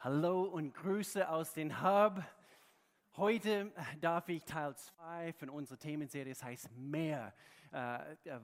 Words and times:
Hallo 0.00 0.42
und 0.42 0.74
Grüße 0.74 1.26
aus 1.26 1.54
den 1.54 1.82
Hub. 1.82 2.22
Heute 3.16 3.72
darf 4.02 4.28
ich 4.28 4.44
Teil 4.44 4.76
2 4.76 5.32
von 5.32 5.48
unserer 5.48 5.78
Themenserie, 5.78 6.34
das 6.34 6.44
heißt 6.44 6.70
mehr, 6.76 7.32
äh, 7.72 7.98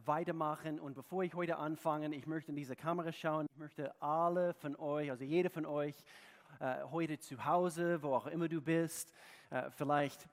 weitermachen. 0.07 0.81
Und 0.81 0.95
bevor 0.95 1.25
ich 1.25 1.35
heute 1.35 1.59
anfange, 1.59 2.13
ich 2.17 2.27
möchte 2.27 2.53
in 2.53 2.57
diese 2.57 2.75
Kamera 2.75 3.13
schauen, 3.13 3.47
ich 3.53 3.59
möchte 3.59 3.95
alle 4.01 4.55
von 4.55 4.77
euch, 4.77 5.11
also 5.11 5.25
jeder 5.25 5.51
von 5.51 5.67
euch, 5.67 5.95
äh, 6.59 6.85
heute 6.91 7.19
zu 7.19 7.45
Hause, 7.45 8.03
wo 8.03 8.15
auch 8.15 8.27
immer 8.29 8.49
du 8.49 8.63
bist, 8.63 9.13
äh, 9.51 9.71
vielleicht 9.73 10.27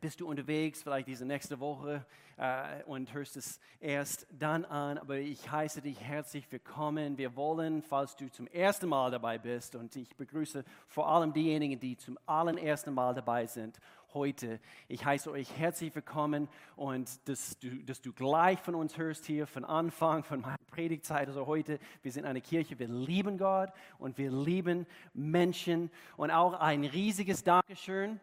bist 0.00 0.20
du 0.20 0.28
unterwegs, 0.28 0.82
vielleicht 0.82 1.08
diese 1.08 1.26
nächste 1.26 1.60
Woche 1.60 2.04
äh, 2.36 2.82
und 2.84 3.12
hörst 3.12 3.36
es 3.36 3.60
erst 3.80 4.26
dann 4.30 4.64
an. 4.64 4.98
Aber 4.98 5.16
ich 5.16 5.50
heiße 5.50 5.82
dich 5.82 6.00
herzlich 6.00 6.50
willkommen. 6.50 7.18
Wir 7.18 7.36
wollen, 7.36 7.82
falls 7.82 8.16
du 8.16 8.30
zum 8.30 8.46
ersten 8.46 8.88
Mal 8.88 9.10
dabei 9.10 9.38
bist, 9.38 9.74
und 9.74 9.94
ich 9.94 10.16
begrüße 10.16 10.64
vor 10.88 11.08
allem 11.08 11.32
diejenigen, 11.32 11.78
die 11.78 11.96
zum 11.96 12.18
allerersten 12.26 12.94
Mal 12.94 13.14
dabei 13.14 13.46
sind 13.46 13.78
heute. 14.14 14.60
Ich 14.88 15.04
heiße 15.04 15.30
euch 15.30 15.58
herzlich 15.58 15.94
willkommen 15.94 16.48
und 16.76 17.28
dass 17.28 17.58
du, 17.58 17.82
dass 17.82 18.00
du 18.00 18.12
gleich 18.12 18.60
von 18.60 18.76
uns 18.76 18.96
hörst 18.96 19.26
hier, 19.26 19.46
von 19.46 19.64
Anfang, 19.64 20.22
von 20.22 20.40
meiner 20.40 20.56
Predigtzeit, 20.70 21.28
also 21.28 21.46
heute. 21.46 21.78
Wir 22.02 22.12
sind 22.12 22.24
eine 22.24 22.40
Kirche, 22.40 22.78
wir 22.78 22.88
lieben 22.88 23.38
Gott 23.38 23.70
und 23.98 24.16
wir 24.16 24.30
lieben 24.30 24.86
Menschen. 25.12 25.90
Und 26.16 26.30
auch 26.30 26.54
ein 26.54 26.84
riesiges 26.84 27.42
Dankeschön 27.42 28.20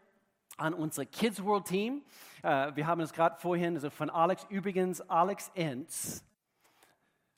an 0.58 0.74
unser 0.74 1.06
Kids 1.06 1.44
World 1.44 1.66
Team. 1.66 2.02
Äh, 2.44 2.76
wir 2.76 2.88
haben 2.88 3.02
es 3.02 3.14
gerade 3.14 3.38
vorhin, 3.40 3.76
also 3.76 3.90
von 3.90 4.10
Alex, 4.10 4.46
übrigens 4.50 5.02
Alex 5.02 5.52
Enz, 5.56 6.24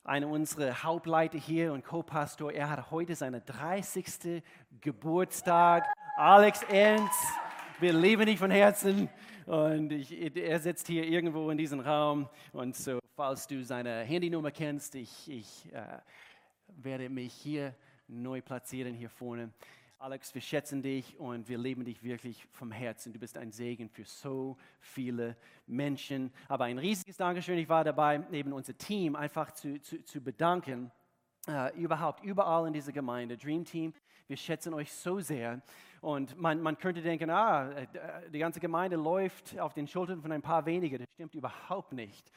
einer 0.04 0.28
unserer 0.28 0.84
Hauptleiter 0.84 1.38
hier 1.38 1.74
und 1.74 1.84
Co-Pastor. 1.86 2.52
Er 2.52 2.70
hat 2.70 2.92
heute 2.92 3.16
seinen 3.16 3.44
30. 3.46 4.44
Geburtstag. 4.82 5.86
Alex 6.18 6.64
Enz, 6.64 7.12
wir 7.80 7.94
lieben 7.94 8.26
dich 8.26 8.38
von 8.38 8.52
Herzen. 8.52 9.10
Und 9.46 9.92
ich, 9.92 10.36
er 10.36 10.60
sitzt 10.60 10.88
hier 10.88 11.06
irgendwo 11.06 11.50
in 11.50 11.58
diesem 11.58 11.80
Raum. 11.80 12.30
Und 12.52 12.76
so, 12.76 13.00
falls 13.16 13.48
du 13.48 13.64
seine 13.64 14.02
Handynummer 14.02 14.52
kennst, 14.52 14.96
ich, 14.96 15.30
ich 15.30 15.74
äh, 15.74 16.00
werde 16.68 17.10
mich 17.10 17.34
hier 17.34 17.74
neu 18.08 18.42
platzieren, 18.42 18.94
hier 18.94 19.10
vorne. 19.10 19.52
Alex, 20.04 20.34
wir 20.36 20.42
schätzen 20.42 20.82
dich 20.82 21.18
und 21.18 21.48
wir 21.48 21.58
lieben 21.58 21.86
dich 21.86 22.04
wirklich 22.04 22.46
vom 22.52 22.74
Herzen. 22.74 23.14
Du 23.14 23.20
bist 23.20 23.38
ein 23.38 23.54
Segen 23.54 23.88
für 23.88 24.04
so 24.04 24.58
viele 24.82 25.38
Menschen. 25.66 26.30
Aber 26.50 26.66
ein 26.66 26.78
riesiges 26.78 27.16
Dankeschön. 27.16 27.58
Ich 27.58 27.70
war 27.70 27.86
dabei, 27.86 28.18
neben 28.30 28.52
unser 28.52 28.78
Team 28.78 29.16
einfach 29.16 29.52
zu, 29.52 29.80
zu, 29.80 30.04
zu 30.04 30.20
bedanken. 30.20 30.92
Uh, 31.48 31.70
überhaupt, 31.78 32.22
überall 32.22 32.68
in 32.68 32.74
dieser 32.74 32.92
Gemeinde, 32.92 33.38
Dream 33.38 33.64
Team, 33.64 33.94
wir 34.28 34.36
schätzen 34.36 34.74
euch 34.74 34.92
so 34.92 35.22
sehr. 35.22 35.62
Und 36.02 36.38
man, 36.38 36.62
man 36.62 36.78
könnte 36.78 37.02
denken, 37.02 37.30
ah, 37.30 37.72
äh, 37.72 37.88
die 38.30 38.40
ganze 38.40 38.60
Gemeinde 38.60 38.98
läuft 38.98 39.58
auf 39.58 39.74
den 39.74 39.88
Schultern 39.88 40.22
von 40.22 40.34
ein 40.34 40.42
paar 40.42 40.66
wenigen. 40.66 40.98
Das 40.98 41.08
stimmt 41.14 41.34
überhaupt 41.34 41.94
nicht. 41.94 42.30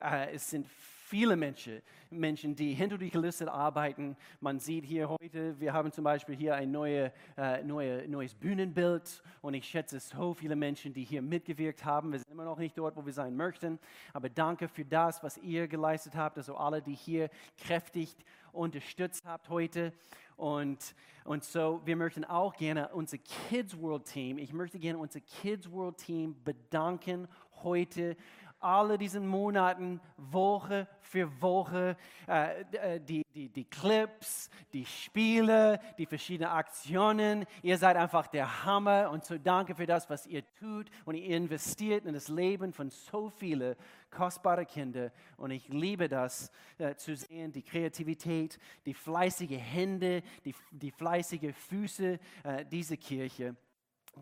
Uh, 0.00 0.28
es 0.32 0.48
sind 0.50 0.68
viele 0.68 0.97
Menschen, 1.10 1.80
Menschen, 2.10 2.54
die 2.54 2.74
hinter 2.74 2.98
die 2.98 3.10
Kulisse 3.10 3.50
arbeiten. 3.50 4.16
Man 4.40 4.58
sieht 4.58 4.84
hier 4.84 5.08
heute, 5.08 5.58
wir 5.58 5.72
haben 5.72 5.90
zum 5.90 6.04
Beispiel 6.04 6.36
hier 6.36 6.54
ein 6.54 6.70
neue, 6.70 7.12
äh, 7.36 7.62
neue, 7.62 8.06
neues 8.08 8.34
Bühnenbild 8.34 9.22
und 9.40 9.54
ich 9.54 9.66
schätze 9.66 10.00
so 10.00 10.34
viele 10.34 10.54
Menschen, 10.54 10.92
die 10.92 11.04
hier 11.04 11.22
mitgewirkt 11.22 11.84
haben. 11.84 12.12
Wir 12.12 12.18
sind 12.18 12.30
immer 12.30 12.44
noch 12.44 12.58
nicht 12.58 12.76
dort, 12.76 12.94
wo 12.96 13.06
wir 13.06 13.12
sein 13.12 13.36
möchten, 13.36 13.78
aber 14.12 14.28
danke 14.28 14.68
für 14.68 14.84
das, 14.84 15.22
was 15.22 15.38
ihr 15.38 15.66
geleistet 15.66 16.14
habt, 16.14 16.36
also 16.36 16.56
alle, 16.56 16.82
die 16.82 16.94
hier 16.94 17.30
kräftig 17.56 18.14
unterstützt 18.52 19.24
habt 19.24 19.48
heute. 19.48 19.92
Und, 20.36 20.94
und 21.24 21.42
so, 21.42 21.80
wir 21.84 21.96
möchten 21.96 22.24
auch 22.24 22.54
gerne 22.54 22.90
unser 22.90 23.18
Kids 23.18 23.76
World 23.80 24.04
Team, 24.04 24.38
ich 24.38 24.52
möchte 24.52 24.78
gerne 24.78 24.98
unser 24.98 25.20
Kids 25.20 25.70
World 25.70 25.96
Team 25.96 26.36
bedanken 26.44 27.28
heute 27.64 28.16
alle 28.60 28.98
diesen 28.98 29.26
Monaten, 29.26 30.00
Woche 30.16 30.88
für 31.00 31.40
Woche, 31.40 31.96
äh, 32.26 32.62
äh, 32.72 33.00
die, 33.00 33.24
die, 33.34 33.48
die 33.48 33.64
Clips, 33.64 34.50
die 34.72 34.84
Spiele, 34.84 35.80
die 35.96 36.06
verschiedenen 36.06 36.50
Aktionen. 36.50 37.46
Ihr 37.62 37.78
seid 37.78 37.96
einfach 37.96 38.26
der 38.26 38.64
Hammer 38.64 39.10
und 39.10 39.24
so 39.24 39.38
danke 39.38 39.74
für 39.74 39.86
das, 39.86 40.10
was 40.10 40.26
ihr 40.26 40.42
tut 40.58 40.90
und 41.04 41.14
ihr 41.14 41.36
investiert 41.36 42.04
in 42.04 42.14
das 42.14 42.28
Leben 42.28 42.72
von 42.72 42.90
so 42.90 43.30
vielen 43.30 43.76
kostbaren 44.10 44.66
Kindern. 44.66 45.10
Und 45.36 45.50
ich 45.50 45.68
liebe 45.68 46.08
das 46.08 46.50
äh, 46.78 46.94
zu 46.94 47.16
sehen, 47.16 47.52
die 47.52 47.62
Kreativität, 47.62 48.58
die 48.84 48.94
fleißigen 48.94 49.58
Hände, 49.58 50.22
die, 50.44 50.54
die 50.70 50.90
fleißigen 50.90 51.52
Füße 51.52 52.18
äh, 52.42 52.64
dieser 52.66 52.96
Kirche. 52.96 53.56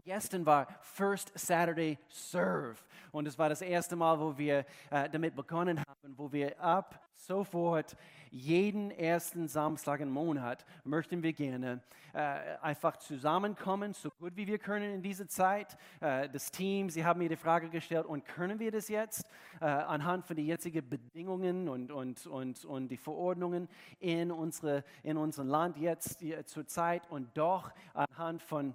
Gestern 0.04 0.44
war 0.46 0.66
First 0.80 1.32
Saturday 1.34 1.98
Serve. 2.08 2.76
Und 3.12 3.26
es 3.26 3.38
war 3.38 3.48
das 3.48 3.62
erste 3.62 3.96
Mal, 3.96 4.18
wo 4.18 4.36
wir 4.36 4.64
äh, 4.90 5.08
damit 5.08 5.34
begonnen 5.34 5.78
haben, 5.78 6.14
wo 6.16 6.30
wir 6.30 6.60
ab 6.60 7.00
sofort 7.14 7.96
jeden 8.30 8.90
ersten 8.90 9.48
Samstag 9.48 10.00
im 10.00 10.10
Monat 10.10 10.66
möchten 10.84 11.22
wir 11.22 11.32
gerne 11.32 11.80
äh, 12.12 12.56
einfach 12.60 12.96
zusammenkommen, 12.96 13.94
so 13.94 14.10
gut 14.10 14.36
wie 14.36 14.46
wir 14.46 14.58
können 14.58 14.94
in 14.94 15.02
dieser 15.02 15.28
Zeit. 15.28 15.76
Äh, 16.00 16.28
das 16.28 16.50
Team, 16.50 16.90
sie 16.90 17.04
haben 17.04 17.18
mir 17.18 17.28
die 17.28 17.36
Frage 17.36 17.68
gestellt, 17.68 18.06
und 18.06 18.24
können 18.24 18.58
wir 18.58 18.70
das 18.70 18.88
jetzt? 18.88 19.28
Äh, 19.60 19.66
anhand 19.66 20.26
von 20.26 20.36
den 20.36 20.46
jetzigen 20.46 20.86
Bedingungen 20.88 21.68
und, 21.68 21.90
und, 21.90 22.26
und, 22.26 22.64
und 22.64 22.88
die 22.88 22.96
Verordnungen 22.96 23.68
in, 24.00 24.30
unsere, 24.30 24.84
in 25.02 25.16
unserem 25.16 25.48
Land 25.48 25.76
jetzt 25.78 26.24
zur 26.46 26.66
Zeit. 26.66 27.08
Und 27.10 27.36
doch 27.36 27.70
anhand 27.94 28.42
von 28.42 28.74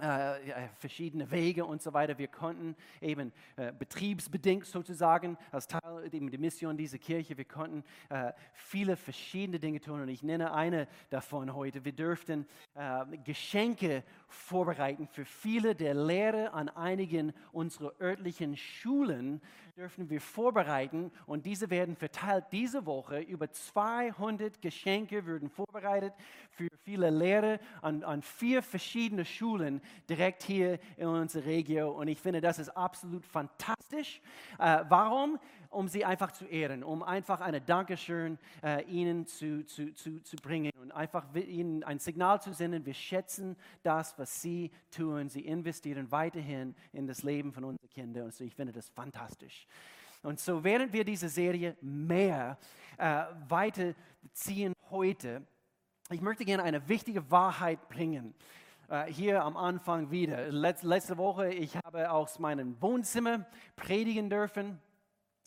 äh, 0.00 0.68
verschiedene 0.78 1.30
Wege 1.30 1.66
und 1.66 1.82
so 1.82 1.92
weiter. 1.92 2.16
Wir 2.16 2.28
konnten 2.28 2.74
eben 3.02 3.30
äh, 3.56 3.72
betriebsbedingt 3.72 4.64
sozusagen 4.64 5.36
als 5.50 5.66
Teil 5.66 6.08
eben 6.10 6.30
der 6.30 6.40
Mission 6.40 6.78
dieser 6.78 6.96
Kirche, 6.96 7.36
wir 7.36 7.44
konnten 7.44 7.84
äh, 8.08 8.32
viele 8.54 8.96
verschiedene 8.96 9.58
Dinge 9.58 9.80
tun 9.80 10.00
und 10.00 10.08
ich 10.08 10.22
nenne 10.22 10.54
eine 10.54 10.88
davon 11.10 11.54
heute. 11.54 11.84
Wir 11.84 11.92
dürften 11.92 12.46
äh, 12.74 13.04
Geschenke 13.24 14.02
vorbereiten 14.28 15.06
für 15.06 15.26
viele 15.26 15.74
der 15.74 15.92
Lehrer 15.92 16.54
an 16.54 16.70
einigen 16.70 17.34
unserer 17.52 17.92
örtlichen 18.00 18.56
Schulen, 18.56 19.42
dürfen 19.76 20.10
wir 20.10 20.20
vorbereiten 20.20 21.10
und 21.24 21.46
diese 21.46 21.70
werden 21.70 21.96
verteilt 21.96 22.44
diese 22.52 22.84
Woche. 22.84 23.20
Über 23.20 23.50
200 23.50 24.60
Geschenke 24.60 25.24
würden 25.24 25.48
vorbereitet 25.48 26.12
für 26.50 26.68
viele 26.84 27.08
Lehrer 27.08 27.58
an, 27.80 28.04
an 28.04 28.20
vier 28.20 28.62
verschiedene 28.62 29.24
Schulen 29.24 29.80
direkt 30.10 30.42
hier 30.42 30.78
in 30.98 31.06
unserer 31.06 31.46
Region. 31.46 31.96
Und 31.96 32.08
ich 32.08 32.20
finde, 32.20 32.42
das 32.42 32.58
ist 32.58 32.68
absolut 32.68 33.24
fantastisch. 33.24 34.20
Äh, 34.58 34.84
warum? 34.90 35.38
Um 35.72 35.88
sie 35.88 36.04
einfach 36.04 36.32
zu 36.32 36.44
ehren, 36.44 36.84
um 36.84 37.02
einfach 37.02 37.40
eine 37.40 37.60
Dankeschön 37.60 38.38
äh, 38.62 38.84
ihnen 38.84 39.26
zu, 39.26 39.64
zu, 39.64 39.92
zu, 39.94 40.22
zu 40.22 40.36
bringen 40.36 40.70
und 40.80 40.92
einfach 40.92 41.34
ihnen 41.34 41.82
ein 41.82 41.98
Signal 41.98 42.40
zu 42.40 42.52
senden. 42.52 42.84
Wir 42.84 42.94
schätzen 42.94 43.56
das, 43.82 44.18
was 44.18 44.42
sie 44.42 44.70
tun. 44.90 45.28
Sie 45.28 45.40
investieren 45.40 46.10
weiterhin 46.10 46.74
in 46.92 47.06
das 47.06 47.22
Leben 47.22 47.52
von 47.52 47.64
unseren 47.64 47.88
Kindern. 47.88 48.24
Und 48.26 48.34
so, 48.34 48.44
ich 48.44 48.54
finde 48.54 48.72
das 48.72 48.88
fantastisch. 48.90 49.66
Und 50.22 50.38
so, 50.38 50.62
während 50.62 50.92
wir 50.92 51.04
diese 51.04 51.28
Serie 51.28 51.76
mehr 51.80 52.58
äh, 52.98 53.24
weiterziehen 53.48 54.74
heute, 54.90 55.42
ich 56.10 56.20
möchte 56.20 56.44
gerne 56.44 56.62
eine 56.62 56.86
wichtige 56.88 57.30
Wahrheit 57.30 57.88
bringen. 57.88 58.34
Uh, 58.90 59.04
hier 59.04 59.42
am 59.42 59.56
Anfang 59.56 60.10
wieder. 60.10 60.50
Letz, 60.50 60.82
letzte 60.82 61.16
Woche, 61.16 61.48
ich 61.48 61.74
habe 61.78 62.10
aus 62.10 62.38
meinem 62.38 62.76
Wohnzimmer 62.82 63.46
predigen 63.74 64.28
dürfen. 64.28 64.78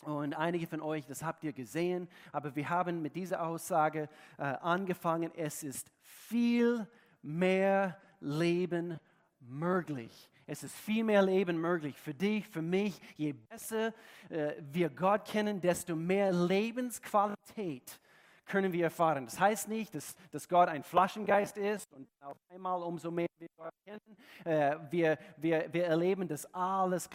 Und 0.02 0.34
einige 0.34 0.66
von 0.66 0.80
euch, 0.80 1.06
das 1.06 1.22
habt 1.22 1.42
ihr 1.44 1.52
gesehen. 1.52 2.08
Aber 2.32 2.54
wir 2.54 2.68
haben 2.68 3.02
mit 3.02 3.16
dieser 3.16 3.42
Aussage 3.46 4.08
uh, 4.38 4.42
angefangen. 4.42 5.32
Es 5.34 5.62
ist 5.62 5.90
viel 6.02 6.86
mehr 7.22 7.98
Leben 8.20 8.98
möglich. 9.40 10.30
Es 10.46 10.62
ist 10.62 10.76
viel 10.76 11.02
mehr 11.02 11.22
Leben 11.22 11.60
möglich 11.60 11.98
für 11.98 12.14
dich, 12.14 12.46
für 12.46 12.62
mich. 12.62 13.00
Je 13.16 13.32
besser 13.32 13.92
äh, 14.28 14.54
wir 14.60 14.90
Gott 14.90 15.24
kennen, 15.24 15.60
desto 15.60 15.96
mehr 15.96 16.32
Lebensqualität 16.32 18.00
können 18.44 18.72
wir 18.72 18.84
erfahren. 18.84 19.24
Das 19.24 19.40
heißt 19.40 19.68
nicht, 19.68 19.94
dass, 19.94 20.14
dass 20.30 20.48
Gott 20.48 20.68
ein 20.68 20.84
Flaschengeist 20.84 21.56
ist 21.56 21.92
und 21.92 22.08
auf 22.20 22.36
einmal 22.48 22.80
umso 22.82 23.10
mehr 23.10 23.26
wir 23.38 23.48
Gott 23.56 23.74
kennen, 23.84 24.16
äh, 24.44 24.76
wir, 24.88 25.18
wir, 25.36 25.72
wir 25.72 25.86
erleben, 25.86 26.28
dass 26.28 26.46
alles 26.54 27.08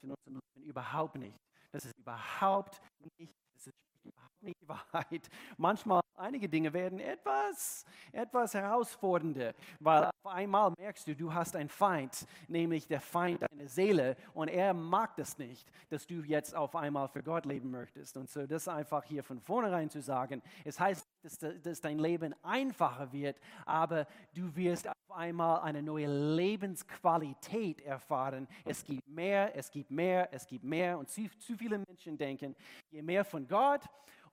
in 0.00 0.10
unserem 0.10 0.40
Leben. 0.54 0.68
Überhaupt 0.68 1.16
nicht. 1.16 1.38
Das 1.72 1.84
ist 1.84 1.98
überhaupt 1.98 2.80
nicht, 3.18 3.34
das 3.54 3.66
ist 3.66 3.76
überhaupt 4.04 4.42
nicht 4.42 4.57
die 4.57 4.57
Wahrheit. 4.68 5.28
Manchmal 5.56 6.00
einige 6.18 6.48
Dinge 6.48 6.72
werden 6.72 6.98
etwas, 6.98 7.84
etwas 8.12 8.54
herausfordernder, 8.54 9.54
weil 9.80 10.04
auf 10.04 10.32
einmal 10.32 10.72
merkst 10.76 11.06
du, 11.06 11.14
du 11.14 11.32
hast 11.32 11.56
einen 11.56 11.68
Feind, 11.68 12.26
nämlich 12.48 12.86
der 12.86 13.00
Feind 13.00 13.42
deiner 13.42 13.68
Seele 13.68 14.16
und 14.34 14.48
er 14.48 14.74
mag 14.74 15.16
das 15.16 15.38
nicht, 15.38 15.70
dass 15.88 16.06
du 16.06 16.22
jetzt 16.22 16.54
auf 16.54 16.74
einmal 16.76 17.08
für 17.08 17.22
Gott 17.22 17.46
leben 17.46 17.70
möchtest. 17.70 18.16
Und 18.16 18.28
so 18.28 18.46
das 18.46 18.68
einfach 18.68 19.04
hier 19.04 19.22
von 19.22 19.40
vornherein 19.40 19.90
zu 19.90 20.02
sagen, 20.02 20.42
es 20.64 20.78
heißt, 20.78 21.06
dass, 21.22 21.38
dass 21.62 21.80
dein 21.80 21.98
Leben 21.98 22.34
einfacher 22.42 23.12
wird, 23.12 23.38
aber 23.64 24.06
du 24.34 24.54
wirst 24.56 24.88
auf 24.88 24.94
einmal 25.10 25.60
eine 25.60 25.82
neue 25.82 26.06
Lebensqualität 26.06 27.80
erfahren. 27.80 28.46
Es 28.64 28.84
gibt 28.84 29.06
mehr, 29.08 29.56
es 29.56 29.70
gibt 29.70 29.90
mehr, 29.90 30.28
es 30.32 30.46
gibt 30.46 30.64
mehr 30.64 30.98
und 30.98 31.08
zu, 31.08 31.28
zu 31.38 31.56
viele 31.56 31.78
Menschen 31.78 32.16
denken, 32.16 32.54
je 32.90 33.02
mehr 33.02 33.24
von 33.24 33.46
Gott, 33.46 33.82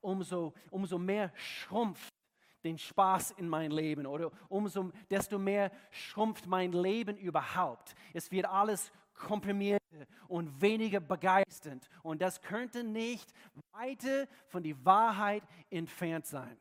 umso, 0.06 0.54
umso 0.69 0.98
mehr 0.98 1.31
schrumpft 1.36 2.13
den 2.63 2.78
Spaß 2.78 3.31
in 3.31 3.48
mein 3.48 3.72
Leben 3.72 4.06
oder 4.06 4.31
umso 4.50 4.92
desto 5.10 5.38
mehr 5.38 5.72
schrumpft 5.92 6.48
mein 6.48 6.72
Leben 6.72 7.18
überhaupt. 7.18 7.96
Es 8.13 8.31
wird 8.31 8.48
alles 8.48 8.92
komprimiert 9.13 9.81
und 10.28 10.62
weniger 10.62 11.00
begeisternd 11.00 11.88
und 12.04 12.22
das 12.22 12.42
könnte 12.42 12.84
nicht 12.84 13.31
weiter 13.72 14.28
von 14.48 14.63
der 14.63 14.84
Wahrheit 14.84 15.44
entfernt 15.69 16.25
sein. 16.25 16.57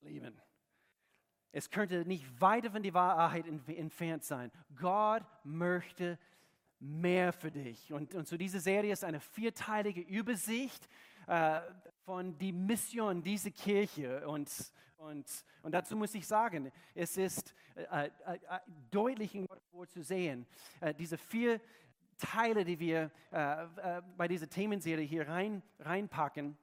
Leben. 0.00 0.40
Es 1.52 1.70
könnte 1.70 2.04
nicht 2.04 2.40
weiter 2.40 2.70
von 2.70 2.82
der 2.82 2.94
Wahrheit 2.94 3.46
entfernt 3.46 4.24
sein. 4.24 4.50
Gott 4.74 5.22
möchte 5.44 6.18
mehr 6.78 7.32
für 7.32 7.50
dich. 7.50 7.92
Und, 7.92 8.14
und 8.14 8.28
so 8.28 8.36
diese 8.36 8.60
Serie 8.60 8.92
ist 8.92 9.04
eine 9.04 9.20
vierteilige 9.20 10.00
Übersicht 10.00 10.88
äh, 11.26 11.60
von 12.06 12.38
der 12.38 12.52
Mission 12.52 13.20
dieser 13.20 13.50
Kirche. 13.50 14.26
Und, 14.28 14.48
und, 14.96 15.26
und 15.62 15.72
dazu 15.72 15.96
muss 15.96 16.14
ich 16.14 16.26
sagen, 16.26 16.70
es 16.94 17.16
ist 17.16 17.52
äh, 17.74 18.06
äh, 18.06 18.10
äh 18.34 18.38
deutlich 18.90 19.34
in 19.34 19.46
Gott 19.46 19.60
vorzusehen, 19.72 20.46
äh, 20.80 20.94
diese 20.94 21.18
vier 21.18 21.60
Teile, 22.16 22.64
die 22.64 22.78
wir 22.78 23.10
äh, 23.32 23.64
äh, 23.64 24.02
bei 24.16 24.28
dieser 24.28 24.48
Themenserie 24.48 25.04
hier 25.04 25.28
rein, 25.28 25.62
reinpacken, 25.80 26.56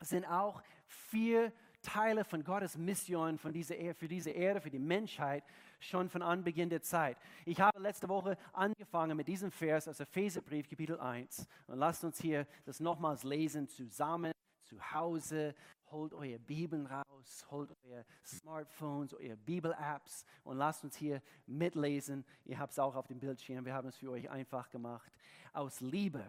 sind 0.00 0.24
auch 0.24 0.62
vier 0.86 1.52
Teile 1.82 2.24
von 2.24 2.44
Gottes 2.44 2.78
Mission 2.78 3.38
von 3.38 3.52
dieser 3.52 3.76
Erde, 3.76 3.98
für 3.98 4.08
diese 4.08 4.30
Erde, 4.30 4.60
für 4.60 4.70
die 4.70 4.78
Menschheit, 4.78 5.44
schon 5.80 6.08
von 6.08 6.22
Anbeginn 6.22 6.70
der 6.70 6.80
Zeit. 6.80 7.18
Ich 7.44 7.60
habe 7.60 7.78
letzte 7.80 8.08
Woche 8.08 8.38
angefangen 8.52 9.16
mit 9.16 9.28
diesem 9.28 9.50
Vers 9.50 9.88
aus 9.88 10.00
Epheserbrief, 10.00 10.68
Kapitel 10.68 10.98
1. 10.98 11.46
Und 11.66 11.78
lasst 11.78 12.04
uns 12.04 12.20
hier 12.20 12.46
das 12.64 12.80
nochmals 12.80 13.24
lesen, 13.24 13.68
zusammen, 13.68 14.32
zu 14.66 14.92
Hause. 14.92 15.54
Holt 15.90 16.12
eure 16.12 16.38
Bibeln 16.38 16.86
raus, 16.86 17.46
holt 17.50 17.70
eure 17.84 18.04
Smartphones, 18.24 19.14
eure 19.14 19.36
Bibel-Apps 19.36 20.24
und 20.42 20.56
lasst 20.56 20.82
uns 20.84 20.96
hier 20.96 21.22
mitlesen. 21.46 22.24
Ihr 22.44 22.58
habt 22.58 22.72
es 22.72 22.78
auch 22.78 22.96
auf 22.96 23.06
dem 23.06 23.20
Bildschirm, 23.20 23.64
wir 23.64 23.74
haben 23.74 23.88
es 23.88 23.96
für 23.96 24.10
euch 24.10 24.28
einfach 24.28 24.68
gemacht. 24.68 25.12
Aus 25.52 25.80
Liebe, 25.80 26.28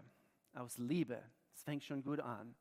aus 0.53 0.77
Liebe, 0.77 1.21
es 1.53 1.63
fängt 1.63 1.83
schon 1.83 2.03
gut 2.03 2.19
an. 2.19 2.55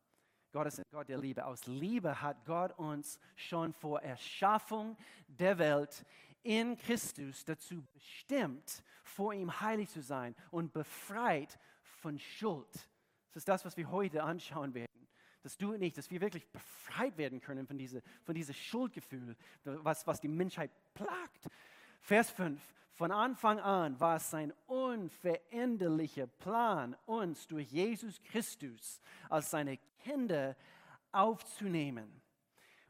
Gott 0.52 0.68
ist 0.68 0.78
ein 0.78 0.86
Gott 0.90 1.08
der 1.10 1.18
Liebe. 1.18 1.44
Aus 1.44 1.66
Liebe 1.66 2.22
hat 2.22 2.44
Gott 2.46 2.72
uns 2.78 3.20
schon 3.34 3.74
vor 3.74 4.00
Erschaffung 4.00 4.96
der 5.28 5.58
Welt 5.58 6.06
in 6.42 6.76
Christus 6.78 7.44
dazu 7.44 7.84
bestimmt, 7.92 8.82
vor 9.02 9.34
ihm 9.34 9.60
heilig 9.60 9.90
zu 9.90 10.00
sein 10.00 10.34
und 10.50 10.72
befreit 10.72 11.58
von 11.82 12.18
Schuld. 12.18 12.72
Das 13.32 13.42
ist 13.42 13.48
das, 13.48 13.64
was 13.64 13.76
wir 13.76 13.90
heute 13.90 14.22
anschauen 14.22 14.72
werden. 14.72 15.05
Dass 15.46 15.56
du 15.56 15.74
und 15.74 15.82
ich, 15.82 15.92
dass 15.92 16.10
wir 16.10 16.20
wirklich 16.20 16.44
befreit 16.48 17.16
werden 17.16 17.40
können 17.40 17.68
von 17.68 17.78
diesem 17.78 18.02
von 18.24 18.34
diese 18.34 18.52
Schuldgefühl, 18.52 19.36
was, 19.62 20.04
was 20.04 20.20
die 20.20 20.26
Menschheit 20.26 20.72
plagt. 20.92 21.46
Vers 22.00 22.30
5. 22.30 22.60
Von 22.94 23.12
Anfang 23.12 23.60
an 23.60 24.00
war 24.00 24.16
es 24.16 24.28
sein 24.28 24.52
unveränderlicher 24.66 26.26
Plan, 26.26 26.96
uns 27.06 27.46
durch 27.46 27.70
Jesus 27.70 28.20
Christus 28.24 29.00
als 29.28 29.52
seine 29.52 29.78
Kinder 30.02 30.56
aufzunehmen. 31.12 32.20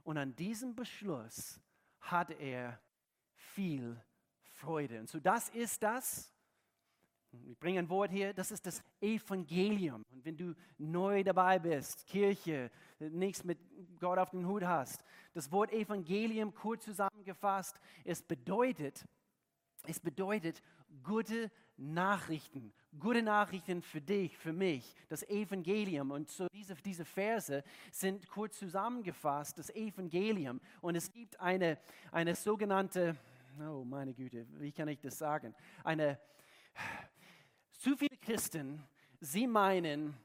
Und 0.03 0.17
an 0.17 0.35
diesem 0.35 0.75
Beschluss 0.75 1.61
hatte 2.01 2.33
er 2.33 2.81
viel 3.35 4.03
Freude. 4.41 5.01
Und 5.01 5.11
so 5.11 5.21
das 5.21 5.51
ist 5.51 5.83
das. 5.83 6.33
Ich 7.49 7.59
bringe 7.59 7.79
ein 7.79 7.89
Wort 7.89 8.11
hier, 8.11 8.33
das 8.33 8.51
ist 8.51 8.67
das 8.67 8.83
Evangelium. 9.01 10.05
Und 10.11 10.25
wenn 10.25 10.37
du 10.37 10.55
neu 10.79 11.23
dabei 11.23 11.59
bist, 11.59 12.07
Kirche, 12.07 12.71
nichts 12.99 13.45
mit 13.45 13.59
Gott 14.01 14.19
auf 14.19 14.31
den 14.31 14.47
Hut 14.47 14.65
hast, 14.65 15.03
das 15.35 15.51
Wort 15.53 15.73
Evangelium 15.73 16.55
kurz 16.55 16.85
zusammengefasst, 16.85 17.79
es 18.05 18.23
bedeutet, 18.23 19.05
es 19.87 20.01
bedeutet 20.01 20.63
gute 21.03 21.51
Nachrichten, 21.77 22.73
gute 22.99 23.23
Nachrichten 23.23 23.83
für 23.83 24.01
dich, 24.01 24.37
für 24.39 24.53
mich, 24.53 24.95
das 25.09 25.23
Evangelium. 25.29 26.11
Und 26.11 26.31
so 26.31 26.47
diese, 26.53 26.75
diese 26.77 27.05
Verse 27.05 27.63
sind 27.93 28.29
kurz 28.29 28.59
zusammengefasst, 28.59 29.59
das 29.59 29.71
Evangelium. 29.71 30.61
Und 30.81 30.97
es 30.97 31.13
gibt 31.13 31.39
eine, 31.39 31.79
eine 32.13 32.35
sogenannte, 32.35 33.17
oh 33.61 33.85
meine 33.85 34.15
Güte, 34.15 34.47
wie 34.59 34.73
kann 34.73 34.89
ich 34.89 35.01
das 35.01 35.19
sagen? 35.19 35.55
Eine, 35.85 36.19
zu 37.87 37.97
viele 37.97 38.17
Christen, 38.17 38.83
sie 39.21 39.47
meinen, 39.47 40.17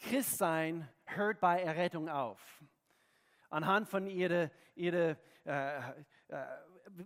Christsein 0.00 0.88
hört 1.04 1.38
bei 1.38 1.60
Errettung 1.60 2.08
auf. 2.08 2.40
Anhand 3.50 3.90
von 3.90 4.06
ihrer, 4.06 4.50
ihrer 4.74 5.18
äh, 5.44 5.80
äh, 6.28 6.46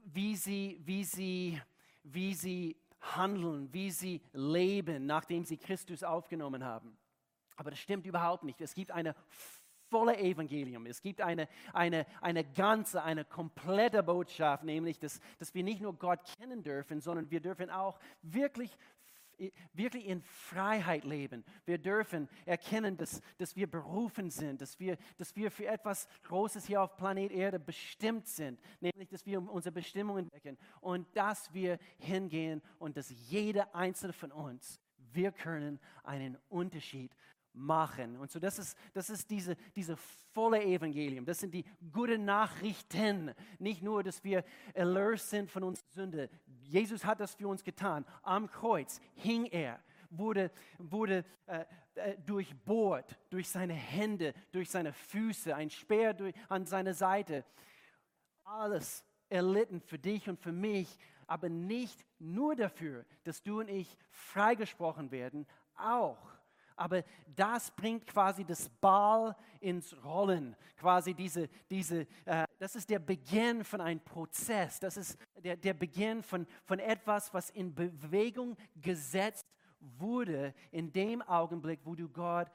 wie 0.04 0.36
sie, 0.36 0.80
wie 0.84 1.02
sie, 1.02 1.60
wie 2.04 2.32
sie 2.32 2.76
handeln, 3.00 3.72
wie 3.72 3.90
sie 3.90 4.22
leben, 4.32 5.04
nachdem 5.04 5.44
sie 5.44 5.56
Christus 5.56 6.04
aufgenommen 6.04 6.62
haben. 6.62 6.96
Aber 7.56 7.70
das 7.70 7.80
stimmt 7.80 8.06
überhaupt 8.06 8.44
nicht. 8.44 8.60
Es 8.60 8.72
gibt 8.72 8.92
eine 8.92 9.16
volle 9.90 10.18
Evangelium. 10.18 10.86
Es 10.86 11.00
gibt 11.00 11.20
eine, 11.20 11.48
eine, 11.72 12.06
eine 12.20 12.44
ganze, 12.44 13.02
eine 13.02 13.24
komplette 13.24 14.02
Botschaft, 14.02 14.64
nämlich, 14.64 14.98
dass, 14.98 15.20
dass 15.38 15.54
wir 15.54 15.62
nicht 15.62 15.80
nur 15.80 15.94
Gott 15.94 16.20
kennen 16.38 16.62
dürfen, 16.62 17.00
sondern 17.00 17.30
wir 17.30 17.40
dürfen 17.40 17.70
auch 17.70 17.98
wirklich 18.22 18.76
wirklich 19.72 20.06
in 20.06 20.22
Freiheit 20.22 21.04
leben. 21.04 21.44
Wir 21.64 21.78
dürfen 21.78 22.28
erkennen, 22.44 22.96
dass, 22.96 23.20
dass 23.38 23.56
wir 23.56 23.70
berufen 23.70 24.30
sind, 24.30 24.60
dass 24.60 24.78
wir, 24.80 24.96
dass 25.18 25.36
wir 25.36 25.50
für 25.50 25.66
etwas 25.66 26.08
Großes 26.24 26.66
hier 26.66 26.82
auf 26.82 26.96
Planet 26.96 27.32
Erde 27.32 27.58
bestimmt 27.58 28.26
sind, 28.26 28.60
nämlich 28.80 29.08
dass 29.08 29.26
wir 29.26 29.38
unsere 29.50 29.72
Bestimmung 29.72 30.18
entdecken 30.18 30.56
und 30.80 31.06
dass 31.14 31.52
wir 31.52 31.78
hingehen 31.98 32.62
und 32.78 32.96
dass 32.96 33.10
jeder 33.28 33.74
einzelne 33.74 34.12
von 34.12 34.32
uns, 34.32 34.80
wir 35.12 35.32
können 35.32 35.78
einen 36.02 36.38
Unterschied 36.48 37.12
machen. 37.56 38.16
Und 38.16 38.30
so, 38.30 38.38
das 38.38 38.58
ist, 38.58 38.76
das 38.92 39.10
ist 39.10 39.30
diese, 39.30 39.56
diese 39.74 39.96
volle 39.96 40.62
Evangelium. 40.62 41.24
Das 41.24 41.40
sind 41.40 41.52
die 41.54 41.64
guten 41.92 42.24
Nachrichten. 42.24 43.34
Nicht 43.58 43.82
nur, 43.82 44.02
dass 44.02 44.22
wir 44.22 44.44
erlöst 44.74 45.30
sind 45.30 45.50
von 45.50 45.64
unserer 45.64 45.88
Sünde. 45.90 46.30
Jesus 46.62 47.04
hat 47.04 47.20
das 47.20 47.34
für 47.34 47.48
uns 47.48 47.64
getan. 47.64 48.04
Am 48.22 48.50
Kreuz 48.50 49.00
hing 49.14 49.46
er, 49.46 49.80
wurde, 50.10 50.50
wurde 50.78 51.24
äh, 51.46 51.64
äh, 51.94 52.16
durchbohrt 52.18 53.18
durch 53.30 53.48
seine 53.48 53.74
Hände, 53.74 54.34
durch 54.52 54.70
seine 54.70 54.92
Füße, 54.92 55.54
ein 55.54 55.70
Speer 55.70 56.12
durch, 56.12 56.34
an 56.48 56.66
seiner 56.66 56.94
Seite. 56.94 57.44
Alles 58.44 59.04
erlitten 59.28 59.80
für 59.80 59.98
dich 59.98 60.28
und 60.28 60.38
für 60.38 60.52
mich, 60.52 60.98
aber 61.26 61.48
nicht 61.48 62.04
nur 62.18 62.54
dafür, 62.54 63.04
dass 63.24 63.42
du 63.42 63.60
und 63.60 63.68
ich 63.68 63.96
freigesprochen 64.10 65.10
werden, 65.10 65.46
auch 65.74 66.35
aber 66.76 67.02
das 67.34 67.70
bringt 67.70 68.06
quasi 68.06 68.44
das 68.44 68.68
Ball 68.68 69.34
ins 69.60 69.94
Rollen. 70.04 70.54
Quasi 70.76 71.14
diese, 71.14 71.48
diese, 71.70 72.06
äh, 72.24 72.46
das 72.58 72.76
ist 72.76 72.88
der 72.90 72.98
Beginn 72.98 73.64
von 73.64 73.80
einem 73.80 74.00
Prozess. 74.00 74.78
Das 74.78 74.96
ist 74.96 75.18
der, 75.42 75.56
der 75.56 75.74
Beginn 75.74 76.22
von, 76.22 76.46
von 76.64 76.78
etwas, 76.78 77.32
was 77.32 77.50
in 77.50 77.74
Bewegung 77.74 78.56
gesetzt 78.80 79.46
wurde 79.80 80.54
in 80.70 80.92
dem 80.92 81.22
Augenblick, 81.22 81.80
wo 81.84 81.94
du 81.94 82.08
Gott 82.08 82.48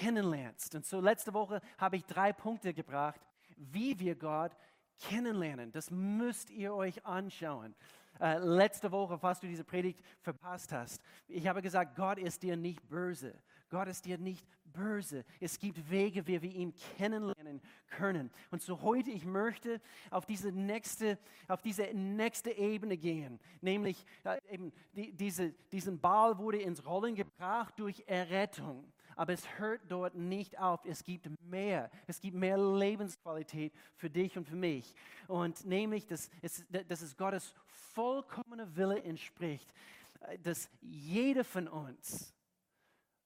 kennenlernst. 0.00 0.74
Und 0.74 0.84
so 0.84 1.00
letzte 1.00 1.32
Woche 1.34 1.60
habe 1.78 1.96
ich 1.96 2.04
drei 2.04 2.32
Punkte 2.32 2.74
gebracht, 2.74 3.20
wie 3.56 3.98
wir 3.98 4.14
Gott 4.14 4.52
kennenlernen. 4.98 5.72
Das 5.72 5.90
müsst 5.90 6.50
ihr 6.50 6.74
euch 6.74 7.04
anschauen. 7.06 7.74
Äh, 8.20 8.38
letzte 8.38 8.90
Woche, 8.90 9.18
falls 9.18 9.40
du 9.40 9.46
diese 9.46 9.64
Predigt 9.64 10.00
verpasst 10.20 10.72
hast, 10.72 11.00
ich 11.28 11.46
habe 11.46 11.62
gesagt, 11.62 11.94
Gott 11.94 12.18
ist 12.18 12.42
dir 12.42 12.56
nicht 12.56 12.86
böse. 12.88 13.40
Gott 13.70 13.88
ist 13.88 14.04
dir 14.04 14.18
nicht 14.18 14.46
böse. 14.72 15.24
Es 15.40 15.58
gibt 15.58 15.90
Wege, 15.90 16.26
wie 16.26 16.40
wir 16.40 16.50
ihn 16.50 16.74
kennenlernen 16.96 17.60
können. 17.88 18.30
Und 18.50 18.62
so 18.62 18.80
heute, 18.82 19.10
ich 19.10 19.24
möchte 19.24 19.80
auf 20.10 20.26
diese 20.26 20.52
nächste, 20.52 21.18
auf 21.48 21.62
diese 21.62 21.84
nächste 21.94 22.50
Ebene 22.50 22.96
gehen. 22.96 23.40
Nämlich 23.60 24.04
äh, 24.24 24.38
eben 24.50 24.72
die, 24.94 25.12
diese, 25.12 25.50
diesen 25.72 25.98
Ball 25.98 26.38
wurde 26.38 26.58
ins 26.58 26.84
Rollen 26.86 27.14
gebracht 27.14 27.74
durch 27.78 28.04
Errettung. 28.06 28.92
aber 29.16 29.32
es 29.32 29.58
hört 29.58 29.80
dort 29.88 30.14
nicht 30.14 30.58
auf. 30.58 30.84
Es 30.84 31.02
gibt 31.02 31.28
mehr. 31.42 31.90
Es 32.06 32.20
gibt 32.20 32.36
mehr 32.36 32.56
Lebensqualität 32.56 33.72
für 33.96 34.08
dich 34.08 34.38
und 34.38 34.46
für 34.46 34.56
mich. 34.56 34.94
Und 35.26 35.64
nämlich, 35.66 36.06
dass 36.06 36.30
es, 36.40 36.64
dass 36.86 37.02
es 37.02 37.16
Gottes 37.16 37.52
vollkommener 37.94 38.76
Wille 38.76 39.02
entspricht, 39.02 39.72
äh, 40.20 40.38
dass 40.38 40.70
jeder 40.80 41.44
von 41.44 41.66
uns 41.66 42.32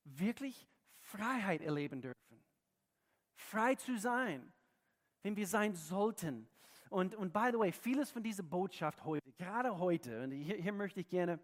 wirklich 0.04 0.68
Freiheit 0.98 1.62
erleben 1.62 2.00
dürfen. 2.00 2.16
Frei 3.34 3.74
zu 3.74 3.98
sein, 3.98 4.52
wenn 5.22 5.36
wir 5.36 5.46
sein 5.46 5.74
sollten. 5.74 6.48
Und, 6.90 7.14
und 7.14 7.32
by 7.32 7.48
the 7.52 7.58
way, 7.58 7.72
vieles 7.72 8.10
von 8.10 8.22
dieser 8.22 8.42
Botschaft 8.42 9.04
heute, 9.04 9.32
gerade 9.32 9.78
heute, 9.78 10.24
und 10.24 10.32
hier, 10.32 10.56
hier 10.56 10.72
möchte 10.72 11.00
ich 11.00 11.08
gerne 11.08 11.38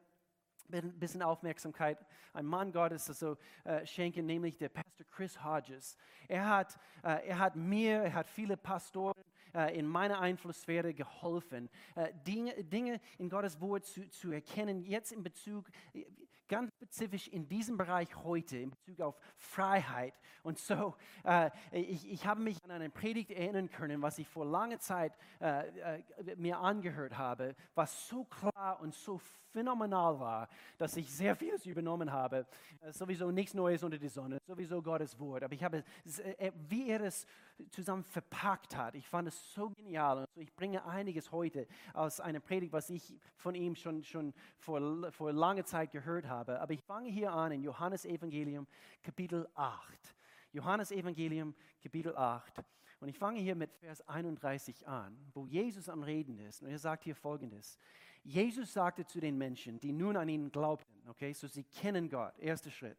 ein 0.71 0.99
bisschen 0.99 1.23
Aufmerksamkeit 1.23 1.99
ein 2.33 2.45
Mann 2.45 2.73
Gottes 2.73 3.09
also, 3.09 3.37
äh, 3.65 3.87
schenken, 3.87 4.27
nämlich 4.27 4.59
der 4.59 4.69
Pastor 4.69 5.07
Chris 5.07 5.43
Hodges. 5.43 5.97
Er 6.29 6.49
hat, 6.49 6.79
äh, 7.03 7.27
er 7.29 7.39
hat 7.39 7.57
mir, 7.57 8.03
er 8.03 8.15
hat 8.15 8.29
viele 8.29 8.57
Pastoren 8.57 9.25
äh, 9.55 9.79
in 9.79 9.87
meiner 9.87 10.21
Einflusssphäre 10.21 10.93
geholfen, 10.95 11.71
äh, 11.95 12.13
Dinge, 12.27 12.63
Dinge 12.65 13.01
in 13.19 13.31
Gottes 13.31 13.61
Wort 13.61 13.87
zu, 13.87 14.09
zu 14.11 14.31
erkennen, 14.31 14.83
jetzt 14.85 15.13
in 15.13 15.23
Bezug, 15.23 15.71
ganz 16.49 16.73
spezifisch 16.73 17.29
in 17.29 17.49
diesem 17.49 17.77
Bereich 17.77 18.09
heute, 18.17 18.59
in 18.59 18.71
Bezug 18.71 19.01
auf 19.01 19.17
Freiheit. 19.37 20.15
Und 20.43 20.59
so, 20.59 20.95
äh, 21.25 21.51
ich, 21.73 22.11
ich 22.11 22.27
habe 22.27 22.41
mich 22.41 22.65
an 22.65 22.71
eine 22.71 22.91
Predigt 22.91 23.31
erinnern 23.31 23.71
können, 23.71 24.03
was 24.03 24.19
ich 24.19 24.29
vor 24.29 24.47
langer 24.47 24.79
Zeit 24.79 25.13
äh, 25.41 25.97
äh, 25.99 26.03
mir 26.37 26.59
angehört 26.59 27.17
habe, 27.17 27.55
was 27.75 28.09
so 28.09 28.25
klar 28.25 28.81
und 28.81 28.95
so 28.95 29.21
phänomenal 29.59 30.21
war, 30.21 30.49
dass 30.77 30.97
ich 30.97 31.13
sehr 31.13 31.35
vieles 31.35 31.67
übernommen 31.67 32.13
habe. 32.13 32.47
Äh, 32.81 32.93
sowieso 32.93 33.33
nichts 33.33 33.55
Neues 33.55 33.83
unter 33.83 33.99
die 33.99 34.09
Sonne, 34.09 34.39
sowieso 34.47 34.81
Gottes 34.81 35.19
Wort. 35.19 35.43
Aber 35.43 35.53
ich 35.53 35.65
habe, 35.65 35.83
äh, 36.39 36.53
wie 36.69 36.89
er 36.89 37.01
es 37.01 37.27
zusammen 37.71 38.05
verpackt 38.05 38.77
hat, 38.77 38.95
ich 38.95 39.09
fand 39.09 39.27
es 39.27 39.53
so 39.53 39.71
genial. 39.71 40.29
Und 40.37 40.43
ich 40.43 40.55
bringe 40.55 40.85
einiges 40.85 41.33
heute 41.33 41.67
aus 41.93 42.21
einer 42.21 42.39
Predigt, 42.39 42.73
was 42.73 42.89
ich 42.89 43.17
von 43.37 43.57
ihm 43.57 43.75
schon, 43.75 44.05
schon 44.05 44.33
vor, 44.59 45.11
vor 45.11 45.33
langer 45.33 45.65
Zeit 45.65 45.91
gehört 45.91 46.29
habe. 46.29 46.61
Aber 46.61 46.73
ich 46.73 46.83
fange 46.83 47.11
hier 47.11 47.33
an 47.33 47.51
in 47.51 47.65
Johannes 47.65 48.05
Evangelium 48.05 48.69
Kapitel 49.03 49.49
8. 49.55 50.15
Johannes 50.53 50.93
Evangelium 50.93 51.53
Kapitel 51.83 52.17
8. 52.17 52.63
Und 53.01 53.09
ich 53.09 53.19
fange 53.19 53.41
hier 53.41 53.57
mit 53.57 53.73
Vers 53.75 54.07
31 54.09 54.87
an, 54.87 55.17
wo 55.33 55.47
Jesus 55.47 55.89
am 55.89 56.05
Reden 56.05 56.39
ist. 56.39 56.63
Und 56.63 56.71
er 56.71 56.79
sagt 56.79 57.05
hier 57.05 57.17
folgendes. 57.17 57.79
Jesus 58.29 58.75
sagte 58.75 59.07
zu 59.07 59.21
den 59.21 59.39
Menschen, 59.39 59.81
die 59.81 59.91
nun 59.91 60.15
an 60.15 60.29
ihn 60.29 60.53
glaubten, 60.53 61.09
okay, 61.09 61.33
so 61.33 61.47
sie 61.47 61.65
kennen 61.65 62.11
Gott, 62.11 62.39
erster 62.39 62.71
Schritt, 62.71 62.99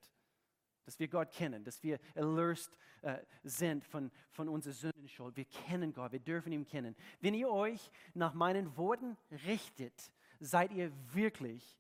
dass 0.86 0.98
wir 0.98 1.07
Gott 1.07 1.31
kennen, 1.31 1.63
dass 1.63 1.83
wir 1.83 2.00
erlöst 2.15 2.75
äh, 3.03 3.19
sind 3.43 3.86
von, 3.86 4.09
von 4.31 4.50
unserer 4.50 4.74
Sündenschuld. 4.74 5.38
Wir 5.38 5.45
kennen 5.45 5.93
Gott, 5.93 6.13
wir 6.13 6.19
dürfen 6.19 6.51
ihn 6.51 6.65
kennen. 6.65 6.95
Wenn 7.21 7.36
ihr 7.36 7.48
euch 7.48 7.91
nach 8.15 8.33
meinen 8.33 8.75
Worten 8.75 9.17
richtet, 9.45 10.12
seid 10.39 10.71
ihr 10.71 10.91
wirklich 11.13 11.79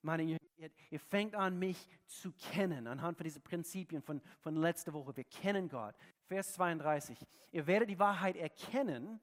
meine 0.00 0.22
Jünger. 0.22 0.38
Ihr, 0.56 0.70
ihr, 0.88 1.00
fängt 1.00 1.34
an, 1.34 1.58
mich 1.58 1.86
zu 2.06 2.32
kennen, 2.32 2.86
anhand 2.86 3.18
von 3.18 3.24
diesen 3.24 3.42
Prinzipien 3.42 4.00
von, 4.00 4.22
von 4.40 4.56
letzter 4.56 4.94
Woche. 4.94 5.14
Wir 5.14 5.24
kennen 5.24 5.68
Gott. 5.68 5.94
Vers 6.22 6.54
32. 6.54 7.18
Ihr 7.52 7.66
werdet 7.66 7.90
die 7.90 7.98
Wahrheit 7.98 8.36
erkennen, 8.36 9.20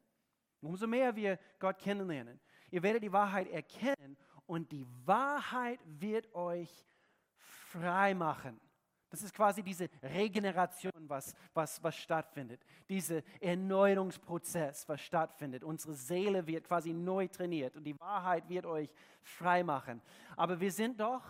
umso 0.62 0.86
mehr 0.86 1.16
wir 1.16 1.40
Gott 1.58 1.80
kennenlernen. 1.80 2.40
Ihr 2.74 2.82
werdet 2.82 3.04
die 3.04 3.14
Wahrheit 3.14 3.48
erkennen 3.50 4.18
und 4.48 4.72
die 4.72 4.84
Wahrheit 5.06 5.80
wird 5.86 6.34
euch 6.34 6.72
frei 7.38 8.16
machen. 8.16 8.60
Das 9.12 9.22
ist 9.22 9.32
quasi 9.32 9.62
diese 9.62 9.88
Regeneration, 10.02 10.92
was, 11.08 11.36
was, 11.54 11.84
was 11.84 11.96
stattfindet. 11.96 12.66
Dieser 12.90 13.22
Erneuerungsprozess, 13.40 14.90
was 14.90 15.02
stattfindet. 15.02 15.64
Unsere 15.64 15.94
Seele 15.94 16.48
wird 16.48 16.64
quasi 16.64 16.94
neu 16.94 17.28
trainiert 17.28 17.76
und 17.76 17.84
die 17.84 17.96
Wahrheit 18.00 18.50
wird 18.50 18.66
euch 18.66 18.90
frei 19.22 19.64
machen. 19.64 20.02
Aber 20.36 20.60
wir 20.60 20.72
sind 20.72 21.00
doch, 21.00 21.22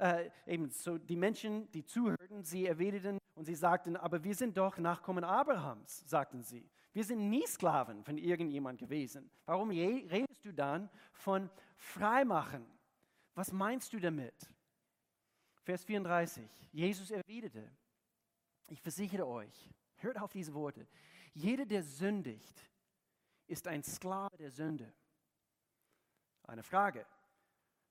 äh, 0.00 0.28
eben 0.46 0.68
so 0.68 0.98
die 0.98 1.14
Menschen, 1.14 1.70
die 1.70 1.84
zuhörten, 1.84 2.42
sie 2.42 2.66
erwiderten 2.66 3.18
und 3.36 3.44
sie 3.44 3.54
sagten, 3.54 3.96
aber 3.96 4.24
wir 4.24 4.34
sind 4.34 4.56
doch 4.56 4.76
Nachkommen 4.78 5.22
Abrahams, 5.22 6.02
sagten 6.08 6.42
sie. 6.42 6.68
Wir 6.98 7.04
sind 7.04 7.30
nie 7.30 7.46
Sklaven 7.46 8.02
von 8.02 8.18
irgendjemand 8.18 8.80
gewesen. 8.80 9.30
Warum 9.46 9.70
redest 9.70 10.44
du 10.44 10.52
dann 10.52 10.90
von 11.12 11.48
Freimachen? 11.76 12.66
Was 13.34 13.52
meinst 13.52 13.92
du 13.92 14.00
damit? 14.00 14.34
Vers 15.62 15.84
34. 15.84 16.44
Jesus 16.72 17.12
erwiderte, 17.12 17.70
ich 18.66 18.82
versichere 18.82 19.28
euch, 19.28 19.70
hört 19.98 20.20
auf 20.20 20.32
diese 20.32 20.52
Worte, 20.54 20.88
jeder, 21.34 21.64
der 21.64 21.84
sündigt, 21.84 22.68
ist 23.46 23.68
ein 23.68 23.84
Sklave 23.84 24.36
der 24.36 24.50
Sünde. 24.50 24.92
Eine 26.48 26.64
Frage, 26.64 27.06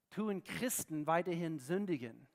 tun 0.09 0.43
Christen 0.43 1.07
weiterhin 1.07 1.59
sündigen? 1.59 2.27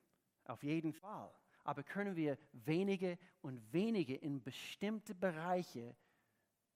Auf 0.46 0.62
jeden 0.62 0.94
Fall. 0.94 1.30
Aber 1.64 1.82
können 1.82 2.16
wir 2.16 2.38
wenige 2.52 3.18
und 3.42 3.60
wenige 3.74 4.16
in 4.16 4.42
bestimmte 4.42 5.14
Bereiche 5.14 5.94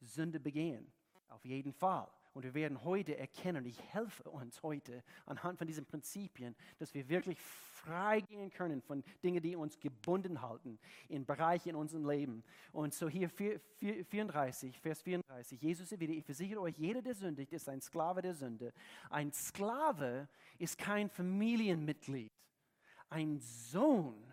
Sünde 0.01 0.41
begehen? 0.41 0.93
Auf 1.29 1.45
jeden 1.45 1.73
Fall. 1.73 2.09
Und 2.37 2.43
wir 2.43 2.53
werden 2.53 2.85
heute 2.85 3.17
erkennen, 3.17 3.65
ich 3.65 3.81
helfe 3.95 4.31
uns 4.31 4.63
heute 4.63 5.03
anhand 5.25 5.57
von 5.57 5.67
diesen 5.67 5.87
Prinzipien, 5.87 6.55
dass 6.77 6.93
wir 6.93 7.09
wirklich 7.09 7.41
frei 7.41 8.21
gehen 8.21 8.51
können 8.51 8.83
von 8.83 9.03
Dingen, 9.23 9.43
die 9.43 9.57
uns 9.57 9.81
gebunden 9.81 10.43
halten, 10.43 10.79
in 11.09 11.25
Bereichen 11.25 11.71
in 11.71 11.77
unserem 11.77 12.07
Leben. 12.07 12.45
Und 12.73 12.93
so 12.93 13.09
hier 13.09 13.31
34, 13.31 14.79
Vers 14.79 15.01
34, 15.01 15.63
Jesus 15.63 15.91
wieder, 15.99 16.13
ich 16.13 16.27
versichere 16.27 16.61
euch, 16.61 16.77
jeder, 16.77 17.01
der 17.01 17.15
sündigt, 17.15 17.55
ist 17.55 17.71
ein 17.71 17.81
Sklave 17.81 18.21
der 18.21 18.35
Sünde. 18.35 18.75
Ein 19.09 19.33
Sklave 19.33 20.29
ist 20.59 20.77
kein 20.77 21.09
Familienmitglied. 21.09 22.31
Ein 23.09 23.39
Sohn, 23.39 24.31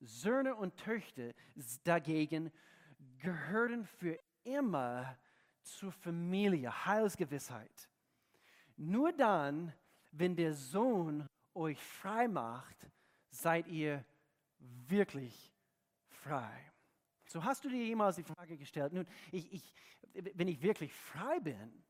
Söhne 0.00 0.54
und 0.54 0.76
Töchter 0.76 1.32
dagegen 1.84 2.52
gehören 3.20 3.86
für 3.86 4.18
immer 4.44 5.16
zur 5.62 5.92
Familie, 5.92 6.86
Heilsgewissheit. 6.86 7.88
Nur 8.76 9.12
dann, 9.12 9.72
wenn 10.10 10.34
der 10.36 10.54
Sohn 10.54 11.28
euch 11.54 11.80
frei 11.82 12.28
macht, 12.28 12.76
seid 13.30 13.66
ihr 13.68 14.04
wirklich 14.58 15.52
frei. 16.08 16.72
So 17.26 17.42
hast 17.42 17.64
du 17.64 17.68
dir 17.68 17.84
jemals 17.84 18.16
die 18.16 18.22
Frage 18.22 18.56
gestellt, 18.56 18.92
nun, 18.92 19.06
ich, 19.30 19.52
ich, 19.52 19.74
wenn 20.34 20.48
ich 20.48 20.60
wirklich 20.60 20.92
frei 20.92 21.40
bin, 21.40 21.82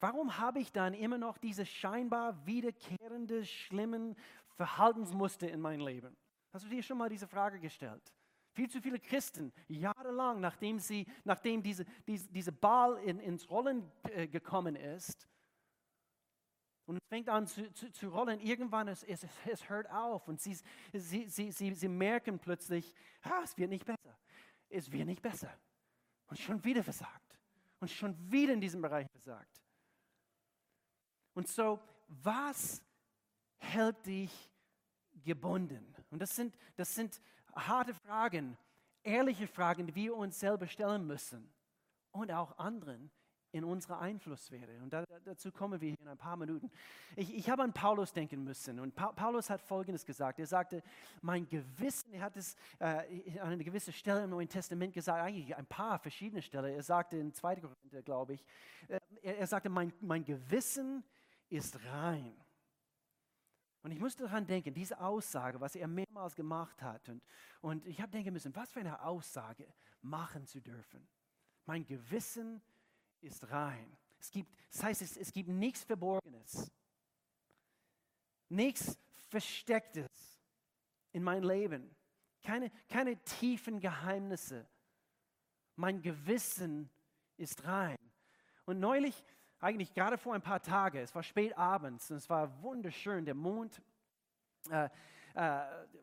warum 0.00 0.38
habe 0.38 0.58
ich 0.60 0.72
dann 0.72 0.94
immer 0.94 1.18
noch 1.18 1.38
diese 1.38 1.64
scheinbar 1.64 2.46
wiederkehrende, 2.46 3.44
schlimmen 3.44 4.16
Verhaltensmuster 4.56 5.48
in 5.48 5.60
meinem 5.60 5.86
Leben? 5.86 6.16
Hast 6.52 6.64
du 6.64 6.68
dir 6.68 6.82
schon 6.82 6.98
mal 6.98 7.08
diese 7.08 7.28
Frage 7.28 7.60
gestellt? 7.60 8.12
Viel 8.58 8.68
zu 8.68 8.80
viele 8.80 8.98
Christen, 8.98 9.52
jahrelang, 9.68 10.40
nachdem, 10.40 10.80
sie, 10.80 11.06
nachdem 11.22 11.62
diese, 11.62 11.84
diese, 12.08 12.28
diese 12.28 12.50
Ball 12.50 12.98
in, 13.04 13.20
ins 13.20 13.48
Rollen 13.48 13.88
äh, 14.02 14.26
gekommen 14.26 14.74
ist, 14.74 15.28
und 16.84 16.96
es 16.96 17.06
fängt 17.08 17.28
an 17.28 17.46
zu, 17.46 17.72
zu, 17.72 17.92
zu 17.92 18.08
rollen. 18.08 18.40
Irgendwann 18.40 18.88
es, 18.88 19.04
es, 19.04 19.24
es 19.44 19.68
hört 19.68 19.88
auf 19.90 20.26
und 20.26 20.40
sie, 20.40 20.58
sie, 20.92 21.28
sie, 21.28 21.52
sie, 21.52 21.72
sie 21.72 21.88
merken 21.88 22.40
plötzlich, 22.40 22.92
ah, 23.22 23.42
es 23.44 23.56
wird 23.56 23.70
nicht 23.70 23.84
besser. 23.84 24.18
Es 24.68 24.90
wird 24.90 25.06
nicht 25.06 25.22
besser. 25.22 25.56
Und 26.26 26.40
schon 26.40 26.64
wieder 26.64 26.82
versagt. 26.82 27.38
Und 27.78 27.92
schon 27.92 28.16
wieder 28.32 28.54
in 28.54 28.60
diesem 28.60 28.82
Bereich 28.82 29.06
versagt. 29.12 29.62
Und 31.34 31.46
so, 31.46 31.78
was 32.08 32.82
hält 33.58 34.04
dich 34.04 34.50
gebunden? 35.22 35.94
Und 36.10 36.20
das 36.20 36.34
sind, 36.34 36.58
das 36.74 36.92
sind 36.92 37.20
harte 37.66 37.94
Fragen, 37.94 38.56
ehrliche 39.02 39.46
Fragen, 39.46 39.86
die 39.86 39.94
wir 39.94 40.16
uns 40.16 40.38
selber 40.38 40.66
stellen 40.66 41.06
müssen 41.06 41.50
und 42.12 42.30
auch 42.30 42.58
anderen 42.58 43.10
in 43.52 43.64
unserer 43.64 44.00
Einflusssphäre. 44.00 44.80
Und 44.82 44.92
da, 44.92 45.04
dazu 45.24 45.50
kommen 45.50 45.80
wir 45.80 45.96
in 45.98 46.08
ein 46.08 46.18
paar 46.18 46.36
Minuten. 46.36 46.70
Ich, 47.16 47.34
ich 47.34 47.48
habe 47.48 47.62
an 47.62 47.72
Paulus 47.72 48.12
denken 48.12 48.44
müssen. 48.44 48.78
Und 48.78 48.94
pa 48.94 49.12
Paulus 49.12 49.48
hat 49.48 49.62
Folgendes 49.62 50.04
gesagt. 50.04 50.38
Er 50.38 50.46
sagte, 50.46 50.82
mein 51.22 51.48
Gewissen, 51.48 52.12
er 52.12 52.22
hat 52.22 52.36
es 52.36 52.56
äh, 52.78 53.38
an 53.40 53.52
einer 53.52 53.64
gewissen 53.64 53.92
Stelle 53.92 54.24
im 54.24 54.30
Neuen 54.30 54.48
Testament 54.48 54.92
gesagt, 54.92 55.22
eigentlich 55.22 55.56
ein 55.56 55.66
paar 55.66 55.98
verschiedene 55.98 56.42
Stellen. 56.42 56.74
Er 56.74 56.82
sagte 56.82 57.16
in 57.16 57.32
2. 57.32 57.56
Korinther, 57.56 58.02
glaube 58.02 58.34
ich, 58.34 58.44
äh, 58.88 59.00
er, 59.22 59.38
er, 59.38 59.46
sagte, 59.46 59.70
mein, 59.70 59.92
mein 60.00 60.24
Gewissen 60.24 61.02
ist 61.48 61.82
rein. 61.86 62.34
Und 63.82 63.92
ich 63.92 64.00
musste 64.00 64.24
daran 64.24 64.46
denken, 64.46 64.74
diese 64.74 64.98
Aussage, 65.00 65.60
was 65.60 65.76
er 65.76 65.86
mehrmals 65.86 66.34
gemacht 66.34 66.82
hat. 66.82 67.08
Und, 67.08 67.22
und 67.60 67.86
ich 67.86 68.00
habe 68.00 68.10
denken 68.10 68.32
müssen, 68.32 68.54
was 68.54 68.70
für 68.70 68.80
eine 68.80 69.02
Aussage 69.02 69.72
machen 70.02 70.46
zu 70.46 70.60
dürfen. 70.60 71.06
Mein 71.64 71.86
Gewissen 71.86 72.60
ist 73.20 73.50
rein. 73.50 73.96
Es 74.18 74.30
gibt, 74.30 74.52
das 74.72 74.82
heißt, 74.82 75.02
es, 75.02 75.16
es 75.16 75.32
gibt 75.32 75.48
nichts 75.48 75.84
Verborgenes, 75.84 76.70
nichts 78.48 78.98
Verstecktes 79.28 80.40
in 81.12 81.22
mein 81.22 81.42
Leben. 81.42 81.94
keine, 82.42 82.70
keine 82.88 83.16
tiefen 83.24 83.80
Geheimnisse. 83.80 84.66
Mein 85.76 86.02
Gewissen 86.02 86.90
ist 87.36 87.64
rein. 87.64 87.98
Und 88.64 88.80
neulich, 88.80 89.24
eigentlich 89.60 89.92
gerade 89.92 90.18
vor 90.18 90.34
ein 90.34 90.42
paar 90.42 90.62
Tagen, 90.62 90.98
es 90.98 91.14
war 91.14 91.22
spät 91.22 91.56
abends 91.56 92.10
und 92.10 92.16
es 92.16 92.28
war 92.30 92.62
wunderschön, 92.62 93.24
der 93.24 93.34
Mond 93.34 93.82
äh, 94.70 94.88
äh, 95.34 95.60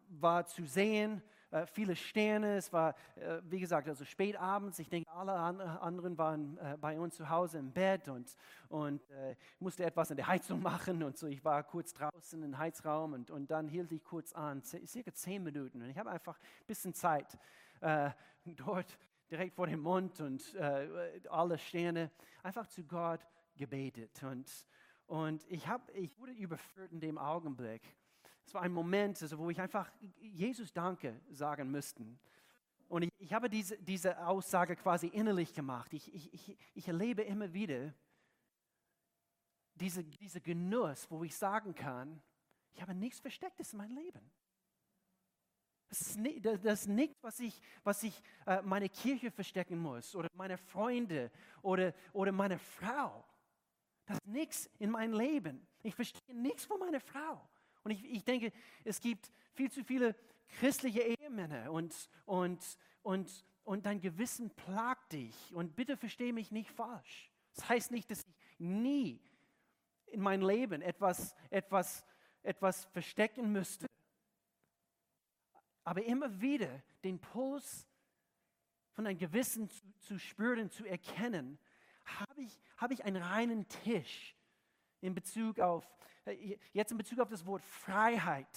war 0.10 0.46
zu 0.46 0.66
sehen 0.66 1.22
äh, 1.56 1.66
viele 1.68 1.96
Sterne. 1.96 2.58
Es 2.58 2.74
war, 2.74 2.96
äh, 3.16 3.40
wie 3.44 3.60
gesagt, 3.60 3.88
also 3.88 4.04
spät 4.04 4.36
abends. 4.36 4.78
Ich 4.80 4.90
denke, 4.90 5.10
alle 5.10 5.32
an, 5.32 5.62
anderen 5.62 6.18
waren 6.18 6.58
äh, 6.58 6.78
bei 6.78 7.00
uns 7.00 7.16
zu 7.16 7.30
Hause 7.30 7.60
im 7.60 7.72
Bett 7.72 8.10
und, 8.10 8.36
und 8.68 9.10
äh, 9.12 9.36
musste 9.60 9.86
etwas 9.86 10.12
an 10.12 10.18
der 10.18 10.28
Heizung 10.28 10.62
machen. 10.62 11.02
Und 11.02 11.18
so, 11.18 11.28
ich 11.28 11.46
war 11.46 11.64
kurz 11.64 11.94
draußen 11.94 12.44
im 12.44 12.58
Heizraum 12.58 13.14
und, 13.14 13.32
und 13.32 13.52
dann 13.52 13.70
hielt 13.70 13.92
ich 13.94 14.04
kurz 14.04 14.34
an, 14.34 14.64
circa 14.64 15.14
zehn 15.14 15.44
Minuten. 15.44 15.82
Und 15.82 15.90
ich 15.90 15.98
habe 15.98 16.10
einfach 16.10 16.38
ein 16.38 16.68
bisschen 16.68 16.94
Zeit 16.94 17.38
dort 18.46 18.98
direkt 19.30 19.54
vor 19.54 19.68
dem 19.68 19.82
Mund 19.82 20.22
und 20.22 20.56
alle 21.30 21.58
Sterne 21.58 22.10
einfach 22.42 22.68
zu 22.68 22.84
Gott 22.84 23.20
gebetet. 23.56 24.22
Und, 24.24 24.50
und 25.08 25.46
ich, 25.50 25.68
hab, 25.68 25.90
ich 25.96 26.18
wurde 26.18 26.32
überführt 26.34 26.92
in 26.92 27.00
dem 27.00 27.18
Augenblick. 27.18 27.82
Es 28.46 28.54
war 28.54 28.62
ein 28.62 28.72
Moment, 28.72 29.22
also, 29.22 29.38
wo 29.38 29.50
ich 29.50 29.60
einfach 29.60 29.92
Jesus 30.20 30.72
Danke 30.72 31.20
sagen 31.32 31.72
müsste. 31.72 32.06
Und 32.88 33.04
ich, 33.04 33.10
ich 33.18 33.34
habe 33.34 33.50
diese, 33.50 33.78
diese 33.78 34.26
Aussage 34.26 34.76
quasi 34.76 35.08
innerlich 35.08 35.54
gemacht. 35.54 35.94
Ich, 35.94 36.14
ich, 36.14 36.34
ich, 36.34 36.58
ich 36.74 36.88
erlebe 36.88 37.24
immer 37.24 37.52
wieder 37.54 37.94
diese, 39.76 40.04
diese 40.04 40.42
Genuss, 40.42 41.10
wo 41.10 41.24
ich 41.24 41.36
sagen 41.36 41.74
kann, 41.74 42.22
ich 42.74 42.82
habe 42.82 42.94
nichts 42.94 43.20
Verstecktes 43.20 43.74
in 43.74 43.78
meinem 43.78 43.96
Leben. 43.96 44.32
Das 45.90 46.02
ist, 46.02 46.20
das 46.44 46.82
ist 46.82 46.88
nichts, 46.88 47.16
was 47.22 47.40
ich, 47.40 47.62
was 47.84 48.04
ich 48.04 48.22
äh, 48.46 48.62
meine 48.62 48.90
Kirche 48.90 49.32
verstecken 49.32 49.78
muss 49.78 50.16
oder 50.16 50.30
meine 50.34 50.58
Freunde 50.58 51.32
oder, 51.62 51.94
oder 52.12 52.32
meine 52.32 52.58
Frau. 52.58 53.24
Das 54.06 54.18
ist 54.18 54.28
nichts 54.28 54.70
in 54.80 54.92
meinem 54.92 55.14
Leben. 55.14 55.66
Ich 55.82 55.96
verstecke 55.96 56.34
nichts 56.34 56.66
von 56.66 56.80
meiner 56.80 57.00
Frau. 57.00 57.42
Und 57.84 57.92
ich, 57.92 58.04
ich 58.06 58.24
denke, 58.24 58.52
es 58.84 59.00
gibt 59.00 59.32
viel 59.54 59.72
zu 59.72 59.84
viele 59.84 60.16
christliche 60.48 61.02
Ehemänner 61.02 61.72
und, 61.72 62.10
und, 62.26 62.64
und, 63.02 63.46
und 63.64 63.86
dein 63.86 64.00
Gewissen 64.00 64.50
plagt 64.52 65.14
dich. 65.14 65.36
Und 65.56 65.76
bitte 65.76 65.98
verstehe 65.98 66.34
mich 66.34 66.52
nicht 66.52 66.72
falsch. 66.72 67.32
Das 67.56 67.70
heißt 67.70 67.92
nicht, 67.92 68.10
dass 68.12 68.24
ich 68.24 68.60
nie 68.60 69.22
in 70.08 70.22
meinem 70.22 70.48
Leben 70.48 70.82
etwas, 70.82 71.36
etwas, 71.50 72.06
etwas 72.44 72.86
verstecken 72.86 73.52
müsste. 73.52 73.88
Aber 75.84 76.04
immer 76.04 76.42
wieder 76.42 76.84
den 77.04 77.20
Puls 77.20 77.88
von 78.94 79.06
deinem 79.06 79.18
Gewissen 79.18 79.70
zu, 79.70 79.84
zu 80.00 80.20
spüren, 80.20 80.70
zu 80.70 80.86
erkennen, 80.86 81.60
habe 82.06 82.42
ich, 82.42 82.60
habe 82.78 82.94
ich 82.94 83.04
einen 83.04 83.22
reinen 83.22 83.68
Tisch 83.68 84.36
in 85.02 85.14
Bezug 85.14 85.60
auf, 85.60 85.88
äh, 86.26 86.58
jetzt 86.74 86.92
in 86.92 86.98
Bezug 86.98 87.20
auf 87.20 87.30
das 87.30 87.46
Wort 87.46 87.64
Freiheit. 87.64 88.48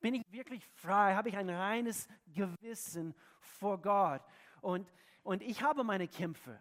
Bin 0.00 0.14
ich 0.14 0.22
wirklich 0.30 0.64
frei? 0.64 1.14
Habe 1.14 1.28
ich 1.28 1.36
ein 1.36 1.50
reines 1.50 2.08
Gewissen 2.26 3.14
vor 3.40 3.80
Gott? 3.80 4.22
Und, 4.60 4.92
und 5.22 5.42
ich 5.42 5.62
habe 5.62 5.84
meine 5.84 6.08
Kämpfe. 6.08 6.60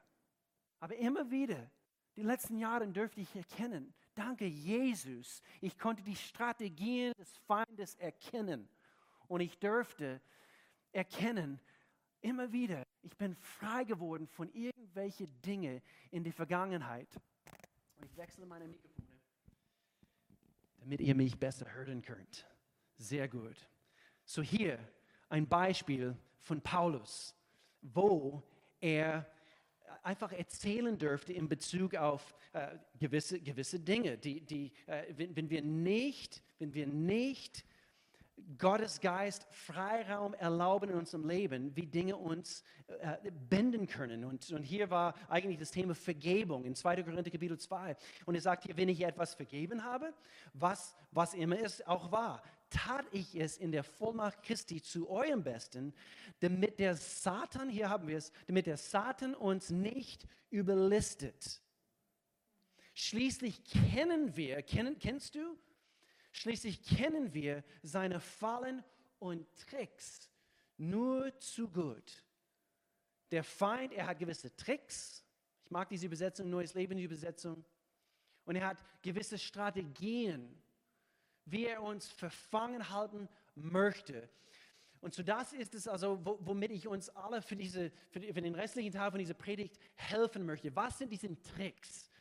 Aber 0.80 0.96
immer 0.96 1.30
wieder, 1.32 1.70
die 2.16 2.24
letzten 2.24 2.58
Jahre 2.58 2.88
dürfte 2.88 3.22
ich 3.22 3.36
erkennen, 3.36 3.94
danke 4.14 4.46
Jesus, 4.46 5.42
ich 5.62 5.78
konnte 5.78 6.02
die 6.04 6.16
Strategien 6.16 7.14
des 7.18 7.36
Feindes 7.40 7.96
erkennen. 7.96 8.70
Und 9.28 9.42
ich 9.42 9.58
dürfte 9.60 10.22
erkennen, 10.92 11.60
immer 12.26 12.52
wieder, 12.52 12.86
ich 13.02 13.16
bin 13.16 13.36
frei 13.36 13.84
geworden 13.84 14.28
von 14.28 14.52
irgendwelchen 14.54 15.30
Dingen 15.42 15.82
in 16.12 16.24
der 16.24 16.34
Vergangenheit. 16.34 17.08
Und 17.98 18.06
ich 18.06 18.18
wechsle 18.18 18.46
meine 18.46 18.68
Mikrofon 18.68 19.06
damit 20.86 21.02
ihr 21.02 21.16
mich 21.16 21.36
besser 21.40 21.66
hören 21.74 22.04
könnt. 22.04 22.46
Sehr 22.98 23.28
gut. 23.28 23.68
So 24.24 24.44
hier 24.44 24.78
ein 25.30 25.48
Beispiel 25.48 26.16
von 26.42 26.62
Paulus, 26.62 27.34
wo 27.82 28.44
er 28.80 29.28
einfach 30.04 30.32
erzählen 30.32 30.96
dürfte 30.96 31.34
in 31.34 31.50
Bezug 31.50 31.96
auf 31.96 32.36
äh, 32.54 32.78
gewisse, 33.00 33.42
gewisse 33.42 33.80
Dinge, 33.80 34.20
die, 34.20 34.42
die 34.42 34.72
äh, 34.86 35.06
wenn, 35.18 35.36
wenn, 35.36 35.50
wir 35.50 35.64
nicht, 35.64 36.44
wenn 36.60 36.76
wir 36.76 36.86
nicht 36.86 37.66
Gottes 38.58 39.00
Geist 39.00 39.48
Freiraum 39.50 40.34
erlauben 40.34 40.90
in 40.90 40.98
unserem 40.98 41.28
Leben, 41.28 41.76
wie 41.76 41.88
Dinge 41.88 42.18
uns 42.18 42.64
äh, 42.88 43.32
binden 43.50 43.88
können. 43.88 44.26
Und, 44.26 44.52
und 44.52 44.64
hier 44.64 44.90
war 44.90 45.16
eigentlich 45.30 45.58
das 45.58 45.72
Thema 45.72 45.96
Vergebung 45.96 46.66
in 46.66 46.76
2. 46.76 47.04
Korinther 47.04 47.32
Kapitel 47.32 47.58
2. 47.58 47.96
Und 48.26 48.36
er 48.36 48.42
sagt 48.42 48.66
hier, 48.66 48.76
wenn 48.78 48.90
ich 48.90 49.02
etwas 49.02 49.34
vergeben 49.34 49.84
habe, 49.84 50.14
was, 50.54 50.96
was 51.12 51.34
immer 51.34 51.60
es 51.60 51.86
auch 51.88 52.12
war, 52.12 52.44
tat 52.70 53.06
ich 53.12 53.36
es 53.36 53.58
in 53.58 53.72
der 53.72 53.84
Vollmacht 53.84 54.44
Christi 54.44 54.82
zu 54.82 55.10
eurem 55.10 55.44
Besten, 55.44 55.94
damit 56.42 56.80
der 56.80 56.96
Satan, 56.96 57.70
hier 57.70 57.90
haben 57.90 58.08
wir 58.08 58.18
es, 58.18 58.32
damit 58.48 58.66
der 58.66 58.78
Satan 58.78 59.34
uns 59.34 59.70
nicht 59.70 60.28
überlistet. 60.50 61.62
Schließlich 62.94 63.64
kennen 63.64 64.36
wir, 64.36 64.62
kennen, 64.62 65.00
kennst 65.00 65.36
du 65.36 65.58
Schließlich 66.36 66.84
kennen 66.84 67.34
wir 67.34 67.64
seine 67.82 68.20
Fallen 68.20 68.84
und 69.20 69.48
Tricks 69.56 70.30
nur 70.76 71.34
zu 71.40 71.70
gut. 71.70 72.26
Der 73.32 73.42
Feind, 73.42 73.94
er 73.94 74.06
hat 74.06 74.20
gewisse 74.20 74.54
Tricks. 74.54 75.26
Ich 75.64 75.72
mag 75.72 75.88
diese 75.88 76.08
Übersetzung, 76.08 76.50
Neues 76.50 76.74
Leben, 76.74 76.98
die 76.98 77.06
Übersetzung. 77.06 77.64
Und 78.44 78.58
er 78.58 78.68
hat 78.68 78.78
gewisse 79.02 79.40
Strategien, 79.40 80.62
wie 81.46 81.68
er 81.68 81.82
uns 81.82 82.12
verfangen 82.12 82.90
halten 82.90 83.30
möchte. 83.56 84.30
Und 85.00 85.14
so 85.14 85.24
das 85.24 85.54
ist 85.54 85.74
es 85.74 85.88
also, 85.88 86.20
womit 86.22 86.72
ich 86.72 86.86
uns 86.86 87.08
alle 87.12 87.42
für, 87.42 87.56
diese, 87.56 87.94
für 88.10 88.20
den 88.20 88.56
restlichen 88.56 88.92
Teil 88.92 89.10
von 89.10 89.20
dieser 89.20 89.36
Predigt 89.36 89.80
helfen 89.94 90.46
möchte. 90.46 90.76
Was 90.76 90.98
sind 90.98 91.14
diese 91.14 91.34
Tricks 91.42 92.12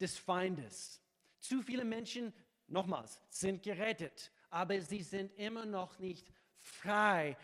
des 0.00 0.16
Feindes? 0.16 1.02
Zu 1.40 1.60
viele 1.60 1.84
Menschen 1.84 2.32
nochmals, 2.70 3.20
sind 3.28 3.62
gerettet, 3.62 4.30
aber 4.50 4.80
sie 4.80 5.02
sind 5.02 5.32
immer 5.38 5.66
noch 5.66 5.98
nicht 5.98 6.30
frei. 6.56 7.36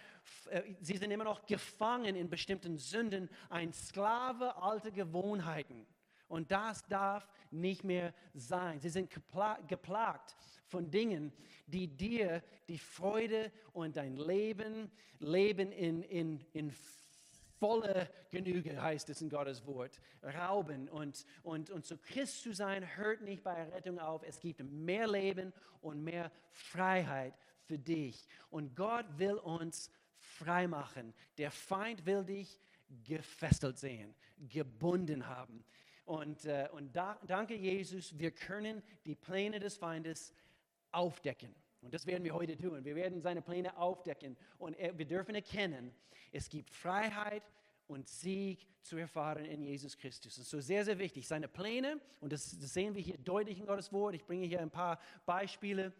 Äh, 0.50 0.62
sie 0.80 0.96
sind 0.96 1.10
immer 1.10 1.24
noch 1.24 1.46
gefangen 1.46 2.16
in 2.16 2.28
bestimmten 2.28 2.78
Sünden, 2.78 3.28
ein 3.48 3.72
Sklave 3.72 4.56
alter 4.56 4.90
Gewohnheiten. 4.90 5.86
Und 6.28 6.50
das 6.50 6.84
darf 6.88 7.28
nicht 7.50 7.84
mehr 7.84 8.12
sein. 8.34 8.80
Sie 8.80 8.88
sind 8.88 9.10
geplagt 9.10 10.36
von 10.66 10.90
Dingen, 10.90 11.32
die 11.66 11.86
dir 11.86 12.42
die 12.68 12.78
Freude 12.78 13.52
und 13.72 13.96
dein 13.96 14.16
Leben, 14.16 14.90
Leben 15.20 15.70
in, 15.70 16.02
in, 16.02 16.44
in 16.52 16.72
volle 17.58 18.10
Genüge, 18.30 18.80
heißt 18.80 19.08
es 19.10 19.20
in 19.20 19.28
Gottes 19.28 19.66
Wort, 19.66 20.00
rauben. 20.22 20.88
Und, 20.88 21.24
und, 21.42 21.70
und 21.70 21.84
zu 21.84 21.98
Christ 21.98 22.42
zu 22.42 22.52
sein, 22.52 22.96
hört 22.96 23.22
nicht 23.22 23.42
bei 23.42 23.54
Errettung 23.54 23.98
auf. 23.98 24.22
Es 24.22 24.40
gibt 24.40 24.62
mehr 24.62 25.06
Leben 25.06 25.52
und 25.80 26.02
mehr 26.02 26.30
Freiheit 26.50 27.34
für 27.62 27.78
dich. 27.78 28.26
Und 28.50 28.74
Gott 28.76 29.06
will 29.18 29.34
uns 29.34 29.90
frei 30.18 30.66
machen. 30.66 31.14
Der 31.38 31.50
Feind 31.50 32.06
will 32.06 32.24
dich 32.24 32.60
gefesselt 33.04 33.78
sehen, 33.78 34.14
gebunden 34.36 35.26
haben. 35.26 35.64
Und, 36.04 36.44
äh, 36.44 36.68
und 36.72 36.94
da, 36.94 37.18
danke 37.26 37.56
Jesus, 37.56 38.16
wir 38.18 38.30
können 38.30 38.82
die 39.04 39.16
Pläne 39.16 39.58
des 39.58 39.76
Feindes 39.76 40.32
aufdecken. 40.92 41.54
Und 41.86 41.94
das 41.94 42.04
werden 42.04 42.24
wir 42.24 42.34
heute 42.34 42.56
tun. 42.56 42.84
Wir 42.84 42.96
werden 42.96 43.20
seine 43.20 43.40
Pläne 43.40 43.76
aufdecken 43.76 44.36
und 44.58 44.76
wir 44.76 45.06
dürfen 45.06 45.36
erkennen, 45.36 45.94
es 46.32 46.48
gibt 46.48 46.74
Freiheit 46.74 47.44
und 47.86 48.08
Sieg 48.08 48.66
zu 48.82 48.96
erfahren 48.96 49.44
in 49.44 49.62
Jesus 49.62 49.96
Christus. 49.96 50.36
Ist 50.36 50.50
so 50.50 50.60
sehr, 50.60 50.84
sehr 50.84 50.98
wichtig. 50.98 51.28
Seine 51.28 51.46
Pläne, 51.46 52.00
und 52.20 52.32
das, 52.32 52.58
das 52.58 52.74
sehen 52.74 52.96
wir 52.96 53.02
hier 53.02 53.18
deutlich 53.18 53.60
in 53.60 53.66
Gottes 53.66 53.92
Wort. 53.92 54.16
Ich 54.16 54.24
bringe 54.24 54.46
hier 54.46 54.60
ein 54.60 54.70
paar 54.70 54.98
Beispiele, 55.24 55.92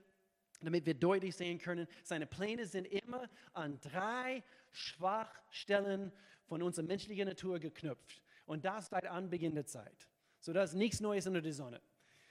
damit 0.61 0.87
wir 0.87 0.95
deutlich 0.95 1.37
sehen 1.37 1.59
können. 1.61 1.87
Seine 2.03 2.27
Pläne 2.27 2.67
sind 2.67 2.87
immer 2.87 3.31
an 3.53 3.79
drei 3.81 4.43
Schwachstellen 4.73 6.11
von 6.47 6.65
unserer 6.65 6.85
menschlichen 6.85 7.29
Natur 7.29 7.61
geknüpft. 7.61 8.25
Und 8.45 8.65
das 8.65 8.89
seit 8.89 9.07
Anbeginn 9.07 9.55
der 9.55 9.67
Zeit. 9.67 10.09
So, 10.41 10.53
das 10.53 10.71
ist 10.71 10.77
nichts 10.77 10.99
Neues 10.99 11.29
unter 11.29 11.43
der 11.43 11.53
Sonne. 11.53 11.81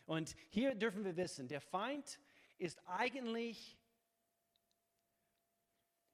Und 0.06 0.36
hier 0.50 0.76
dürfen 0.76 1.06
wir 1.06 1.16
wissen, 1.16 1.48
der 1.48 1.62
Feind 1.62 2.20
ist 2.58 2.80
eigentlich, 2.88 3.78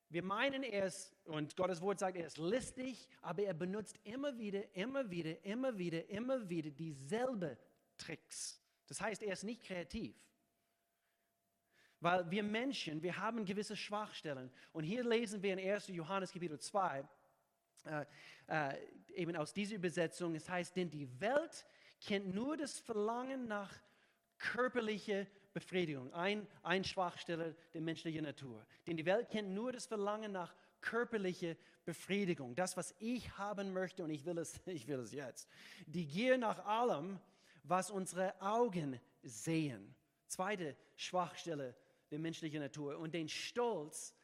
wir 0.10 0.24
meinen 0.24 0.64
er 0.64 0.88
ist, 0.88 1.16
und 1.26 1.56
Gottes 1.56 1.82
Wort 1.82 2.00
sagt, 2.00 2.18
er 2.18 2.26
ist 2.26 2.38
listig, 2.38 3.08
aber 3.22 3.44
er 3.44 3.54
benutzt 3.54 4.00
immer 4.04 4.38
wieder, 4.38 4.76
immer 4.76 5.10
wieder, 5.10 5.44
immer 5.46 5.78
wieder, 5.78 6.10
immer 6.10 6.50
wieder 6.50 6.70
dieselbe 6.70 7.58
Tricks. 7.98 8.62
Das 8.88 9.00
heißt, 9.00 9.24
er 9.24 9.34
ist 9.34 9.44
nicht 9.44 9.64
kreativ. 9.64 10.16
Weil 12.02 12.30
wir 12.32 12.44
Menschen, 12.44 13.02
wir 13.04 13.16
haben 13.18 13.46
gewisse 13.46 13.78
Schwachstellen. 13.78 14.52
Und 14.74 14.84
hier 14.84 15.04
lesen 15.04 15.42
wir 15.42 15.54
in 15.54 15.60
1. 15.60 15.88
Johannes 15.90 16.32
Kapitel 16.32 16.60
2, 16.60 17.08
äh, 17.86 18.06
äh, 18.48 18.78
eben 19.14 19.36
aus 19.36 19.54
dieser 19.54 19.76
Übersetzung, 19.76 20.36
es 20.36 20.50
heißt, 20.50 20.76
denn 20.76 20.90
die 20.90 21.08
Welt 21.20 21.66
kennt 22.00 22.34
nur 22.34 22.58
das 22.58 22.80
Verlangen 22.80 23.48
nach 23.48 23.72
körperlicher 24.38 25.28
Befriedigung, 25.54 26.14
ein, 26.14 26.48
ein 26.64 26.84
Schwachstelle 26.84 27.56
der 27.74 27.82
menschlichen 27.82 28.24
Natur. 28.24 28.66
Denn 28.88 28.98
die 28.98 29.06
Welt 29.06 29.30
kennt 29.30 29.50
nur 29.50 29.72
das 29.72 29.86
Verlangen 29.86 30.32
nach 30.32 30.56
körperlicher 30.80 31.56
Befriedigung, 31.86 32.56
das, 32.56 32.78
was 32.78 32.94
ich 33.00 33.38
haben 33.38 33.74
möchte 33.74 34.04
und 34.04 34.10
ich 34.10 34.26
will 34.26 34.38
es, 34.38 34.60
ich 34.66 34.88
will 34.88 35.00
es 35.00 35.12
jetzt. 35.12 35.48
Die 35.86 36.06
Gier 36.06 36.38
nach 36.38 36.66
allem, 36.66 37.20
was 37.64 37.92
unsere 37.92 38.40
Augen 38.42 39.00
sehen. 39.24 39.96
Zweite 40.28 40.76
Schwachstelle 40.96 41.76
der 42.10 42.20
menschlichen 42.20 42.62
Natur 42.62 42.98
und 42.98 43.14
den 43.14 43.30
Stolz 43.30 44.16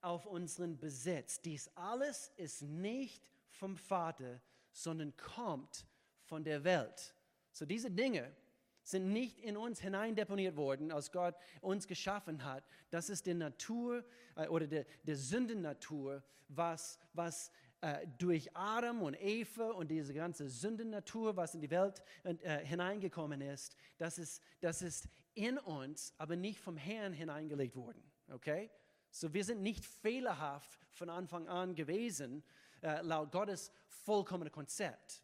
auf 0.00 0.26
unseren 0.26 0.78
Besitz. 0.78 1.40
Dies 1.40 1.70
alles 1.74 2.32
ist 2.36 2.62
nicht 2.62 3.30
vom 3.48 3.76
Vater, 3.76 4.40
sondern 4.72 5.16
kommt 5.16 5.86
von 6.22 6.42
der 6.42 6.64
Welt. 6.64 7.14
So 7.52 7.66
diese 7.66 7.90
Dinge 7.90 8.34
sind 8.82 9.12
nicht 9.12 9.38
in 9.38 9.56
uns 9.56 9.80
hineindeponiert 9.80 10.56
worden, 10.56 10.90
als 10.90 11.12
Gott 11.12 11.34
uns 11.60 11.86
geschaffen 11.86 12.44
hat. 12.44 12.64
Das 12.90 13.08
ist 13.08 13.26
die 13.26 13.34
Natur 13.34 14.04
äh, 14.36 14.48
oder 14.48 14.66
der, 14.66 14.86
der 15.04 15.16
Sündennatur, 15.16 16.22
was, 16.48 16.98
was 17.12 17.50
äh, 17.80 18.06
durch 18.18 18.54
Adam 18.56 19.02
und 19.02 19.20
Eva 19.20 19.70
und 19.70 19.90
diese 19.90 20.14
ganze 20.14 20.48
Sündennatur, 20.48 21.36
was 21.36 21.54
in 21.54 21.60
die 21.60 21.70
Welt 21.70 22.02
äh, 22.24 22.64
hineingekommen 22.64 23.40
ist, 23.40 23.76
das 23.98 24.18
ist, 24.18 24.42
das 24.60 24.82
ist 24.82 25.08
in 25.34 25.58
uns, 25.58 26.14
aber 26.18 26.36
nicht 26.36 26.60
vom 26.60 26.76
Herrn 26.76 27.12
hineingelegt 27.12 27.76
worden. 27.76 28.02
Okay? 28.28 28.70
So 29.10 29.32
wir 29.34 29.44
sind 29.44 29.62
nicht 29.62 29.84
fehlerhaft 29.84 30.86
von 30.92 31.10
Anfang 31.10 31.48
an 31.48 31.74
gewesen, 31.74 32.42
äh, 32.82 33.02
laut 33.02 33.30
Gottes 33.30 33.70
vollkommenes 33.88 34.52
Konzept. 34.52 35.22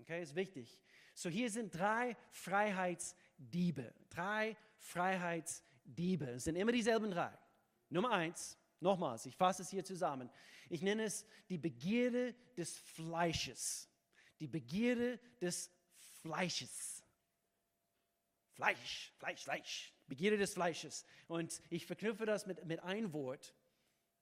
Okay, 0.00 0.22
ist 0.22 0.34
wichtig. 0.34 0.80
So 1.14 1.28
hier 1.28 1.50
sind 1.50 1.74
drei 1.74 2.16
Freiheitsdiebe. 2.30 3.94
Drei 4.10 4.56
Freiheitsdiebe. 4.78 6.26
Es 6.30 6.44
sind 6.44 6.56
immer 6.56 6.72
dieselben 6.72 7.10
drei. 7.10 7.32
Nummer 7.88 8.10
eins, 8.10 8.58
nochmals, 8.80 9.24
ich 9.26 9.36
fasse 9.36 9.62
es 9.62 9.70
hier 9.70 9.84
zusammen. 9.84 10.28
Ich 10.68 10.82
nenne 10.82 11.04
es 11.04 11.24
die 11.48 11.58
Begierde 11.58 12.34
des 12.56 12.76
Fleisches. 12.76 13.88
Die 14.40 14.48
Begierde 14.48 15.20
des 15.40 15.70
Fleisches. 16.20 17.04
Fleisch, 18.52 19.12
Fleisch, 19.18 19.42
Fleisch. 19.44 19.94
Begierde 20.06 20.38
des 20.38 20.54
Fleisches. 20.54 21.04
Und 21.28 21.62
ich 21.70 21.86
verknüpfe 21.86 22.26
das 22.26 22.46
mit, 22.46 22.64
mit 22.64 22.80
einem 22.80 23.12
Wort, 23.12 23.54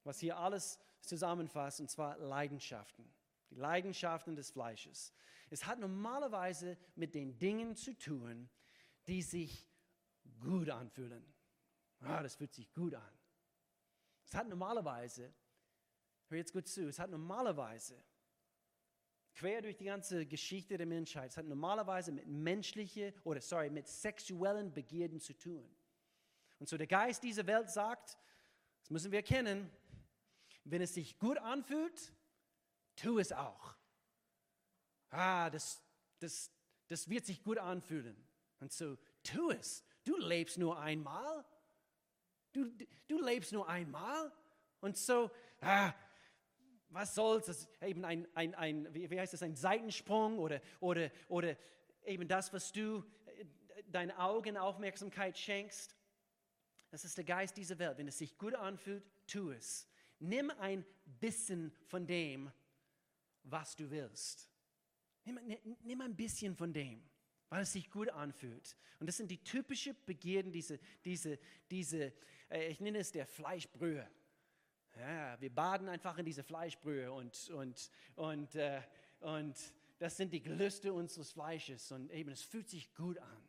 was 0.05 0.19
hier 0.19 0.37
alles 0.37 0.79
zusammenfasst, 1.01 1.81
und 1.81 1.91
zwar 1.91 2.19
Leidenschaften. 2.19 3.11
Die 3.53 3.59
Leidenschaften 3.59 4.35
des 4.35 4.51
Fleisches. 4.51 5.13
Es 5.51 5.67
hat 5.67 5.79
normalerweise 5.79 6.79
mit 6.95 7.15
den 7.15 7.39
Dingen 7.39 7.77
zu 7.77 7.97
tun, 7.99 8.49
die 9.07 9.21
sich 9.21 9.69
gut 10.41 10.71
anfühlen. 10.71 11.23
Ah, 12.01 12.23
das 12.23 12.35
fühlt 12.37 12.55
sich 12.55 12.73
gut 12.73 12.95
an. 12.95 13.19
Es 14.25 14.35
hat 14.35 14.49
normalerweise, 14.49 15.35
hör 16.29 16.39
jetzt 16.39 16.55
gut 16.55 16.67
zu, 16.67 16.89
es 16.89 16.99
hat 16.99 17.11
normalerweise, 17.11 18.03
quer 19.35 19.61
durch 19.61 19.77
die 19.77 19.85
ganze 19.85 20.25
Geschichte 20.25 20.79
der 20.79 20.87
Menschheit, 20.87 21.31
es 21.31 21.37
hat 21.37 21.45
normalerweise 21.45 22.13
mit 22.13 22.27
menschlichen 22.27 23.13
oder 23.25 23.43
sorry, 23.43 23.69
mit 23.69 23.87
sexuellen 23.87 24.73
Begierden 24.73 25.21
zu 25.21 25.37
tun. 25.37 25.69
Und 26.59 26.69
so 26.69 26.79
der 26.79 26.87
Geist 26.87 27.23
dieser 27.23 27.47
Welt 27.47 27.71
sagt, 27.71 28.17
das 28.81 28.91
müssen 28.91 29.13
wir 29.13 29.19
erkennen, 29.19 29.71
wenn 30.65 30.81
es 30.81 30.95
sich 30.95 31.19
gut 31.19 31.37
anfühlt, 31.37 32.15
tu 32.97 33.19
es 33.19 33.33
auch 33.33 33.75
ah, 35.13 35.51
das, 35.51 35.83
das, 36.19 36.51
das 36.89 37.09
wird 37.09 37.27
sich 37.27 37.43
gut 37.43 37.59
anfühlen. 37.59 38.17
Und 38.61 38.73
so, 38.73 38.99
tu 39.23 39.51
es. 39.51 39.85
Du 40.05 40.17
lebst 40.17 40.59
nur 40.59 40.79
einmal. 40.79 41.45
Du, 42.53 42.67
du 43.09 43.21
lebst 43.21 43.53
nur 43.53 43.69
einmal. 43.69 44.33
Und 44.81 44.97
so, 44.97 45.31
ah, 45.61 45.93
was 46.89 47.15
soll's? 47.15 47.47
Das 47.47 47.69
eben 47.81 48.05
ein, 48.05 48.27
ein, 48.35 48.55
ein 48.55 48.93
wie 48.93 49.19
heißt 49.19 49.33
das, 49.33 49.43
ein 49.43 49.55
Seitensprung 49.55 50.39
oder, 50.39 50.61
oder, 50.81 51.11
oder 51.29 51.57
eben 52.05 52.27
das, 52.27 52.53
was 52.53 52.73
du 52.73 53.05
äh, 53.27 53.45
deinen 53.87 54.11
Augen 54.13 54.57
Aufmerksamkeit 54.57 55.39
schenkst. 55.39 55.97
Das 56.91 57.05
ist 57.05 57.17
der 57.17 57.25
Geist 57.25 57.57
dieser 57.57 57.79
Welt. 57.79 57.97
Wenn 57.97 58.09
es 58.09 58.19
sich 58.19 58.37
gut 58.37 58.55
anfühlt, 58.55 59.05
tu 59.27 59.51
es. 59.51 59.89
Nimm 60.19 60.51
ein 60.51 60.85
bisschen 61.21 61.73
von 61.87 62.07
dem, 62.07 62.53
was 63.45 63.77
du 63.77 63.91
willst. 63.91 64.51
Nimm, 65.25 65.39
nimm 65.83 66.01
ein 66.01 66.17
bisschen 66.17 66.57
von 66.57 66.73
dem, 66.73 67.03
weil 67.49 67.63
es 67.63 67.73
sich 67.73 67.91
gut 67.91 68.09
anfühlt. 68.09 68.77
Und 68.99 69.07
das 69.07 69.17
sind 69.17 69.31
die 69.31 69.43
typischen 69.43 69.97
Begierden, 70.05 70.53
diese, 70.53 70.79
diese, 71.05 71.39
diese 71.71 72.13
äh, 72.53 72.69
ich 72.69 72.81
nenne 72.81 72.99
es 72.99 73.11
der 73.11 73.27
Fleischbrühe. 73.27 74.09
Ja, 74.99 75.41
wir 75.41 75.55
baden 75.55 75.89
einfach 75.89 76.19
in 76.19 76.27
diese 76.27 76.43
Fleischbrühe 76.43 77.11
und, 77.11 77.49
und, 77.51 77.91
und, 78.15 78.55
äh, 78.55 78.83
und 79.21 79.57
das 79.99 80.17
sind 80.17 80.33
die 80.33 80.43
Gelüste 80.43 80.93
unseres 80.93 81.33
Fleisches 81.33 81.91
und 81.93 82.11
eben 82.11 82.31
es 82.31 82.43
fühlt 82.43 82.69
sich 82.69 82.95
gut 82.95 83.19
an. 83.19 83.49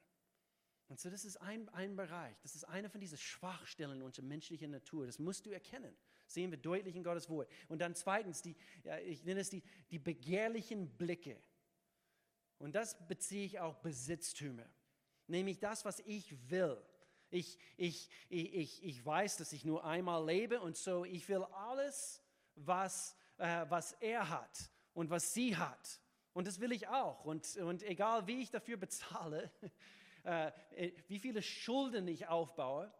Und 0.87 0.99
so, 0.99 1.09
das 1.09 1.25
ist 1.25 1.37
ein, 1.37 1.67
ein 1.69 1.95
Bereich, 1.95 2.39
das 2.43 2.55
ist 2.55 2.63
eine 2.65 2.89
von 2.89 3.01
diesen 3.01 3.17
Schwachstellen 3.17 4.01
unserer 4.01 4.25
menschlichen 4.25 4.71
Natur. 4.71 5.05
Das 5.05 5.19
musst 5.19 5.45
du 5.45 5.51
erkennen. 5.51 5.93
Sehen 6.25 6.51
wir 6.51 6.57
deutlich 6.57 6.95
in 6.95 7.03
Gottes 7.03 7.29
Wort. 7.29 7.49
Und 7.67 7.79
dann 7.79 7.95
zweitens, 7.95 8.41
die, 8.41 8.55
ja, 8.83 8.97
ich 8.99 9.23
nenne 9.23 9.41
es 9.41 9.49
die, 9.49 9.63
die 9.91 9.99
begehrlichen 9.99 10.89
Blicke. 10.97 11.41
Und 12.59 12.75
das 12.75 12.95
beziehe 13.07 13.45
ich 13.45 13.59
auch 13.59 13.75
Besitztümer, 13.75 14.65
nämlich 15.27 15.59
das, 15.59 15.83
was 15.83 15.99
ich 16.05 16.49
will. 16.49 16.81
Ich, 17.29 17.57
ich, 17.77 18.09
ich, 18.29 18.83
ich, 18.83 19.05
weiß, 19.05 19.37
dass 19.37 19.53
ich 19.53 19.65
nur 19.65 19.83
einmal 19.83 20.23
lebe 20.23 20.61
und 20.61 20.77
so 20.77 21.03
ich 21.03 21.27
will 21.27 21.43
alles, 21.51 22.21
was, 22.55 23.17
äh, 23.37 23.65
was 23.69 23.93
er 23.93 24.29
hat 24.29 24.69
und 24.93 25.09
was 25.09 25.33
sie 25.33 25.57
hat. 25.57 25.99
Und 26.33 26.47
das 26.47 26.59
will 26.59 26.71
ich 26.71 26.87
auch. 26.87 27.25
Und, 27.25 27.57
und 27.57 27.83
egal, 27.83 28.27
wie 28.27 28.41
ich 28.41 28.49
dafür 28.51 28.77
bezahle, 28.77 29.51
äh, 30.23 30.51
wie 31.07 31.19
viele 31.19 31.41
Schulden 31.41 32.07
ich 32.07 32.27
aufbaue 32.27 32.93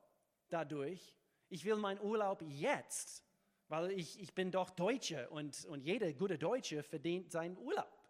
dadurch, 0.50 1.16
ich 1.54 1.66
will 1.66 1.76
meinen 1.76 2.02
Urlaub 2.02 2.42
jetzt, 2.42 3.24
weil 3.68 3.92
ich, 3.92 4.20
ich 4.20 4.34
bin 4.34 4.50
doch 4.50 4.72
Deutsche 4.72 5.30
und, 5.30 5.66
und 5.66 5.82
jeder 5.82 6.12
gute 6.14 6.40
Deutsche 6.40 6.82
verdient 6.82 7.32
seinen 7.32 7.58
Urlaub. 7.58 8.10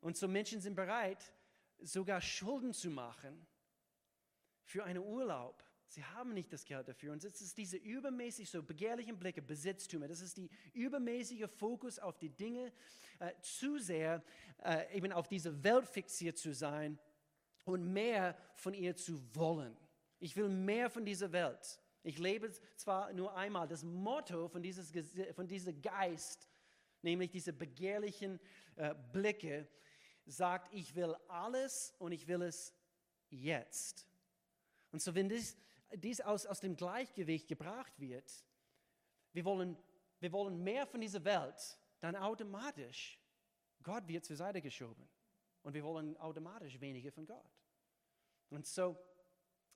Und 0.00 0.16
so 0.16 0.26
Menschen 0.26 0.62
sind 0.62 0.74
bereit, 0.74 1.22
sogar 1.82 2.22
Schulden 2.22 2.72
zu 2.72 2.88
machen 2.88 3.46
für 4.62 4.84
einen 4.84 5.04
Urlaub. 5.04 5.62
Sie 5.86 6.02
haben 6.02 6.32
nicht 6.32 6.50
das 6.50 6.64
Geld 6.64 6.88
dafür. 6.88 7.12
Und 7.12 7.22
es 7.22 7.42
ist 7.42 7.58
diese 7.58 7.76
übermäßig 7.76 8.48
so 8.48 8.62
begehrlichen 8.62 9.18
Blicke, 9.18 9.42
Besitztümer. 9.42 10.08
Das 10.08 10.22
ist 10.22 10.38
die 10.38 10.48
übermäßige 10.72 11.46
Fokus 11.58 11.98
auf 11.98 12.16
die 12.16 12.30
Dinge, 12.30 12.72
äh, 13.18 13.32
zu 13.42 13.78
sehr 13.78 14.22
äh, 14.64 14.96
eben 14.96 15.12
auf 15.12 15.28
diese 15.28 15.62
Welt 15.62 15.86
fixiert 15.86 16.38
zu 16.38 16.54
sein 16.54 16.98
und 17.64 17.92
mehr 17.92 18.34
von 18.54 18.72
ihr 18.72 18.96
zu 18.96 19.22
wollen. 19.34 19.76
Ich 20.20 20.34
will 20.36 20.48
mehr 20.48 20.88
von 20.88 21.04
dieser 21.04 21.30
Welt. 21.30 21.83
Ich 22.04 22.18
lebe 22.18 22.52
zwar 22.76 23.12
nur 23.14 23.34
einmal. 23.34 23.66
Das 23.66 23.82
Motto 23.82 24.46
von, 24.48 24.62
dieses, 24.62 24.92
von 25.34 25.48
diesem 25.48 25.80
Geist, 25.80 26.48
nämlich 27.00 27.30
diese 27.30 27.52
begehrlichen 27.52 28.38
äh, 28.76 28.94
Blicke, 29.12 29.66
sagt, 30.26 30.72
ich 30.72 30.94
will 30.94 31.16
alles 31.28 31.94
und 31.98 32.12
ich 32.12 32.28
will 32.28 32.42
es 32.42 32.74
jetzt. 33.30 34.06
Und 34.92 35.00
so, 35.00 35.14
wenn 35.14 35.30
dies, 35.30 35.56
dies 35.94 36.20
aus, 36.20 36.44
aus 36.44 36.60
dem 36.60 36.76
Gleichgewicht 36.76 37.48
gebracht 37.48 37.98
wird, 37.98 38.44
wir 39.32 39.44
wollen, 39.46 39.76
wir 40.20 40.30
wollen 40.32 40.62
mehr 40.62 40.86
von 40.86 41.00
dieser 41.00 41.24
Welt, 41.24 41.78
dann 42.00 42.16
automatisch, 42.16 43.18
Gott 43.82 44.06
wird 44.06 44.26
zur 44.26 44.36
Seite 44.36 44.60
geschoben. 44.60 45.08
Und 45.62 45.72
wir 45.72 45.82
wollen 45.82 46.18
automatisch 46.18 46.78
weniger 46.80 47.10
von 47.10 47.24
Gott. 47.24 47.50
Und 48.50 48.66
so, 48.66 48.94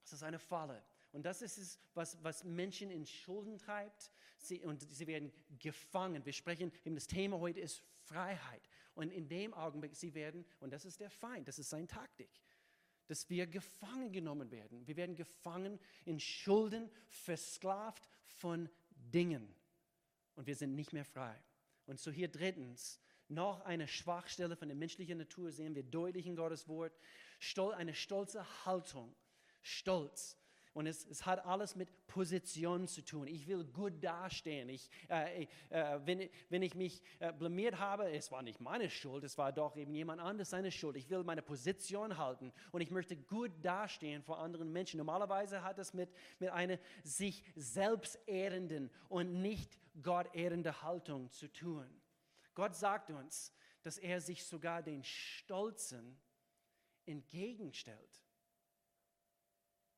das 0.02 0.12
ist 0.12 0.22
eine 0.22 0.38
Falle. 0.38 0.84
Und 1.18 1.24
das 1.24 1.42
ist 1.42 1.58
es, 1.58 1.80
was, 1.94 2.16
was 2.22 2.44
Menschen 2.44 2.92
in 2.92 3.04
Schulden 3.04 3.58
treibt. 3.58 4.12
Sie, 4.36 4.60
und 4.60 4.88
sie 4.88 5.08
werden 5.08 5.32
gefangen. 5.58 6.24
Wir 6.24 6.32
sprechen, 6.32 6.70
eben 6.84 6.94
das 6.94 7.08
Thema 7.08 7.40
heute 7.40 7.58
ist 7.58 7.82
Freiheit. 8.04 8.62
Und 8.94 9.10
in 9.10 9.26
dem 9.26 9.52
Augenblick, 9.52 9.96
sie 9.96 10.14
werden, 10.14 10.44
und 10.60 10.72
das 10.72 10.84
ist 10.84 11.00
der 11.00 11.10
Feind, 11.10 11.48
das 11.48 11.58
ist 11.58 11.70
seine 11.70 11.88
Taktik, 11.88 12.30
dass 13.08 13.28
wir 13.28 13.48
gefangen 13.48 14.12
genommen 14.12 14.52
werden. 14.52 14.86
Wir 14.86 14.94
werden 14.94 15.16
gefangen 15.16 15.80
in 16.04 16.20
Schulden, 16.20 16.88
versklavt 17.08 18.08
von 18.22 18.70
Dingen. 19.12 19.52
Und 20.36 20.46
wir 20.46 20.54
sind 20.54 20.76
nicht 20.76 20.92
mehr 20.92 21.04
frei. 21.04 21.36
Und 21.86 21.98
so 21.98 22.12
hier 22.12 22.28
drittens, 22.28 23.00
noch 23.26 23.62
eine 23.62 23.88
Schwachstelle 23.88 24.54
von 24.54 24.68
der 24.68 24.76
menschlichen 24.76 25.18
Natur 25.18 25.50
sehen 25.50 25.74
wir 25.74 25.82
deutlich 25.82 26.28
in 26.28 26.36
Gottes 26.36 26.68
Wort. 26.68 26.96
Stol, 27.40 27.74
eine 27.74 27.96
stolze 27.96 28.64
Haltung. 28.64 29.16
Stolz. 29.62 30.36
Und 30.74 30.86
es, 30.86 31.04
es 31.06 31.26
hat 31.26 31.44
alles 31.44 31.76
mit 31.76 31.88
Position 32.06 32.86
zu 32.86 33.04
tun. 33.04 33.26
Ich 33.26 33.46
will 33.48 33.64
gut 33.64 34.02
dastehen. 34.02 34.68
Ich, 34.68 34.90
äh, 35.08 35.46
äh, 35.70 36.00
wenn, 36.04 36.28
wenn 36.48 36.62
ich 36.62 36.74
mich 36.74 37.02
äh, 37.18 37.32
blamiert 37.32 37.78
habe, 37.78 38.10
es 38.10 38.30
war 38.30 38.42
nicht 38.42 38.60
meine 38.60 38.90
Schuld, 38.90 39.24
es 39.24 39.38
war 39.38 39.52
doch 39.52 39.76
eben 39.76 39.94
jemand 39.94 40.20
anderes 40.20 40.50
seine 40.50 40.70
Schuld. 40.70 40.96
Ich 40.96 41.10
will 41.10 41.24
meine 41.24 41.42
Position 41.42 42.16
halten 42.16 42.52
und 42.72 42.80
ich 42.80 42.90
möchte 42.90 43.16
gut 43.16 43.52
dastehen 43.62 44.22
vor 44.22 44.38
anderen 44.38 44.72
Menschen. 44.72 44.98
Normalerweise 44.98 45.62
hat 45.62 45.78
es 45.78 45.94
mit, 45.94 46.10
mit 46.38 46.50
einer 46.50 46.78
sich 47.02 47.42
selbst 47.54 48.18
ehrenden 48.26 48.90
und 49.08 49.40
nicht 49.40 49.78
Gott 50.02 50.34
ehrende 50.34 50.82
Haltung 50.82 51.30
zu 51.30 51.52
tun. 51.52 51.86
Gott 52.54 52.74
sagt 52.74 53.10
uns, 53.10 53.52
dass 53.82 53.98
er 53.98 54.20
sich 54.20 54.44
sogar 54.44 54.82
den 54.82 55.04
Stolzen 55.04 56.18
entgegenstellt. 57.06 58.22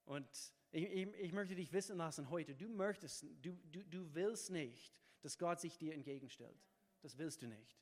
Und 0.04 0.28
ich, 0.72 0.84
ich, 0.84 1.14
ich, 1.14 1.32
möchte 1.32 1.54
dich 1.54 1.72
wissen 1.72 1.96
lassen 1.96 2.30
heute, 2.30 2.54
du 2.54 2.68
möchtest, 2.68 3.24
du, 3.42 3.52
du, 3.72 3.82
du 3.84 4.14
willst 4.14 4.50
nicht, 4.50 4.94
dass 5.22 5.38
Gott 5.38 5.60
sich 5.60 5.76
dir 5.76 5.94
entgegenstellt. 5.94 6.64
Das 7.02 7.18
willst 7.18 7.42
du 7.42 7.46
nicht. 7.46 7.76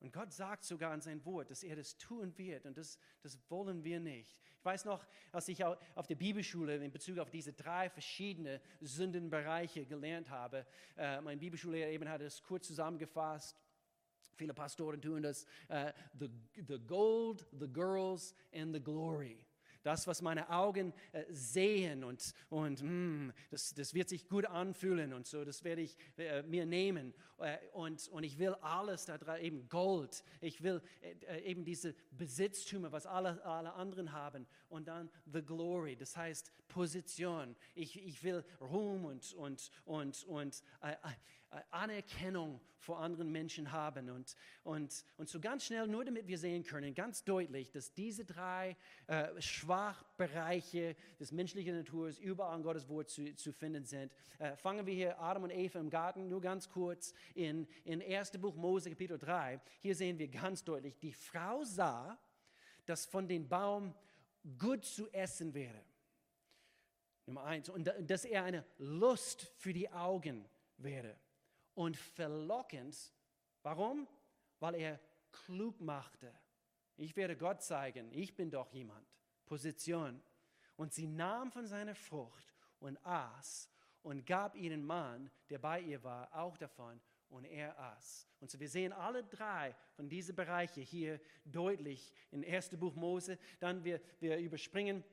Und 0.00 0.12
Gott 0.12 0.32
sagt 0.32 0.64
sogar 0.64 0.92
in 0.94 1.00
sein 1.00 1.24
Wort, 1.24 1.50
dass 1.50 1.62
er 1.62 1.76
das 1.76 1.96
tun 1.96 2.36
wird 2.36 2.66
und 2.66 2.76
das, 2.76 2.98
das 3.20 3.38
wollen 3.48 3.84
wir 3.84 4.00
nicht. 4.00 4.36
Ich 4.58 4.64
weiß 4.64 4.84
noch, 4.84 5.06
als 5.30 5.46
ich 5.46 5.64
auf 5.64 6.06
der 6.08 6.16
Bibelschule 6.16 6.76
in 6.84 6.90
Bezug 6.90 7.18
auf 7.18 7.30
diese 7.30 7.52
drei 7.52 7.88
verschiedene 7.88 8.60
Sündenbereiche 8.80 9.86
gelernt 9.86 10.28
habe, 10.28 10.66
äh, 10.96 11.20
mein 11.20 11.38
Bibelschullehrer 11.38 11.90
eben 11.90 12.08
hat 12.08 12.20
es 12.20 12.42
kurz 12.42 12.66
zusammengefasst. 12.66 13.56
Viele 14.34 14.54
Pastoren 14.54 15.00
tun 15.00 15.22
das. 15.22 15.46
Uh, 15.68 15.92
the, 16.18 16.28
the 16.66 16.78
gold, 16.80 17.46
the 17.52 17.68
girls 17.68 18.34
and 18.52 18.74
the 18.74 18.80
glory 18.80 19.44
das, 19.82 20.06
was 20.06 20.22
meine 20.22 20.48
Augen 20.50 20.92
äh, 21.12 21.24
sehen 21.30 22.04
und, 22.04 22.34
und 22.48 22.82
mh, 22.82 22.88
hm, 22.88 23.32
das, 23.50 23.74
das 23.74 23.94
wird 23.94 24.08
sich 24.08 24.28
gut 24.28 24.46
anfühlen 24.46 25.12
und 25.12 25.26
so, 25.26 25.44
das 25.44 25.64
werde 25.64 25.82
ich 25.82 25.96
äh, 26.16 26.42
mir 26.42 26.66
nehmen. 26.66 27.14
Äh, 27.38 27.58
und, 27.72 28.08
und 28.08 28.24
ich 28.24 28.38
will 28.38 28.54
alles 28.60 29.04
da 29.04 29.18
dran, 29.18 29.40
eben 29.40 29.68
Gold, 29.68 30.24
ich 30.40 30.62
will 30.62 30.82
eben 31.44 31.64
diese 31.64 31.94
Besitztümer, 32.10 32.92
was 32.92 33.06
alle, 33.06 33.44
alle 33.44 33.74
anderen 33.74 34.12
haben. 34.12 34.46
Und 34.68 34.88
dann 34.88 35.10
the 35.32 35.42
glory, 35.42 35.96
das 35.96 36.16
heißt 36.16 36.50
Position. 36.68 37.56
Ich, 37.74 38.02
ich 38.02 38.22
will 38.22 38.44
Ruhm 38.60 39.04
und, 39.04 39.32
und, 39.34 39.70
und, 39.84 40.24
und 40.24 40.62
Anerkennung 41.70 42.60
vor 42.78 42.98
anderen 42.98 43.30
Menschen 43.30 43.70
haben. 43.72 44.10
Und, 44.10 44.36
und, 44.64 45.04
und 45.16 45.28
so 45.28 45.40
ganz 45.40 45.66
schnell, 45.66 45.86
nur 45.86 46.04
damit 46.04 46.26
wir 46.26 46.38
sehen 46.38 46.64
können, 46.64 46.94
ganz 46.94 47.24
deutlich, 47.24 47.70
dass 47.70 47.92
diese 47.92 48.24
drei 48.24 48.76
äh, 49.06 49.40
Schwachbereiche 49.40 50.96
des 51.20 51.32
menschlichen 51.32 51.76
Naturs 51.76 52.18
überall 52.18 52.56
in 52.56 52.62
Gottes 52.62 52.88
Wort 52.88 53.10
zu, 53.10 53.34
zu 53.36 53.52
finden 53.52 53.84
sind. 53.84 54.12
Äh, 54.38 54.56
fangen 54.56 54.86
wir 54.86 54.94
hier 54.94 55.20
Adam 55.20 55.44
und 55.44 55.50
Eva 55.50 55.78
im 55.78 55.90
Garten, 55.90 56.28
nur 56.28 56.40
ganz 56.40 56.68
kurz, 56.68 57.14
in, 57.34 57.66
in 57.84 58.02
1. 58.02 58.32
Buch 58.38 58.56
Mose, 58.56 58.90
Kapitel 58.90 59.18
3. 59.18 59.60
Hier 59.80 59.94
sehen 59.94 60.18
wir 60.18 60.28
ganz 60.28 60.64
deutlich, 60.64 60.98
die 60.98 61.12
Frau 61.12 61.62
sah, 61.64 62.18
dass 62.86 63.06
von 63.06 63.28
dem 63.28 63.48
Baum 63.48 63.94
gut 64.58 64.84
zu 64.84 65.08
essen 65.12 65.54
wäre. 65.54 65.84
Nummer 67.26 67.44
eins. 67.44 67.68
Und 67.68 67.92
dass 68.00 68.24
er 68.24 68.42
eine 68.42 68.64
Lust 68.78 69.52
für 69.56 69.72
die 69.72 69.88
Augen 69.88 70.44
wäre 70.78 71.16
und 71.74 71.96
verlockend. 71.96 73.12
Warum? 73.62 74.08
Weil 74.60 74.74
er 74.76 75.00
klug 75.30 75.80
machte. 75.80 76.32
Ich 76.96 77.16
werde 77.16 77.36
Gott 77.36 77.62
zeigen, 77.62 78.10
ich 78.12 78.34
bin 78.34 78.50
doch 78.50 78.72
jemand. 78.72 79.06
Position. 79.44 80.22
Und 80.76 80.92
sie 80.92 81.06
nahm 81.06 81.50
von 81.50 81.66
seiner 81.66 81.94
Frucht 81.94 82.54
und 82.78 82.96
aß 83.04 83.70
und 84.02 84.26
gab 84.26 84.54
ihren 84.56 84.84
Mann, 84.84 85.30
der 85.50 85.58
bei 85.58 85.80
ihr 85.80 86.02
war, 86.02 86.34
auch 86.34 86.56
davon 86.56 87.00
und 87.28 87.44
er 87.44 87.78
aß. 87.78 88.28
Und 88.40 88.50
so 88.50 88.60
wir 88.60 88.68
sehen 88.68 88.92
alle 88.92 89.24
drei 89.24 89.74
von 89.94 90.08
diesen 90.08 90.36
Bereichen 90.36 90.82
hier 90.82 91.20
deutlich 91.44 92.12
im 92.30 92.42
ersten 92.42 92.78
Buch 92.78 92.94
Mose. 92.94 93.38
Dann 93.58 93.84
wir, 93.84 94.00
wir 94.20 94.38
überspringen 94.38 95.04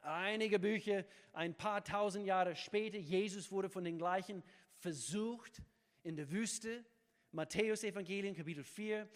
einige 0.00 0.58
Bücher, 0.58 1.04
ein 1.32 1.54
paar 1.54 1.82
tausend 1.84 2.26
Jahre 2.26 2.56
später. 2.56 2.98
Jesus 2.98 3.50
wurde 3.50 3.68
von 3.68 3.84
den 3.84 3.98
gleichen 3.98 4.42
versucht 4.76 5.62
in 6.02 6.16
der 6.16 6.30
Wüste. 6.30 6.84
Matthäus 7.32 7.84
Evangelium 7.84 8.34
Kapitel 8.34 8.64
4, 8.64 9.08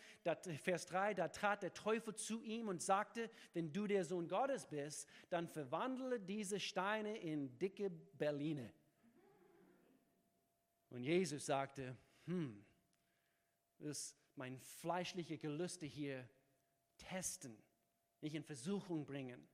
Vers 0.63 0.87
3, 0.87 1.15
da 1.15 1.27
trat 1.27 1.65
der 1.65 1.75
Teufel 1.75 2.15
zu 2.15 2.43
ihm 2.43 2.69
und 2.69 2.81
sagte, 2.81 3.29
wenn 3.55 3.73
du 3.73 3.89
der 3.89 4.05
Sohn 4.05 4.29
Gottes 4.29 4.67
bist, 4.67 5.09
dann 5.31 5.49
verwandle 5.49 6.21
diese 6.21 6.61
Steine 6.61 7.19
in 7.19 7.59
dicke 7.59 7.91
Berline. 7.91 8.73
Und 10.91 11.03
Jesus 11.03 11.47
sagte, 11.47 11.97
hm, 12.27 12.65
das 13.81 14.17
mein 14.37 14.61
fleischliche 14.61 15.39
Gelüste 15.39 15.87
hier 15.87 16.29
testen, 16.99 17.57
nicht 18.21 18.35
in 18.35 18.45
Versuchung 18.45 19.05
bringen. 19.05 19.47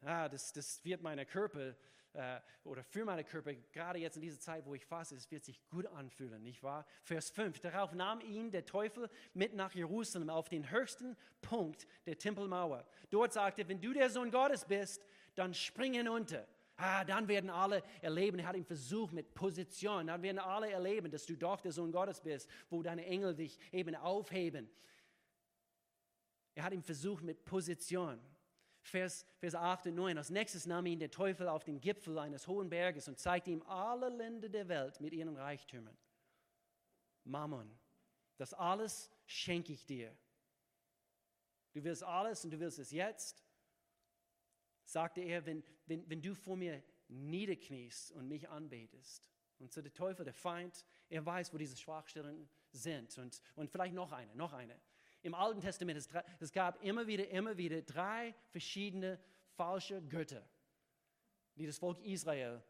Ah, 0.00 0.28
das, 0.28 0.52
das 0.52 0.84
wird 0.84 1.02
meine 1.02 1.26
Körper 1.26 1.76
äh, 2.14 2.40
oder 2.64 2.82
für 2.82 3.04
meine 3.04 3.24
Körper, 3.24 3.54
gerade 3.72 3.98
jetzt 3.98 4.16
in 4.16 4.22
dieser 4.22 4.40
Zeit, 4.40 4.64
wo 4.66 4.74
ich 4.74 4.84
faste, 4.84 5.14
es 5.14 5.30
wird 5.30 5.44
sich 5.44 5.60
gut 5.68 5.86
anfühlen, 5.86 6.42
nicht 6.42 6.62
wahr? 6.62 6.86
Vers 7.02 7.30
5. 7.30 7.60
Darauf 7.60 7.92
nahm 7.92 8.20
ihn 8.20 8.50
der 8.50 8.64
Teufel 8.64 9.08
mit 9.34 9.54
nach 9.54 9.74
Jerusalem 9.74 10.30
auf 10.30 10.48
den 10.48 10.70
höchsten 10.70 11.16
Punkt 11.40 11.86
der 12.06 12.18
Tempelmauer. 12.18 12.86
Dort 13.10 13.32
sagte, 13.32 13.68
wenn 13.68 13.80
du 13.80 13.92
der 13.92 14.10
Sohn 14.10 14.30
Gottes 14.30 14.64
bist, 14.64 15.04
dann 15.34 15.54
spring 15.54 15.94
hinunter. 15.94 16.46
Ah, 16.76 17.04
dann 17.04 17.26
werden 17.26 17.50
alle 17.50 17.82
erleben, 18.02 18.38
er 18.38 18.46
hat 18.46 18.56
ihn 18.56 18.64
versucht 18.64 19.12
mit 19.12 19.34
Position, 19.34 20.06
dann 20.06 20.22
werden 20.22 20.38
alle 20.38 20.70
erleben, 20.70 21.10
dass 21.10 21.26
du 21.26 21.36
doch 21.36 21.60
der 21.60 21.72
Sohn 21.72 21.90
Gottes 21.90 22.20
bist, 22.20 22.48
wo 22.70 22.84
deine 22.84 23.04
Engel 23.04 23.34
dich 23.34 23.58
eben 23.72 23.96
aufheben. 23.96 24.70
Er 26.54 26.62
hat 26.62 26.72
ihn 26.72 26.82
versucht 26.82 27.24
mit 27.24 27.44
Position. 27.44 28.20
Vers, 28.88 29.26
Vers 29.38 29.54
8 29.54 29.86
und 29.86 29.94
9. 29.96 30.18
Als 30.18 30.30
nächstes 30.30 30.66
nahm 30.66 30.86
ihn 30.86 30.98
der 30.98 31.10
Teufel 31.10 31.48
auf 31.48 31.64
den 31.64 31.80
Gipfel 31.80 32.18
eines 32.18 32.46
hohen 32.46 32.68
Berges 32.68 33.08
und 33.08 33.18
zeigte 33.18 33.50
ihm 33.50 33.62
alle 33.62 34.08
Länder 34.08 34.48
der 34.48 34.68
Welt 34.68 35.00
mit 35.00 35.12
ihren 35.12 35.36
Reichtümern. 35.36 35.96
Mammon, 37.24 37.70
das 38.36 38.54
alles 38.54 39.10
schenke 39.26 39.72
ich 39.72 39.84
dir. 39.84 40.16
Du 41.72 41.84
willst 41.84 42.02
alles 42.02 42.44
und 42.44 42.50
du 42.50 42.58
willst 42.58 42.78
es 42.78 42.90
jetzt, 42.90 43.44
sagte 44.84 45.20
er, 45.20 45.44
wenn, 45.44 45.62
wenn, 45.86 46.08
wenn 46.08 46.22
du 46.22 46.34
vor 46.34 46.56
mir 46.56 46.82
niederkniest 47.08 48.12
und 48.12 48.28
mich 48.28 48.48
anbetest. 48.48 49.30
Und 49.58 49.72
so 49.72 49.82
der 49.82 49.92
Teufel, 49.92 50.24
der 50.24 50.34
Feind, 50.34 50.84
er 51.08 51.24
weiß, 51.24 51.52
wo 51.52 51.58
diese 51.58 51.76
Schwachstellen 51.76 52.48
sind. 52.70 53.16
Und, 53.18 53.42
und 53.56 53.70
vielleicht 53.70 53.94
noch 53.94 54.12
eine, 54.12 54.34
noch 54.34 54.52
eine 54.52 54.80
im 55.22 55.34
Alten 55.34 55.60
Testament, 55.60 55.98
es, 55.98 56.08
es 56.40 56.52
gab 56.52 56.82
immer 56.82 57.06
wieder, 57.06 57.28
immer 57.28 57.56
wieder 57.56 57.82
drei 57.82 58.34
verschiedene 58.50 59.18
falsche 59.56 60.02
Götter, 60.02 60.42
die 61.56 61.66
das 61.66 61.78
Volk 61.78 61.98
Israel 62.04 62.62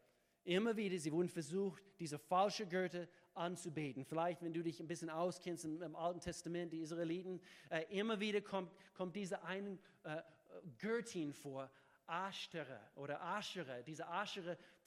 immer 0.43 0.75
wieder, 0.75 0.97
sie 0.97 1.11
wurden 1.11 1.29
versucht, 1.29 1.83
diese 1.99 2.17
falsche 2.17 2.65
Götter 2.65 3.07
anzubeten. 3.33 4.03
Vielleicht, 4.03 4.41
wenn 4.41 4.53
du 4.53 4.63
dich 4.63 4.79
ein 4.79 4.87
bisschen 4.87 5.09
auskennst 5.09 5.65
im, 5.65 5.81
im 5.81 5.95
Alten 5.95 6.19
Testament, 6.19 6.73
die 6.73 6.79
Israeliten, 6.79 7.39
äh, 7.69 7.83
immer 7.89 8.19
wieder 8.19 8.41
kommt, 8.41 8.71
kommt 8.93 9.15
diese 9.15 9.43
eine 9.43 9.77
äh, 10.03 10.21
Göttin 10.77 11.33
vor, 11.33 11.69
Aschtere 12.07 12.79
oder 12.95 13.21
Aschere, 13.21 13.83
diese 13.83 14.07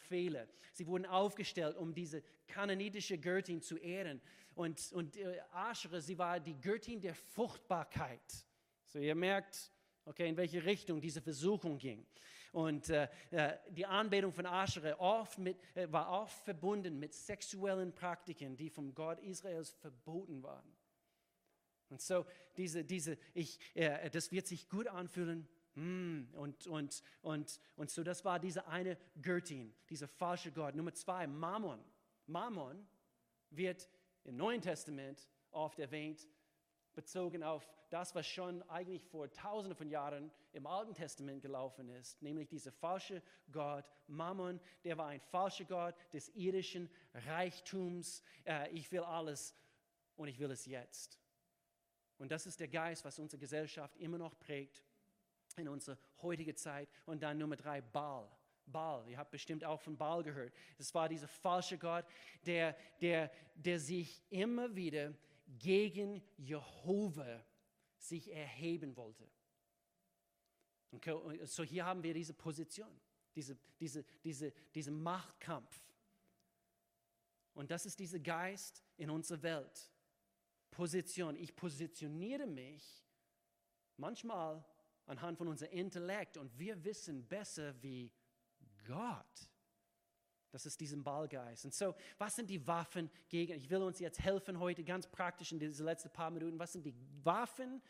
Aschere-Pfähle. 0.03 0.49
Sie 0.73 0.87
wurden 0.87 1.07
aufgestellt, 1.07 1.77
um 1.77 1.95
diese 1.95 2.23
kananitische 2.47 3.19
Göttin 3.19 3.61
zu 3.61 3.77
ehren. 3.77 4.21
Und, 4.55 4.93
und 4.93 5.17
äh, 5.17 5.41
Aschere, 5.53 6.01
sie 6.01 6.19
war 6.19 6.41
die 6.41 6.61
Göttin 6.61 7.01
der 7.01 7.15
Fruchtbarkeit. 7.15 8.47
So, 8.87 8.99
ihr 8.99 9.15
merkt, 9.15 9.71
okay, 10.05 10.29
in 10.29 10.37
welche 10.37 10.65
Richtung 10.65 11.01
diese 11.01 11.23
Versuchung 11.23 11.79
ging. 11.79 12.07
Und 12.53 12.91
äh, 12.91 13.09
äh 13.31 13.57
die 13.71 13.87
Anbetung 13.87 14.33
von 14.33 14.45
Aschere 14.45 15.01
oft 15.01 15.39
mit, 15.39 15.57
äh, 15.75 15.91
war 15.91 16.11
oft 16.11 16.45
verbunden 16.45 16.99
mit 16.99 17.15
sexuellen 17.15 17.95
Praktiken, 17.95 18.57
die 18.57 18.69
vom 18.69 18.95
Gott 18.95 19.21
Israels 19.21 19.71
verboten 19.71 20.43
waren. 20.43 20.77
Und 21.89 22.01
so, 22.03 22.27
diese, 22.57 22.85
diese, 22.85 23.17
ich, 23.33 23.59
äh, 23.75 24.11
das 24.11 24.33
wird 24.33 24.47
sich 24.47 24.69
gut 24.69 24.87
anfühlen. 24.87 25.49
Mm, 25.75 26.25
und, 26.35 26.67
und, 26.67 27.03
und, 27.23 27.61
und 27.77 27.91
so, 27.91 28.03
das 28.03 28.25
war 28.25 28.39
diese 28.39 28.67
eine 28.67 28.99
Göttin, 29.21 29.75
dieser 29.89 30.09
falsche 30.09 30.53
Gott. 30.53 30.75
Nummer 30.75 30.93
zwei, 30.93 31.27
Mammon. 31.27 31.83
Mammon 32.27 32.87
wird 33.51 33.89
im 34.25 34.37
Neuen 34.37 34.61
Testament 34.61 35.29
oft 35.51 35.79
erwähnt, 35.79 36.29
bezogen 36.95 37.43
auf 37.43 37.67
das, 37.89 38.15
was 38.15 38.27
schon 38.27 38.63
eigentlich 38.69 39.05
vor 39.05 39.31
tausenden 39.33 39.77
von 39.77 39.89
Jahren 39.89 40.31
im 40.53 40.67
Alten 40.67 40.95
Testament 40.95 41.43
gelaufen 41.43 41.89
ist, 41.89 42.23
nämlich 42.23 42.49
dieser 42.49 42.73
falsche 42.73 43.23
Gott 43.51 43.91
Mammon, 44.07 44.61
der 44.85 44.97
war 44.99 45.09
ein 45.09 45.21
falscher 45.21 45.65
Gott 45.65 45.95
des 46.13 46.29
irdischen 46.31 46.91
Reichtums. 47.15 48.23
Äh, 48.45 48.71
ich 48.71 48.91
will 48.93 49.01
alles 49.01 49.55
und 50.17 50.29
ich 50.29 50.39
will 50.39 50.51
es 50.51 50.67
jetzt. 50.67 51.19
Und 52.19 52.31
das 52.31 52.47
ist 52.47 52.61
der 52.61 52.69
Geist, 52.69 53.05
was 53.05 53.19
unsere 53.19 53.41
Gesellschaft 53.41 53.97
immer 53.97 54.19
noch 54.19 54.39
prägt 54.39 54.83
in 55.59 55.69
unserer 55.69 55.99
heutigen 56.23 56.57
Zeit. 56.57 56.89
Und 57.07 57.23
dann 57.23 57.39
Nummer 57.39 57.57
drei, 57.57 57.81
Baal. 57.81 58.29
Baal. 58.67 59.09
Ihr 59.09 59.19
habt 59.19 59.31
bestimmt 59.31 59.65
auch 59.65 59.81
von 59.81 59.97
Baal 59.97 60.23
gehört. 60.23 60.55
Es 60.79 60.95
war 60.95 61.09
dieser 61.09 61.29
falsche 61.29 61.79
Gott, 61.79 62.05
der, 62.47 62.77
der, 63.01 63.31
der 63.55 63.79
sich 63.79 64.23
immer 64.31 64.75
wieder 64.75 65.15
gegen 65.59 66.23
Jehova 66.37 67.45
sich 67.99 68.33
erheben 68.33 68.97
wollte. 68.97 69.29
Okay, 70.93 71.45
so 71.45 71.63
hier 71.65 71.85
haben 71.85 72.03
wir 72.03 72.13
diese 72.13 72.35
Position, 72.35 73.01
diese, 73.35 73.57
diese, 73.81 74.05
diese, 74.23 74.53
diesen 74.75 75.03
Machtkampf. 75.03 75.81
Und 77.55 77.71
das 77.71 77.87
ist 77.87 77.99
dieser 77.99 78.19
Geist 78.19 78.83
in 78.97 79.11
unserer 79.11 79.43
Welt. 79.43 79.91
Position. 80.71 81.37
Ich 81.37 81.55
positioniere 81.55 82.47
mich 82.47 83.05
manchmal 83.97 84.65
anhand 85.13 85.39
von 85.39 85.49
unserem 85.49 85.73
Intellekt 85.73 86.37
und 86.37 86.59
wir 86.59 86.83
wissen 86.85 87.27
besser 87.27 87.75
wie 87.83 88.11
Gott. 88.87 89.49
Das 90.51 90.67
ist 90.67 90.81
diesen 90.81 91.03
Ballgeist. 91.03 91.65
Und 91.65 91.73
so, 91.73 91.95
was 92.19 92.37
sind 92.37 92.51
die 92.51 92.67
Waffen 92.67 93.11
gegen, 93.29 93.55
ich 93.55 93.71
will 93.71 93.83
uns 93.83 93.99
jetzt 94.01 94.21
helfen 94.21 94.59
heute 94.59 94.85
ganz 94.85 95.07
praktisch 95.07 95.53
in 95.53 95.59
diesen 95.59 95.87
letzten 95.87 96.11
paar 96.11 96.31
Minuten, 96.31 96.59
was 96.59 96.73
sind 96.73 96.85
die 96.85 96.95
Waffen 97.23 97.81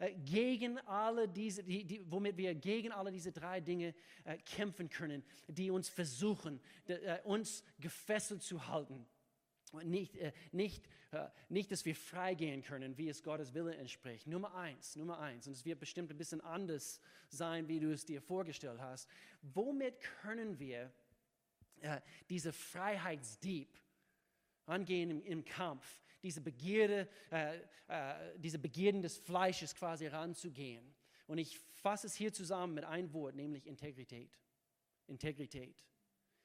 äh, 0.00 0.14
gegen 0.14 0.78
alle 0.86 1.28
diese, 1.28 1.62
die, 1.62 1.84
die, 1.84 2.10
womit 2.10 2.36
wir 2.36 2.54
gegen 2.54 2.90
alle 2.90 3.12
diese 3.12 3.30
drei 3.30 3.60
Dinge 3.60 3.94
äh, 4.24 4.38
kämpfen 4.38 4.88
können, 4.88 5.22
die 5.46 5.70
uns 5.70 5.88
versuchen, 5.88 6.60
de, 6.88 6.96
äh, 7.04 7.20
uns 7.22 7.62
gefesselt 7.78 8.42
zu 8.42 8.66
halten. 8.66 9.06
Nicht, 9.84 10.16
äh, 10.16 10.32
nicht, 10.52 10.88
äh, 11.12 11.28
nicht, 11.48 11.70
dass 11.70 11.84
wir 11.84 11.94
freigehen 11.94 12.62
können, 12.62 12.98
wie 12.98 13.08
es 13.08 13.22
Gottes 13.22 13.54
Wille 13.54 13.76
entspricht. 13.76 14.26
Nummer 14.26 14.54
eins, 14.54 14.96
Nummer 14.96 15.18
eins, 15.20 15.46
und 15.46 15.52
es 15.52 15.64
wird 15.64 15.78
bestimmt 15.78 16.10
ein 16.10 16.18
bisschen 16.18 16.40
anders 16.40 17.00
sein, 17.28 17.68
wie 17.68 17.78
du 17.78 17.92
es 17.92 18.04
dir 18.04 18.20
vorgestellt 18.20 18.80
hast. 18.80 19.08
Womit 19.42 20.00
können 20.00 20.58
wir 20.58 20.92
äh, 21.80 22.00
diese 22.28 22.52
Freiheitsdieb 22.52 23.68
angehen 24.66 25.10
im, 25.10 25.22
im, 25.22 25.44
Kampf, 25.44 26.02
diese 26.22 26.40
Begierde, 26.40 27.08
äh, 27.30 27.58
diese 28.38 28.58
Begierden 28.58 29.02
des 29.02 29.18
Fleisches 29.18 29.74
quasi 29.74 30.08
ranzugehen? 30.08 30.94
Und 31.28 31.38
ich 31.38 31.58
fasse 31.58 32.08
es 32.08 32.16
hier 32.16 32.32
zusammen 32.32 32.74
mit 32.74 32.84
einem 32.84 33.12
Wort, 33.12 33.36
nämlich 33.36 33.68
Integrität. 33.68 34.36
Integrität. 35.06 35.84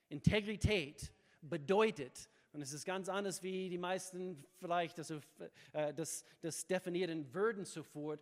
Integrität 0.09 1.11
bedeutet, 1.41 2.29
und 2.55 2.61
es 2.61 2.71
ist 2.71 2.85
ganz 2.85 3.09
anders, 3.09 3.43
wie 3.43 3.67
die 3.67 3.77
meisten 3.77 4.41
vielleicht 4.59 4.97
das, 4.97 5.11
äh, 5.11 5.93
das, 5.93 6.23
das 6.39 6.65
definieren 6.65 7.33
würden 7.33 7.65
sofort. 7.65 8.21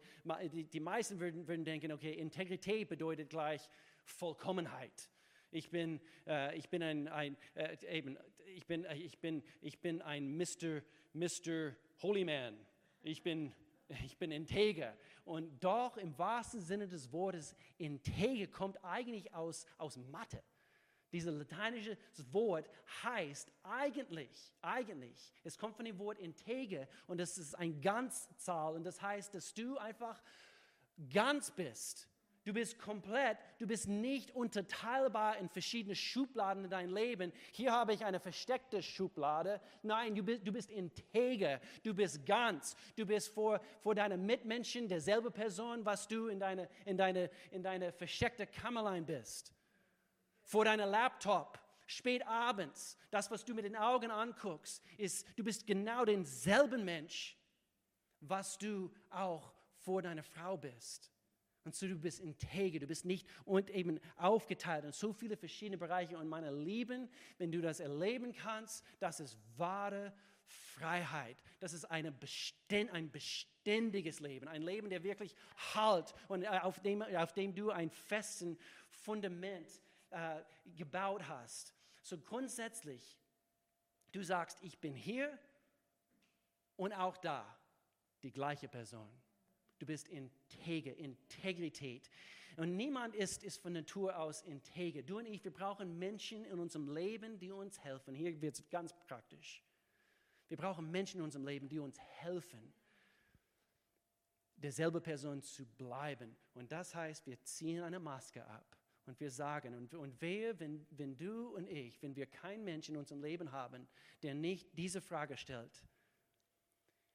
Die, 0.52 0.80
meisten 0.80 1.20
würden, 1.20 1.48
würden 1.48 1.64
denken, 1.64 1.92
okay, 1.92 2.14
Integrität 2.14 2.90
bedeutet 2.90 3.30
gleich 3.30 3.70
Vollkommenheit. 4.04 5.08
Ich 5.52 5.70
bin, 5.70 6.02
äh, 6.26 6.58
ich 6.58 6.68
bin 6.70 6.82
ein, 6.82 7.08
ein 7.10 7.38
äh, 7.54 7.78
eben, 7.88 8.18
ich 8.56 8.66
bin, 8.66 8.88
ich 8.96 9.20
bin, 9.20 9.44
ich 9.62 9.80
bin 9.80 10.02
ein 10.02 10.36
Mr. 10.36 10.82
Mr. 11.14 11.76
Holy 12.02 12.26
Man. 12.26 12.58
Ich 13.04 13.22
bin, 13.22 13.54
ich 14.04 14.18
bin 14.18 14.32
integer. 14.32 14.98
Und 15.26 15.64
doch 15.64 15.98
im 15.98 16.18
wahrsten 16.18 16.60
Sinne 16.60 16.88
des 16.88 17.12
Wortes, 17.12 17.56
integer 17.78 18.48
kommt 18.48 18.84
eigentlich 18.84 19.32
aus, 19.36 19.68
aus 19.78 19.96
Mathe. 19.96 20.42
Dieses 21.14 21.32
lateinische 21.32 21.96
Wort 22.32 22.68
heißt 23.04 23.52
eigentlich, 23.62 24.52
eigentlich, 24.64 25.32
es 25.44 25.60
kommt 25.60 25.76
von 25.76 25.86
dem 25.86 26.00
Wort 26.00 26.18
integer 26.18 26.88
und 27.06 27.20
das 27.20 27.38
ist 27.38 27.54
ein 27.54 27.80
Ganzzahl 27.82 28.74
und 28.74 28.84
das 28.84 29.00
heißt, 29.00 29.36
dass 29.36 29.54
du 29.54 29.78
einfach 29.78 30.20
ganz 31.14 31.52
bist. 31.52 32.10
Du 32.46 32.52
bist 32.52 32.78
komplett, 32.78 33.38
du 33.60 33.68
bist 33.68 33.88
nicht 33.88 34.36
unterteilbar 34.36 35.38
in 35.38 35.48
verschiedene 35.48 35.96
Schubladen 35.96 36.66
in 36.66 36.70
deinem 36.70 36.94
Leben. 36.94 37.32
Hier 37.52 37.72
habe 37.72 37.94
ich 37.94 38.04
eine 38.04 38.20
versteckte 38.20 38.82
Schublade. 38.82 39.62
Nein, 39.82 40.14
du 40.14 40.24
bist, 40.24 40.46
du 40.46 40.52
bist 40.52 40.70
integer, 40.70 41.62
du 41.84 41.94
bist 41.94 42.26
ganz. 42.26 42.76
Du 42.98 43.06
bist 43.06 43.30
vor, 43.30 43.62
vor 43.82 43.96
deinen 43.96 44.26
Mitmenschen 44.26 44.90
derselbe 44.90 45.32
Person, 45.32 45.86
was 45.86 46.08
du 46.08 46.28
in 46.28 46.40
deine, 46.40 46.68
in 46.86 46.98
deine, 46.98 47.30
in 47.52 47.64
deine 47.64 47.94
versteckte 47.94 48.46
Kammerlein 48.46 49.06
bist 49.06 49.54
vor 50.44 50.66
deinem 50.66 50.90
Laptop, 50.90 51.60
spät 51.88 52.26
abends, 52.28 52.98
das, 53.12 53.30
was 53.32 53.44
du 53.46 53.54
mit 53.54 53.66
den 53.66 53.76
Augen 53.76 54.12
anguckst, 54.12 54.84
ist, 54.98 55.26
du 55.38 55.44
bist 55.44 55.66
genau 55.68 56.06
denselben 56.06 56.86
Mensch, 56.86 57.38
was 58.20 58.58
du 58.58 58.92
auch 59.10 59.54
vor 59.84 60.02
deiner 60.02 60.24
Frau 60.24 60.58
bist. 60.58 61.12
Und 61.66 61.76
so 61.76 61.88
du 61.88 61.96
bist 61.96 62.20
integer, 62.20 62.80
du 62.80 62.88
bist 62.88 63.06
nicht 63.06 63.28
und 63.46 63.70
eben 63.70 64.00
aufgeteilt 64.18 64.84
in 64.84 64.92
so 64.92 65.14
viele 65.14 65.38
verschiedene 65.38 65.78
Bereiche. 65.78 66.18
Und 66.18 66.28
meine 66.28 66.52
Lieben, 66.52 67.10
wenn 67.38 67.52
du 67.52 67.62
das 67.62 67.80
erleben 67.80 68.34
kannst, 68.34 68.84
das 69.00 69.22
ist 69.22 69.38
wahre 69.56 70.14
Freiheit. 70.46 71.38
Das 71.60 71.72
ist 71.72 71.86
eine 71.86 72.12
beständ, 72.12 72.92
ein 72.92 73.10
beständiges 73.10 74.20
Leben, 74.20 74.50
ein 74.50 74.62
Leben, 74.62 74.90
der 74.90 75.04
wirklich 75.04 75.36
halt 75.74 76.14
und 76.28 76.46
auf 76.46 76.82
dem, 76.82 77.02
auf 77.02 77.34
dem 77.34 77.56
du 77.56 77.72
ein 77.72 77.90
festes 77.90 78.58
Fundament 78.90 79.68
äh, 80.14 80.44
gebaut 80.78 81.28
hast. 81.28 81.74
So 82.02 82.18
grundsätzlich, 82.20 83.18
du 84.12 84.24
sagst, 84.24 84.58
ich 84.62 84.80
bin 84.80 84.94
hier 84.94 85.38
und 86.76 86.94
auch 86.94 87.18
da 87.18 87.58
die 88.22 88.32
gleiche 88.32 88.68
Person. 88.68 89.10
Du 89.80 89.86
bist 89.86 90.08
integer, 90.08 90.96
Integrität. 90.96 92.10
Und 92.56 92.76
niemand 92.76 93.16
ist, 93.16 93.44
ist 93.44 93.58
von 93.58 93.74
Natur 93.74 94.18
aus 94.18 94.44
integer. 94.44 95.02
Du 95.02 95.18
und 95.18 95.26
ich, 95.26 95.44
wir 95.44 95.52
brauchen 95.52 95.98
Menschen 95.98 96.46
in 96.46 96.60
unserem 96.60 96.94
Leben, 96.94 97.40
die 97.40 97.52
uns 97.52 97.80
helfen. 97.80 98.14
Hier 98.14 98.40
wird 98.42 98.56
es 98.56 98.70
ganz 98.70 98.94
praktisch. 98.94 99.64
Wir 100.48 100.58
brauchen 100.58 100.92
Menschen 100.92 101.18
in 101.18 101.24
unserem 101.24 101.48
Leben, 101.48 101.68
die 101.68 101.80
uns 101.80 102.00
helfen, 102.00 102.74
derselbe 104.56 105.02
Person 105.02 105.42
zu 105.42 105.66
bleiben. 105.66 106.38
Und 106.54 106.72
das 106.72 106.94
heißt, 106.94 107.26
wir 107.26 107.42
ziehen 107.44 107.82
eine 107.82 108.00
Maske 108.00 108.46
ab. 108.46 108.78
Und 109.06 109.20
wir 109.20 109.32
sagen, 109.32 109.76
und, 109.76 109.94
und 109.96 110.22
wehe, 110.22 110.58
wenn, 110.60 110.86
wenn 110.92 111.18
du 111.18 111.50
und 111.56 111.68
ich, 111.68 112.02
wenn 112.02 112.16
wir 112.16 112.26
keinen 112.26 112.64
Menschen 112.64 112.96
in 112.96 113.00
unserem 113.00 113.22
Leben 113.22 113.52
haben, 113.52 113.88
der 114.22 114.34
nicht 114.34 114.78
diese 114.78 115.02
Frage 115.02 115.36
stellt, 115.36 115.84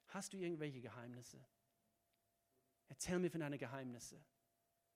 hast 0.08 0.32
du 0.32 0.36
irgendwelche 0.36 0.80
Geheimnisse? 0.80 1.42
Erzähl 2.88 3.18
mir 3.18 3.30
von 3.30 3.40
deinen 3.40 3.58
Geheimnissen. 3.58 4.22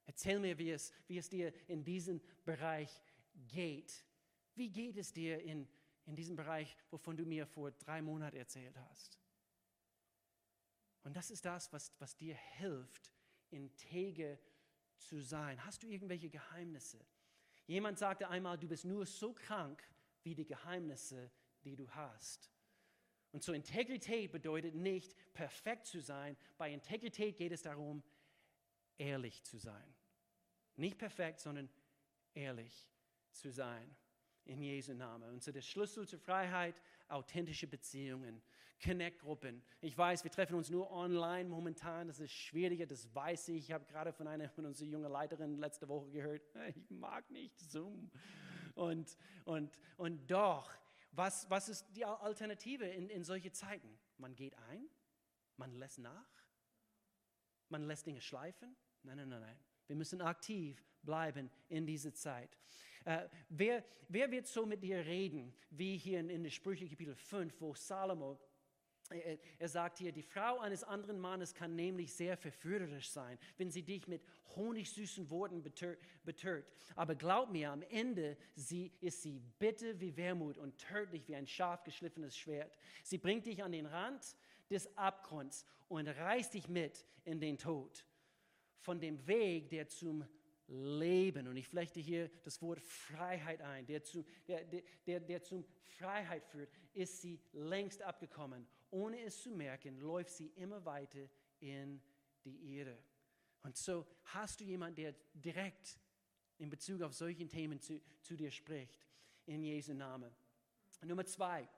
Erzähl 0.04 0.38
mir, 0.38 0.58
wie 0.58 0.70
es, 0.70 0.92
wie 1.06 1.18
es 1.18 1.28
dir 1.28 1.52
in 1.68 1.84
diesem 1.84 2.20
Bereich 2.44 3.02
geht. 3.48 4.04
Wie 4.54 4.70
geht 4.70 4.96
es 4.96 5.12
dir 5.12 5.40
in, 5.40 5.68
in 6.04 6.16
diesem 6.16 6.36
Bereich, 6.36 6.76
wovon 6.90 7.16
du 7.16 7.24
mir 7.24 7.46
vor 7.46 7.70
drei 7.70 8.02
Monaten 8.02 8.36
erzählt 8.36 8.76
hast? 8.76 9.18
Und 11.04 11.16
das 11.16 11.30
ist 11.30 11.44
das, 11.44 11.72
was, 11.72 11.92
was 11.98 12.16
dir 12.16 12.34
hilft, 12.34 13.12
integer 13.50 14.38
zu 15.06 15.20
sein? 15.20 15.64
Hast 15.64 15.82
du 15.82 15.88
irgendwelche 15.88 16.28
Geheimnisse? 16.28 16.98
Jemand 17.66 17.98
sagte 17.98 18.28
einmal, 18.28 18.58
du 18.58 18.68
bist 18.68 18.84
nur 18.84 19.06
so 19.06 19.32
krank 19.32 19.82
wie 20.22 20.34
die 20.34 20.46
Geheimnisse, 20.46 21.30
die 21.64 21.76
du 21.76 21.88
hast. 21.90 22.50
Und 23.32 23.42
so 23.42 23.52
Integrität 23.52 24.30
bedeutet 24.30 24.74
nicht 24.74 25.16
perfekt 25.32 25.86
zu 25.86 26.00
sein. 26.00 26.36
Bei 26.58 26.70
Integrität 26.70 27.36
geht 27.36 27.52
es 27.52 27.62
darum, 27.62 28.02
ehrlich 28.98 29.42
zu 29.42 29.58
sein. 29.58 29.94
Nicht 30.76 30.98
perfekt, 30.98 31.40
sondern 31.40 31.68
ehrlich 32.34 32.88
zu 33.30 33.50
sein. 33.50 33.96
In 34.44 34.60
Jesu 34.60 34.92
Namen. 34.92 35.30
Und 35.30 35.42
so 35.42 35.52
der 35.52 35.62
Schlüssel 35.62 36.06
zur 36.06 36.18
Freiheit, 36.18 36.80
authentische 37.08 37.66
Beziehungen. 37.66 38.42
Connect-Gruppen. 38.82 39.62
Ich 39.80 39.96
weiß, 39.96 40.24
wir 40.24 40.30
treffen 40.30 40.56
uns 40.56 40.70
nur 40.70 40.90
online 40.90 41.48
momentan. 41.48 42.08
Das 42.08 42.20
ist 42.20 42.32
schwieriger, 42.32 42.86
das 42.86 43.14
weiß 43.14 43.48
ich. 43.48 43.64
Ich 43.64 43.72
habe 43.72 43.84
gerade 43.86 44.12
von 44.12 44.26
einer 44.26 44.48
von 44.48 44.66
unseren 44.66 44.90
jungen 44.90 45.10
Leiterinnen 45.10 45.58
letzte 45.58 45.88
Woche 45.88 46.10
gehört, 46.10 46.42
ich 46.74 46.90
mag 46.90 47.30
nicht 47.30 47.58
Zoom. 47.58 48.10
Und, 48.74 49.16
und, 49.44 49.78
und 49.96 50.30
doch, 50.30 50.70
was, 51.12 51.48
was 51.50 51.68
ist 51.68 51.86
die 51.94 52.04
Alternative 52.04 52.86
in, 52.86 53.08
in 53.08 53.22
solche 53.22 53.52
Zeiten? 53.52 53.98
Man 54.18 54.34
geht 54.34 54.56
ein, 54.70 54.86
man 55.56 55.72
lässt 55.72 55.98
nach, 55.98 56.30
man 57.68 57.82
lässt 57.84 58.06
Dinge 58.06 58.20
schleifen. 58.20 58.74
Nein, 59.02 59.16
nein, 59.18 59.28
nein, 59.28 59.40
nein. 59.40 59.58
Wir 59.86 59.96
müssen 59.96 60.22
aktiv 60.22 60.82
bleiben 61.02 61.50
in 61.68 61.86
dieser 61.86 62.14
Zeit. 62.14 62.56
Äh, 63.04 63.28
wer, 63.48 63.84
wer 64.08 64.30
wird 64.30 64.46
so 64.46 64.64
mit 64.64 64.82
dir 64.82 65.04
reden, 65.04 65.52
wie 65.70 65.98
hier 65.98 66.20
in, 66.20 66.30
in 66.30 66.50
Sprüche 66.50 66.88
Kapitel 66.88 67.14
5, 67.14 67.60
wo 67.60 67.74
Salomo 67.74 68.38
er 69.58 69.68
sagt 69.68 69.98
hier, 69.98 70.12
die 70.12 70.22
Frau 70.22 70.58
eines 70.60 70.84
anderen 70.84 71.18
Mannes 71.18 71.54
kann 71.54 71.74
nämlich 71.74 72.12
sehr 72.14 72.36
verführerisch 72.36 73.10
sein, 73.10 73.38
wenn 73.56 73.70
sie 73.70 73.82
dich 73.82 74.08
mit 74.08 74.22
honigsüßen 74.56 75.30
Worten 75.30 75.62
betört. 75.62 76.66
Aber 76.96 77.14
glaub 77.14 77.50
mir, 77.50 77.70
am 77.70 77.82
Ende 77.82 78.36
sie, 78.54 78.92
ist 79.00 79.22
sie 79.22 79.40
bitter 79.58 79.98
wie 80.00 80.16
Wermut 80.16 80.58
und 80.58 80.78
tödlich 80.78 81.26
wie 81.28 81.36
ein 81.36 81.46
scharf 81.46 81.84
geschliffenes 81.84 82.36
Schwert. 82.36 82.76
Sie 83.02 83.18
bringt 83.18 83.46
dich 83.46 83.62
an 83.62 83.72
den 83.72 83.86
Rand 83.86 84.36
des 84.70 84.96
Abgrunds 84.96 85.64
und 85.88 86.08
reißt 86.08 86.54
dich 86.54 86.68
mit 86.68 87.04
in 87.24 87.40
den 87.40 87.58
Tod. 87.58 88.04
Von 88.80 89.00
dem 89.00 89.26
Weg, 89.26 89.68
der 89.70 89.88
zum 89.88 90.26
Leben. 90.68 91.46
Und 91.48 91.56
ich 91.56 91.68
flechte 91.68 92.00
hier 92.00 92.30
das 92.44 92.60
Wort 92.62 92.80
Freiheit 92.80 93.60
ein, 93.60 93.86
der, 93.86 94.02
zu, 94.02 94.24
der, 94.48 94.64
der, 95.06 95.20
der 95.20 95.42
zum 95.42 95.64
Freiheit 95.98 96.44
führt, 96.46 96.70
ist 96.94 97.20
sie 97.20 97.38
längst 97.52 98.02
abgekommen. 98.02 98.66
Ohne 98.92 99.20
es 99.22 99.42
zu 99.42 99.50
merken, 99.50 99.98
läuft 99.98 100.30
sie 100.30 100.48
immer 100.48 100.84
weiter 100.84 101.28
in 101.60 102.00
die 102.44 102.76
Irre. 102.76 102.98
Und 103.62 103.76
so 103.76 104.06
hast 104.24 104.60
du 104.60 104.64
jemanden, 104.64 104.96
der 104.96 105.14
direkt 105.32 105.98
in 106.58 106.68
Bezug 106.68 107.02
auf 107.02 107.14
solche 107.14 107.48
Themen 107.48 107.80
zu, 107.80 108.00
zu 108.20 108.36
dir 108.36 108.50
spricht, 108.50 109.06
in 109.46 109.62
Jesu 109.62 109.94
Namen. 109.94 110.30
Nummer 111.04 111.24
zwei, 111.24 111.68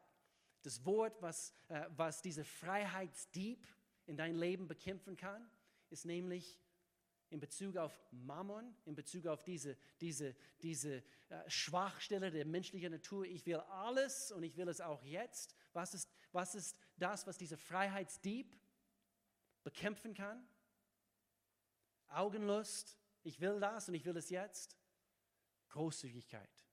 das 0.63 0.85
Wort, 0.85 1.23
was, 1.23 1.55
äh, 1.69 1.85
was 1.97 2.21
diese 2.21 2.45
Freiheitsdieb 2.45 3.67
in 4.07 4.17
dein 4.17 4.35
Leben 4.35 4.67
bekämpfen 4.67 5.17
kann, 5.17 5.49
ist 5.91 6.05
nämlich 6.05 6.59
in 7.31 7.41
Bezug 7.41 7.77
auf 7.77 7.99
Mammon, 8.11 8.75
in 8.85 8.95
Bezug 8.95 9.27
auf 9.27 9.45
diese, 9.45 9.77
diese, 10.01 10.35
diese 10.63 11.03
äh, 11.29 11.49
Schwachstelle 11.49 12.31
der 12.31 12.45
menschlichen 12.45 12.93
Natur. 12.93 13.25
Ich 13.25 13.47
will 13.47 13.57
alles 13.57 14.33
und 14.33 14.43
ich 14.43 14.57
will 14.57 14.69
es 14.69 14.81
auch 14.81 15.03
jetzt. 15.05 15.55
Was 15.75 15.93
ist, 15.93 16.11
was 16.33 16.55
ist 16.55 16.79
das, 16.97 17.27
was 17.27 17.37
dieser 17.37 17.59
Freiheitsdieb 17.59 18.59
bekämpfen 19.63 20.15
kann? 20.15 20.47
Augenlust, 22.09 22.97
ich 23.23 23.41
will 23.41 23.61
das 23.61 23.89
und 23.89 23.95
ich 23.95 24.05
will 24.05 24.17
es 24.17 24.31
jetzt. 24.31 24.79
Großzügigkeit. 25.71 26.65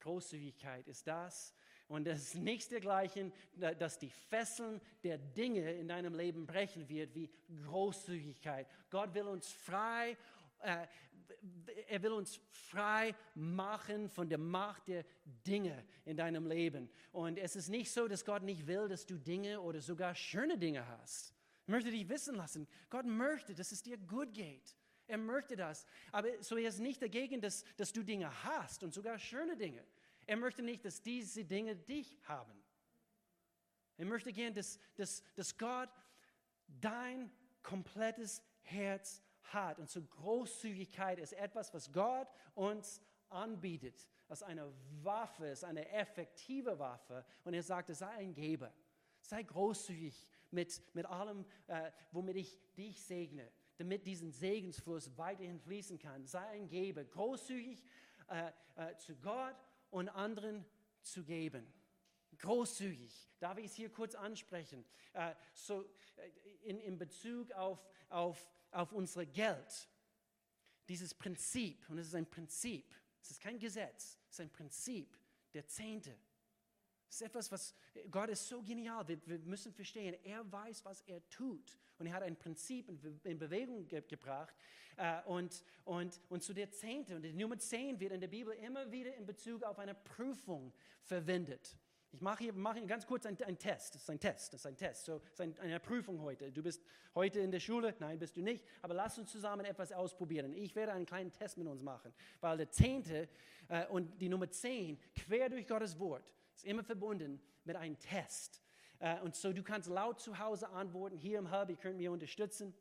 Großzügigkeit 0.00 0.88
ist 0.88 1.06
das. 1.06 1.54
Und 1.88 2.04
das 2.04 2.20
ist 2.20 2.34
nichts 2.36 2.68
dergleichen, 2.68 3.32
dass 3.56 3.98
die 3.98 4.10
Fesseln 4.10 4.80
der 5.02 5.18
Dinge 5.18 5.72
in 5.72 5.88
deinem 5.88 6.14
Leben 6.14 6.46
brechen 6.46 6.88
wird, 6.88 7.14
wie 7.14 7.28
Großzügigkeit. 7.64 8.68
Gott 8.90 9.12
will 9.12 9.26
uns 9.26 9.50
frei, 9.50 10.16
äh, 10.62 10.86
er 11.88 12.02
will 12.02 12.12
uns 12.12 12.40
frei 12.50 13.14
machen 13.34 14.08
von 14.08 14.28
der 14.28 14.38
Macht 14.38 14.88
der 14.88 15.04
Dinge 15.46 15.84
in 16.04 16.16
deinem 16.16 16.46
Leben. 16.46 16.90
Und 17.12 17.38
es 17.38 17.56
ist 17.56 17.68
nicht 17.68 17.90
so, 17.90 18.08
dass 18.08 18.24
Gott 18.24 18.42
nicht 18.42 18.66
will, 18.66 18.88
dass 18.88 19.06
du 19.06 19.18
Dinge 19.18 19.60
oder 19.60 19.80
sogar 19.80 20.14
schöne 20.14 20.58
Dinge 20.58 20.86
hast. 20.86 21.34
Ich 21.62 21.68
möchte 21.68 21.90
dich 21.90 22.08
wissen 22.08 22.34
lassen, 22.34 22.66
Gott 22.90 23.06
möchte, 23.06 23.54
dass 23.54 23.72
es 23.72 23.82
dir 23.82 23.96
gut 23.96 24.32
geht. 24.34 24.76
Er 25.06 25.18
möchte 25.18 25.56
das. 25.56 25.86
Aber 26.12 26.28
so 26.40 26.56
er 26.56 26.68
ist 26.68 26.78
nicht 26.78 27.02
dagegen, 27.02 27.40
dass, 27.40 27.64
dass 27.76 27.92
du 27.92 28.02
Dinge 28.02 28.44
hast 28.44 28.84
und 28.84 28.94
sogar 28.94 29.18
schöne 29.18 29.56
Dinge. 29.56 29.84
Er 30.26 30.36
möchte 30.36 30.62
nicht, 30.62 30.84
dass 30.84 31.02
diese 31.02 31.44
Dinge 31.44 31.74
dich 31.74 32.18
haben. 32.24 32.62
Er 33.96 34.06
möchte 34.06 34.32
gern, 34.32 34.54
dass, 34.54 34.78
dass, 34.94 35.22
dass 35.34 35.58
Gott 35.58 35.90
dein 36.68 37.30
komplettes 37.62 38.42
Herz 38.62 39.22
hat. 39.52 39.78
Und 39.78 39.90
so 39.90 40.02
Großzügigkeit 40.02 41.18
ist 41.18 41.32
etwas, 41.32 41.72
was 41.74 41.92
Gott 41.92 42.28
uns 42.54 43.00
anbietet. 43.28 44.08
Als 44.28 44.42
eine 44.42 44.72
Waffe, 45.02 45.46
ist 45.46 45.64
eine 45.64 45.88
effektive 45.90 46.78
Waffe. 46.78 47.24
Und 47.44 47.54
er 47.54 47.62
sagt, 47.62 47.94
sei 47.94 48.10
ein 48.10 48.34
Geber. 48.34 48.72
Sei 49.20 49.42
großzügig 49.42 50.26
mit, 50.50 50.82
mit 50.94 51.06
allem, 51.06 51.44
äh, 51.66 51.90
womit 52.12 52.36
ich 52.36 52.58
dich 52.76 53.02
segne 53.02 53.50
damit 53.80 54.04
diesen 54.04 54.30
Segensfluss 54.30 55.16
weiterhin 55.16 55.58
fließen 55.58 55.98
kann. 55.98 56.26
Sei 56.26 56.46
ein 56.48 56.68
Geber, 56.68 57.02
großzügig 57.02 57.82
äh, 58.28 58.52
äh, 58.76 58.94
zu 58.96 59.16
Gott 59.16 59.56
und 59.90 60.10
anderen 60.10 60.66
zu 61.00 61.24
geben. 61.24 61.66
Großzügig, 62.36 63.30
darf 63.38 63.56
ich 63.56 63.64
es 63.66 63.74
hier 63.74 63.90
kurz 63.90 64.14
ansprechen? 64.14 64.84
Äh, 65.14 65.34
so, 65.54 65.82
äh, 66.16 66.68
in, 66.68 66.78
in 66.78 66.98
Bezug 66.98 67.52
auf, 67.52 67.82
auf, 68.10 68.50
auf 68.70 68.92
unser 68.92 69.26
Geld, 69.26 69.88
dieses 70.88 71.14
Prinzip, 71.14 71.88
und 71.88 71.98
es 71.98 72.08
ist 72.08 72.14
ein 72.14 72.28
Prinzip, 72.28 72.94
es 73.22 73.30
ist 73.30 73.40
kein 73.40 73.58
Gesetz, 73.58 74.18
es 74.28 74.36
ist 74.36 74.40
ein 74.40 74.50
Prinzip, 74.50 75.16
der 75.52 75.66
Zehnte. 75.66 76.16
Es 77.08 77.16
ist 77.16 77.22
etwas, 77.22 77.50
was 77.50 77.74
Gott 78.08 78.30
ist 78.30 78.46
so 78.46 78.62
genial. 78.62 79.06
Wir, 79.08 79.18
wir, 79.26 79.38
müssen 79.40 79.72
verstehen, 79.72 80.14
er 80.22 80.50
weiß, 80.50 80.84
was 80.84 81.00
er 81.02 81.28
tut. 81.28 81.76
Und 81.98 82.06
er 82.06 82.12
hat 82.12 82.22
ein 82.22 82.36
Prinzip 82.36 82.88
in, 82.88 83.20
in 83.24 83.38
Bewegung 83.38 83.88
ge 83.88 84.00
gebracht. 84.02 84.54
Äh, 84.96 85.20
und, 85.24 85.64
und, 85.84 86.20
und 86.28 86.42
zu 86.42 86.54
der 86.54 86.70
Zehnte, 86.70 87.16
und 87.16 87.22
die 87.22 87.32
Nummer 87.32 87.58
10 87.58 87.98
wird 87.98 88.12
in 88.12 88.20
der 88.20 88.28
Bibel 88.28 88.54
immer 88.54 88.90
wieder 88.92 89.12
in 89.16 89.26
Bezug 89.26 89.64
auf 89.64 89.80
eine 89.80 89.94
Prüfung 89.94 90.72
verwendet. 91.02 91.76
Ich 92.12 92.20
mache 92.20 92.44
hier, 92.44 92.52
mache 92.52 92.78
hier 92.78 92.86
ganz 92.86 93.06
kurz 93.06 93.24
einen, 93.24 93.40
einen, 93.42 93.58
Test. 93.58 93.94
Das 93.94 94.02
ist 94.02 94.10
ein 94.10 94.18
Test. 94.18 94.52
Das 94.52 94.60
ist 94.60 94.66
ein 94.66 94.76
Test. 94.76 95.04
So, 95.04 95.18
das 95.18 95.32
ist 95.32 95.40
ein, 95.40 95.58
eine 95.60 95.78
Prüfung 95.78 96.20
heute. 96.20 96.50
Du 96.50 96.62
bist 96.62 96.82
heute 97.14 97.40
in 97.40 97.52
der 97.52 97.60
Schule? 97.60 97.94
Nein, 98.00 98.18
bist 98.18 98.36
du 98.36 98.42
nicht. 98.42 98.64
Aber 98.82 98.94
lass 98.94 99.18
uns 99.18 99.30
zusammen 99.30 99.64
etwas 99.64 99.92
ausprobieren. 99.92 100.52
Ich 100.54 100.74
werde 100.74 100.92
einen 100.92 101.06
kleinen 101.06 101.32
Test 101.32 101.56
mit 101.56 101.68
uns 101.68 101.82
machen, 101.82 102.12
weil 102.40 102.56
der 102.56 102.70
Zehnte 102.70 103.28
äh, 103.68 103.86
und 103.86 104.20
die 104.20 104.28
Nummer 104.28 104.50
10 104.50 104.98
quer 105.14 105.48
durch 105.48 105.66
Gottes 105.66 105.98
Wort 105.98 106.32
ist 106.54 106.64
immer 106.64 106.82
verbunden 106.82 107.40
mit 107.64 107.76
einem 107.76 107.98
Test. 107.98 108.62
Uh, 109.02 109.24
und 109.24 109.34
so 109.34 109.50
du 109.50 109.62
kannst 109.62 109.88
laut 109.88 110.20
zu 110.20 110.38
Hause 110.38 110.68
antworten, 110.68 111.16
hier 111.16 111.38
im 111.38 111.50
Hub, 111.50 111.70
ihr 111.70 111.76
könnt 111.76 111.96
mir 111.96 112.12
unterstützen. 112.12 112.74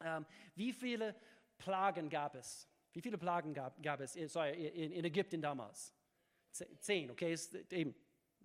Ähm, 0.00 0.24
wie 0.54 0.72
viele 0.72 1.16
Plagen 1.58 2.08
gab 2.08 2.36
es? 2.36 2.68
Wie 2.92 3.00
viele 3.00 3.18
Plagen 3.18 3.52
gab, 3.52 3.82
gab 3.82 4.00
es 4.00 4.12
sorry, 4.28 4.68
in, 4.68 4.92
in, 4.92 5.04
Ägypten 5.04 5.42
damals? 5.42 5.92
Zehn, 6.52 7.10
okay? 7.10 7.32
Ist 7.32 7.54
eben. 7.72 7.96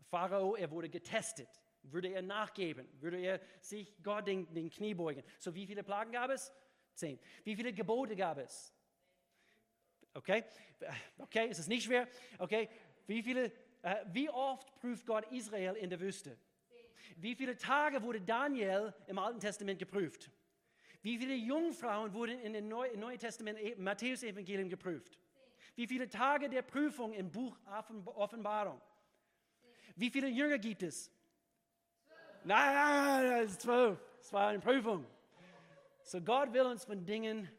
Pharao, 0.03 0.55
er 0.55 0.69
wurde 0.71 0.89
getestet. 0.89 1.49
Würde 1.83 2.09
er 2.09 2.21
nachgeben? 2.21 2.87
Würde 2.99 3.17
er 3.17 3.39
sich 3.61 3.95
Gott 4.01 4.27
den, 4.27 4.51
den 4.53 4.69
Knie 4.69 4.93
beugen? 4.93 5.23
So, 5.39 5.53
wie 5.53 5.67
viele 5.67 5.83
Plagen 5.83 6.11
gab 6.11 6.31
es? 6.31 6.51
Zehn. 6.93 7.19
Wie 7.43 7.55
viele 7.55 7.73
Gebote 7.73 8.15
gab 8.15 8.37
es? 8.37 8.73
Okay, 10.13 10.43
okay, 11.17 11.49
ist 11.49 11.59
es 11.59 11.67
nicht 11.67 11.83
schwer? 11.83 12.07
Okay, 12.39 12.69
wie 13.05 13.21
viele 13.21 13.51
äh, 13.85 14.03
wie 14.13 14.29
oft 14.31 14.73
prüft 14.77 15.05
Gott 15.05 15.31
Israel 15.31 15.75
in 15.75 15.91
der 15.91 15.99
Wüste? 15.99 16.35
Wie 17.17 17.35
viele 17.35 17.55
Tage 17.55 18.01
wurde 18.01 18.19
Daniel 18.19 18.95
im 19.05 19.19
Alten 19.19 19.39
Testament 19.39 19.77
geprüft? 19.77 20.31
Wie 21.03 21.19
viele 21.19 21.35
Jungfrauen 21.35 22.11
wurden 22.11 22.39
in 22.39 22.53
dem 22.53 22.67
Neuen 22.67 23.19
Testament, 23.19 23.59
äh, 23.59 23.75
Matthäus-Evangelium 23.75 24.69
geprüft? 24.69 25.19
Wie 25.75 25.85
viele 25.85 26.09
Tage 26.09 26.49
der 26.49 26.63
Prüfung 26.63 27.13
im 27.13 27.29
Buch 27.31 27.55
Offenbarung? 28.05 28.81
Wie 29.95 30.09
viele 30.09 30.27
Jünger 30.27 30.57
gibt 30.57 30.83
es? 30.83 31.09
Nein, 32.43 32.73
nein, 32.73 33.43
das 33.43 33.51
ist 33.51 33.61
zwölf. 33.61 33.99
Es 34.19 34.31
war 34.33 34.49
eine 34.49 34.59
Prüfung. 34.59 35.05
So 36.03 36.21
Gott 36.21 36.53
will 36.53 36.63
uns 36.63 36.85
von 36.85 37.05
Dingen 37.05 37.49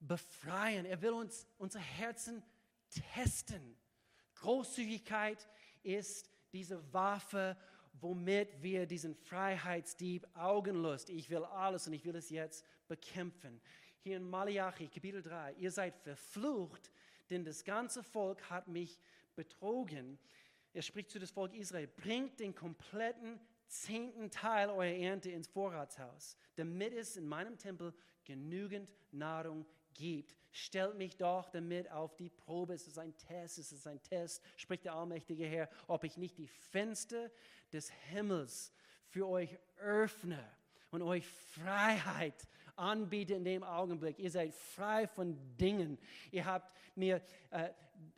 befreien. 0.00 0.84
Er 0.84 1.00
will 1.00 1.12
uns 1.12 1.46
unsere 1.58 1.82
Herzen 1.82 2.42
testen. 3.14 3.76
Großzügigkeit 4.36 5.48
ist 5.82 6.30
diese 6.52 6.92
Waffe, 6.92 7.56
womit 8.00 8.62
wir 8.62 8.86
diesen 8.86 9.14
Freiheitsdieb 9.14 10.26
Augenlust, 10.34 11.08
ich 11.10 11.30
will 11.30 11.44
alles 11.44 11.86
und 11.86 11.92
ich 11.92 12.04
will 12.04 12.16
es 12.16 12.30
jetzt 12.30 12.64
bekämpfen. 12.88 13.60
Hier 14.00 14.16
in 14.16 14.28
Malachi 14.28 14.88
Kapitel 14.88 15.22
3, 15.22 15.54
ihr 15.54 15.70
seid 15.70 15.96
verflucht, 15.96 16.90
denn 17.30 17.44
das 17.44 17.64
ganze 17.64 18.02
Volk 18.02 18.50
hat 18.50 18.66
mich 18.68 18.98
betrogen. 19.36 20.18
Er 20.72 20.82
spricht 20.82 21.10
zu 21.10 21.18
dem 21.18 21.28
Volk 21.28 21.54
Israel, 21.54 21.86
bringt 21.86 22.40
den 22.40 22.54
kompletten 22.54 23.38
zehnten 23.66 24.30
Teil 24.30 24.70
eurer 24.70 24.96
Ernte 24.96 25.30
ins 25.30 25.48
Vorratshaus, 25.48 26.36
damit 26.56 26.92
es 26.92 27.16
in 27.16 27.26
meinem 27.26 27.58
Tempel 27.58 27.94
genügend 28.24 28.92
Nahrung 29.10 29.66
gibt. 29.94 30.36
Stellt 30.50 30.96
mich 30.96 31.16
doch 31.16 31.48
damit 31.50 31.90
auf 31.90 32.14
die 32.16 32.28
Probe. 32.28 32.74
Es 32.74 32.86
ist 32.86 32.98
ein 32.98 33.16
Test, 33.16 33.58
es 33.58 33.72
ist 33.72 33.86
ein 33.86 34.02
Test, 34.02 34.42
spricht 34.56 34.84
der 34.84 34.94
allmächtige 34.94 35.46
Herr, 35.46 35.68
ob 35.86 36.04
ich 36.04 36.16
nicht 36.16 36.38
die 36.38 36.46
Fenster 36.46 37.30
des 37.72 37.90
Himmels 38.10 38.72
für 39.06 39.26
euch 39.26 39.58
öffne 39.78 40.42
und 40.90 41.02
euch 41.02 41.26
Freiheit 41.26 42.46
anbiete 42.76 43.34
in 43.34 43.44
dem 43.44 43.62
Augenblick. 43.62 44.18
Ihr 44.18 44.30
seid 44.30 44.54
frei 44.54 45.06
von 45.06 45.36
Dingen. 45.56 45.98
Ihr 46.30 46.44
habt 46.44 46.74
mir 46.94 47.22
äh, 47.50 47.68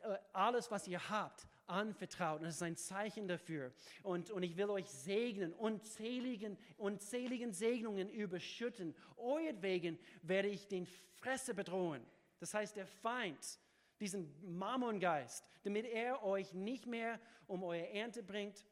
äh 0.03 0.19
alles, 0.33 0.71
was 0.71 0.87
ihr 0.89 1.09
habt, 1.09 1.47
anvertraut. 1.67 2.41
Und 2.41 2.47
das 2.47 2.57
ist 2.57 2.63
ein 2.63 2.77
Zeichen 2.77 3.29
dafür. 3.29 3.73
Und, 4.03 4.31
und 4.31 4.43
ich 4.43 4.57
will 4.57 4.71
euch 4.71 4.89
segnen, 4.89 5.53
unzähligen, 5.53 6.59
unzähligen 6.77 7.53
Segnungen 7.53 8.09
überschütten. 8.11 8.95
Euretwegen 9.17 9.99
werde 10.23 10.49
ich 10.49 10.69
den 10.69 10.87
Fresse 11.17 11.55
bedrohen. 11.55 12.05
Das 12.41 12.55
heißt, 12.55 12.77
der 12.77 12.87
Feind, 12.87 13.59
diesen 14.01 14.33
Mammongeist, 14.59 15.45
damit 15.63 15.87
er 15.87 16.23
euch 16.23 16.53
nicht 16.53 16.87
mehr 16.87 17.21
um 17.47 17.63
eure 17.63 17.89
Ernte 17.89 18.23
bringt 18.23 18.65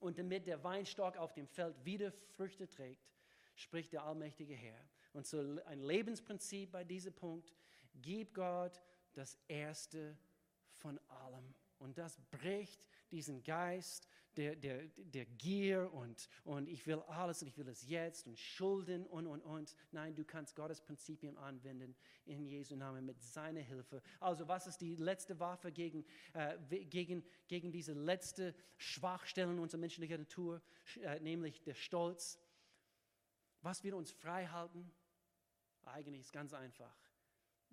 und 0.00 0.18
damit 0.18 0.46
der 0.46 0.62
Weinstock 0.64 1.16
auf 1.16 1.32
dem 1.32 1.46
Feld 1.46 1.84
wieder 1.84 2.12
Früchte 2.36 2.68
trägt, 2.68 3.06
spricht 3.54 3.92
der 3.92 4.04
allmächtige 4.04 4.54
Herr. 4.54 4.78
Und 5.12 5.26
so 5.26 5.38
ein 5.66 5.82
Lebensprinzip 5.82 6.70
bei 6.70 6.84
diesem 6.84 7.12
Punkt, 7.12 7.52
gib 7.94 8.34
Gott 8.34 8.80
das 9.12 9.36
Erste 9.48 10.16
von 10.72 10.98
allem. 11.08 11.54
Und 11.78 11.98
das 11.98 12.18
bricht 12.30 12.84
diesen 13.10 13.42
Geist 13.42 14.08
der, 14.36 14.54
der, 14.54 14.86
der 14.96 15.26
Gier 15.26 15.92
und, 15.92 16.28
und 16.44 16.68
ich 16.68 16.86
will 16.86 17.00
alles 17.02 17.42
und 17.42 17.48
ich 17.48 17.58
will 17.58 17.68
es 17.68 17.86
jetzt 17.88 18.26
und 18.26 18.38
Schulden 18.38 19.06
und, 19.06 19.26
und, 19.26 19.42
und. 19.42 19.74
Nein, 19.90 20.14
du 20.14 20.24
kannst 20.24 20.54
Gottes 20.54 20.80
Prinzipien 20.80 21.36
anwenden 21.36 21.96
in 22.24 22.46
Jesu 22.46 22.76
Namen 22.76 23.04
mit 23.04 23.20
seiner 23.20 23.60
Hilfe. 23.60 24.00
Also 24.20 24.46
was 24.46 24.66
ist 24.66 24.78
die 24.78 24.94
letzte 24.94 25.40
Waffe 25.40 25.72
gegen, 25.72 26.04
äh, 26.34 26.56
gegen, 26.86 27.24
gegen 27.48 27.72
diese 27.72 27.94
letzte 27.94 28.54
Schwachstellen 28.76 29.58
unserer 29.58 29.80
menschlichen 29.80 30.20
Natur, 30.20 30.62
äh, 31.00 31.18
nämlich 31.18 31.62
der 31.64 31.74
Stolz? 31.74 32.38
Was 33.62 33.82
wird 33.82 33.94
uns 33.94 34.12
frei 34.12 34.46
halten? 34.46 34.92
Eigentlich 35.84 36.20
ist 36.20 36.32
ganz 36.32 36.52
einfach. 36.52 36.96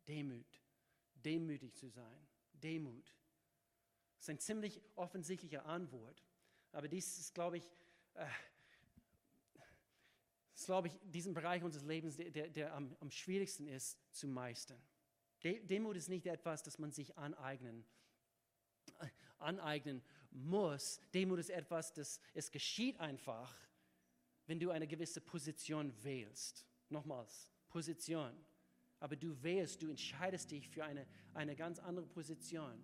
Demut. 0.08 0.62
Demütig 1.14 1.76
zu 1.76 1.90
sein. 1.90 2.28
Demut. 2.54 3.14
Das 4.18 4.26
ist 4.26 4.30
eine 4.30 4.40
ziemlich 4.40 4.82
offensichtliche 4.96 5.64
Antwort. 5.66 6.24
Aber 6.72 6.88
dies 6.88 7.18
ist, 7.18 7.34
glaube 7.34 7.58
ich, 7.58 7.70
äh, 8.16 8.26
ist, 10.56 10.66
glaube 10.66 10.88
ich, 10.88 11.00
diesen 11.04 11.34
Bereich 11.34 11.64
unseres 11.64 11.86
Lebens, 11.86 12.18
der, 12.18 12.32
der, 12.32 12.50
der 12.50 12.74
am, 12.74 12.96
am, 13.00 13.12
schwierigsten 13.12 13.68
ist 13.68 13.98
zu 14.12 14.28
meistern. 14.28 14.82
Demut 15.44 15.96
ist 15.96 16.10
nicht 16.10 16.26
etwas, 16.26 16.64
das 16.64 16.80
man 16.80 16.92
sich 16.92 17.16
aneignen, 17.18 17.86
äh, 19.00 19.08
aneignen 19.38 20.02
muss. 20.32 21.00
Demut 21.14 21.40
ist 21.40 21.50
etwas, 21.50 21.94
das 21.94 22.20
es 22.34 22.52
geschieht 22.52 23.00
einfach, 23.00 23.54
wenn 24.48 24.60
du 24.60 24.72
eine 24.72 24.88
gewisse 24.88 25.22
Position 25.22 25.94
wählst. 26.04 26.66
Nochmals, 26.90 27.50
Position. 27.70 28.34
Aber 29.00 29.16
du 29.16 29.42
wählst, 29.44 29.82
du 29.82 29.90
entscheidest 29.90 30.52
dich 30.52 30.68
für 30.70 30.84
eine, 30.84 31.06
eine 31.34 31.56
ganz 31.56 31.80
andere 31.80 32.08
Position, 32.08 32.82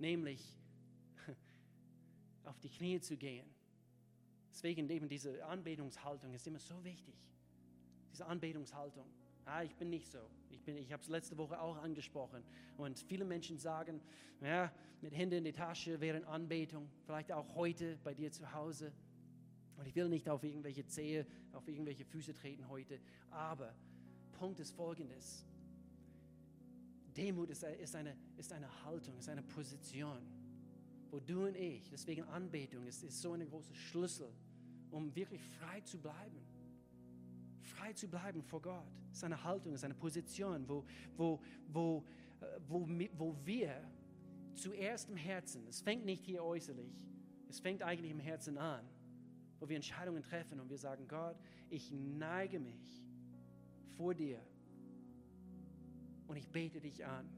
nämlich 0.00 0.56
auf 2.44 2.58
die 2.60 2.70
Knie 2.70 3.00
zu 3.00 3.16
gehen. 3.16 3.46
Deswegen 4.50 4.88
eben 4.90 5.08
diese 5.08 5.44
Anbetungshaltung 5.44 6.34
ist 6.34 6.46
immer 6.46 6.58
so 6.58 6.82
wichtig. 6.84 7.14
Diese 8.12 8.26
Anbetungshaltung. 8.26 9.06
Ah, 9.44 9.62
ich 9.62 9.74
bin 9.76 9.90
nicht 9.90 10.10
so. 10.10 10.18
Ich, 10.50 10.66
ich 10.66 10.92
habe 10.92 11.02
es 11.02 11.08
letzte 11.08 11.36
Woche 11.38 11.60
auch 11.60 11.76
angesprochen. 11.76 12.42
Und 12.76 12.98
viele 12.98 13.24
Menschen 13.24 13.58
sagen, 13.58 14.00
ja, 14.40 14.72
mit 15.00 15.14
Händen 15.14 15.38
in 15.38 15.44
die 15.44 15.52
Tasche 15.52 16.00
während 16.00 16.26
Anbetung, 16.26 16.90
vielleicht 17.04 17.32
auch 17.32 17.54
heute 17.54 17.96
bei 18.04 18.14
dir 18.14 18.30
zu 18.30 18.52
Hause. 18.52 18.92
Und 19.76 19.86
ich 19.86 19.94
will 19.94 20.08
nicht 20.08 20.28
auf 20.28 20.44
irgendwelche 20.44 20.86
Zehe, 20.86 21.26
auf 21.52 21.66
irgendwelche 21.68 22.04
Füße 22.04 22.34
treten 22.34 22.68
heute. 22.68 23.00
Aber 23.30 23.74
Punkt 24.32 24.60
ist 24.60 24.72
folgendes. 24.72 25.46
Demut 27.10 27.50
ist, 27.50 27.64
eine, 27.64 28.16
ist 28.36 28.52
eine 28.52 28.84
Haltung, 28.84 29.18
ist 29.18 29.28
eine 29.28 29.42
Position 29.42 30.40
wo 31.10 31.18
du 31.18 31.46
und 31.46 31.56
ich, 31.56 31.88
deswegen 31.90 32.22
Anbetung 32.24 32.86
ist, 32.86 33.02
ist 33.02 33.20
so 33.20 33.32
ein 33.32 33.48
großer 33.48 33.74
Schlüssel, 33.74 34.28
um 34.90 35.14
wirklich 35.14 35.42
frei 35.58 35.80
zu 35.80 35.98
bleiben. 35.98 36.40
Frei 37.62 37.92
zu 37.92 38.08
bleiben 38.08 38.42
vor 38.42 38.62
Gott. 38.62 38.86
Es 39.10 39.18
ist 39.18 39.24
eine 39.24 39.42
Haltung, 39.42 39.72
es 39.72 39.80
ist 39.80 39.84
eine 39.84 39.94
Position, 39.94 40.68
wo, 40.68 40.84
wo, 41.16 41.40
wo, 41.68 42.04
äh, 42.40 42.60
wo, 42.68 42.88
wo 43.16 43.36
wir 43.44 43.82
zuerst 44.54 45.08
im 45.08 45.16
Herzen, 45.16 45.66
es 45.68 45.80
fängt 45.80 46.04
nicht 46.04 46.24
hier 46.24 46.44
äußerlich, 46.44 47.08
es 47.48 47.58
fängt 47.58 47.82
eigentlich 47.82 48.10
im 48.10 48.20
Herzen 48.20 48.58
an, 48.58 48.84
wo 49.58 49.68
wir 49.68 49.76
Entscheidungen 49.76 50.22
treffen 50.22 50.60
und 50.60 50.70
wir 50.70 50.78
sagen, 50.78 51.08
Gott, 51.08 51.36
ich 51.70 51.90
neige 51.90 52.60
mich 52.60 53.04
vor 53.96 54.14
dir 54.14 54.40
und 56.30 56.36
ich 56.36 56.46
bete 56.46 56.80
dich 56.80 57.04
an. 57.04 57.28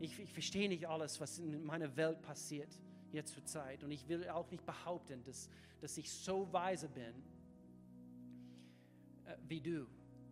Ich, 0.00 0.18
ich 0.18 0.32
verstehe 0.32 0.68
nicht 0.68 0.88
alles, 0.88 1.20
was 1.20 1.38
in 1.38 1.64
meiner 1.64 1.96
Welt 1.96 2.20
passiert 2.20 2.76
jetzt 3.12 3.34
zur 3.34 3.44
Zeit. 3.44 3.84
Und 3.84 3.92
ich 3.92 4.08
will 4.08 4.28
auch 4.28 4.50
nicht 4.50 4.66
behaupten, 4.66 5.22
dass, 5.22 5.48
dass 5.80 5.96
ich 5.96 6.10
so 6.10 6.52
weise 6.52 6.88
bin 6.88 7.14
äh, 9.26 9.36
wie 9.46 9.60
du. 9.60 9.86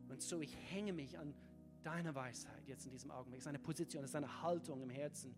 Und 0.09 0.23
so, 0.23 0.41
ich 0.41 0.57
hänge 0.73 0.93
mich 0.93 1.17
an 1.17 1.33
deiner 1.85 2.13
Weisheit 2.17 2.67
jetzt 2.67 2.85
in 2.85 2.91
diesem 2.91 3.13
Augenblick. 3.13 3.39
Es 3.39 3.45
ist 3.45 3.49
eine 3.49 3.61
Position, 3.61 4.03
es 4.03 4.11
ist 4.11 4.17
eine 4.17 4.43
Haltung 4.43 4.83
im 4.83 4.91
Herzen. 4.91 5.37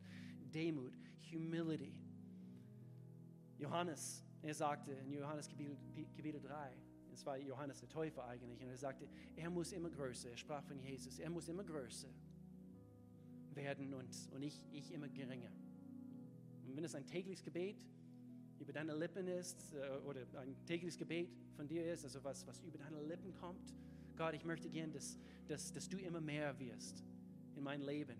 Demut, 0.54 0.94
Humility. 1.30 1.92
Johannes, 3.58 4.24
er 4.40 4.54
sagte 4.54 4.92
in 4.92 5.12
Johannes 5.12 5.46
Kapitel, 5.46 5.76
Kapitel 6.16 6.40
3, 6.40 6.72
es 7.16 7.24
war 7.24 7.38
Johannes 7.38 7.80
der 7.80 7.88
Täufer 7.88 8.24
eigentlich, 8.26 8.62
und 8.62 8.68
er 8.68 8.76
sagte, 8.76 9.08
er 9.36 9.48
muss 9.48 9.72
immer 9.72 9.88
größer, 9.88 10.30
er 10.30 10.36
sprach 10.36 10.62
von 10.62 10.78
Jesus, 10.78 11.18
er 11.18 11.30
muss 11.30 11.48
immer 11.48 11.64
größer 11.64 12.08
werden 13.54 13.94
und, 13.94 14.14
und 14.34 14.42
ich, 14.42 14.62
ich 14.70 14.92
immer 14.92 15.08
geringer. 15.08 15.50
Und 16.66 16.76
wenn 16.76 16.84
es 16.84 16.94
ein 16.94 17.06
tägliches 17.06 17.42
Gebet 17.42 17.86
über 18.58 18.72
deine 18.72 18.94
Lippen 18.94 19.28
ist 19.28 19.72
äh, 19.72 19.98
oder 20.06 20.26
ein 20.38 20.54
tägliches 20.66 20.98
Gebet 20.98 21.30
von 21.56 21.66
dir 21.66 21.90
ist, 21.90 22.04
also 22.04 22.22
was, 22.22 22.46
was 22.46 22.60
über 22.60 22.76
deine 22.76 23.00
Lippen 23.02 23.32
kommt, 23.40 23.74
Gott, 24.16 24.34
ich 24.34 24.44
möchte 24.44 24.68
gern, 24.68 24.92
dass, 24.92 25.18
dass, 25.48 25.72
dass 25.72 25.88
du 25.88 25.96
immer 25.98 26.20
mehr 26.20 26.58
wirst 26.58 27.02
in 27.54 27.62
mein 27.62 27.80
Leben. 27.80 28.18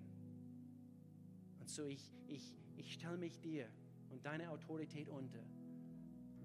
Und 1.60 1.68
so 1.68 1.86
ich, 1.86 2.14
ich, 2.28 2.56
ich 2.76 2.94
stelle 2.94 3.18
mich 3.18 3.38
dir 3.40 3.68
und 4.08 4.24
deine 4.24 4.50
Autorität 4.50 5.10
unter. 5.10 5.44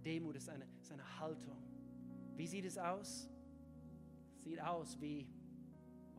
Demut 0.04 0.36
ist 0.36 0.49
eine, 0.49 0.68
ist 0.82 0.91
eine 0.91 1.20
Haltung. 1.20 1.70
Wie 2.41 2.47
sieht 2.47 2.65
es 2.65 2.75
aus? 2.75 3.29
Sieht 4.33 4.59
aus 4.59 4.99
wie 4.99 5.27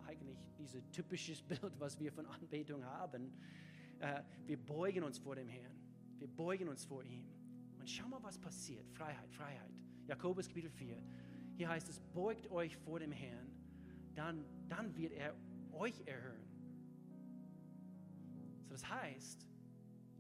eigentlich 0.07 0.39
dieses 0.57 0.89
typisches 0.93 1.43
Bild, 1.49 1.73
was 1.81 1.99
wir 1.99 2.13
von 2.13 2.27
Anbetung 2.27 2.85
haben. 2.85 3.33
Äh, 3.99 4.23
wir 4.47 4.57
beugen 4.57 5.03
uns 5.03 5.19
vor 5.19 5.35
dem 5.35 5.49
Herrn. 5.49 5.75
Wir 6.21 6.29
beugen 6.29 6.69
uns 6.69 6.85
vor 6.85 7.03
ihm. 7.03 7.27
Und 7.81 7.91
schau 7.91 8.07
mal, 8.07 8.23
was 8.23 8.39
passiert. 8.39 8.89
Freiheit, 8.93 9.33
Freiheit. 9.33 9.73
Jakobus 10.07 10.47
Kapitel 10.47 10.71
4. 10.71 10.97
Hier 11.57 11.69
heißt 11.69 11.89
es, 11.89 11.99
beugt 12.15 12.49
euch 12.53 12.77
vor 12.77 13.01
dem 13.01 13.11
Herrn, 13.11 13.51
dann, 14.15 14.45
dann 14.69 14.97
wird 14.97 15.15
er 15.15 15.35
euch 15.73 16.07
erhören. 16.07 16.47
So 18.67 18.75
das 18.75 18.89
heißt, 18.89 19.45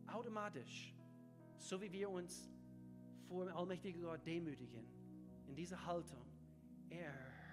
automatisch, 0.09 0.97
so 1.59 1.81
wie 1.81 1.93
wir 1.93 2.11
uns 2.11 2.51
vor 3.29 3.45
dem 3.45 3.57
allmächtigen 3.57 4.03
Gott 4.03 4.27
demütigen, 4.27 4.85
in 5.53 5.57
dieser 5.57 5.85
Haltung, 5.85 6.25
er 6.89 7.13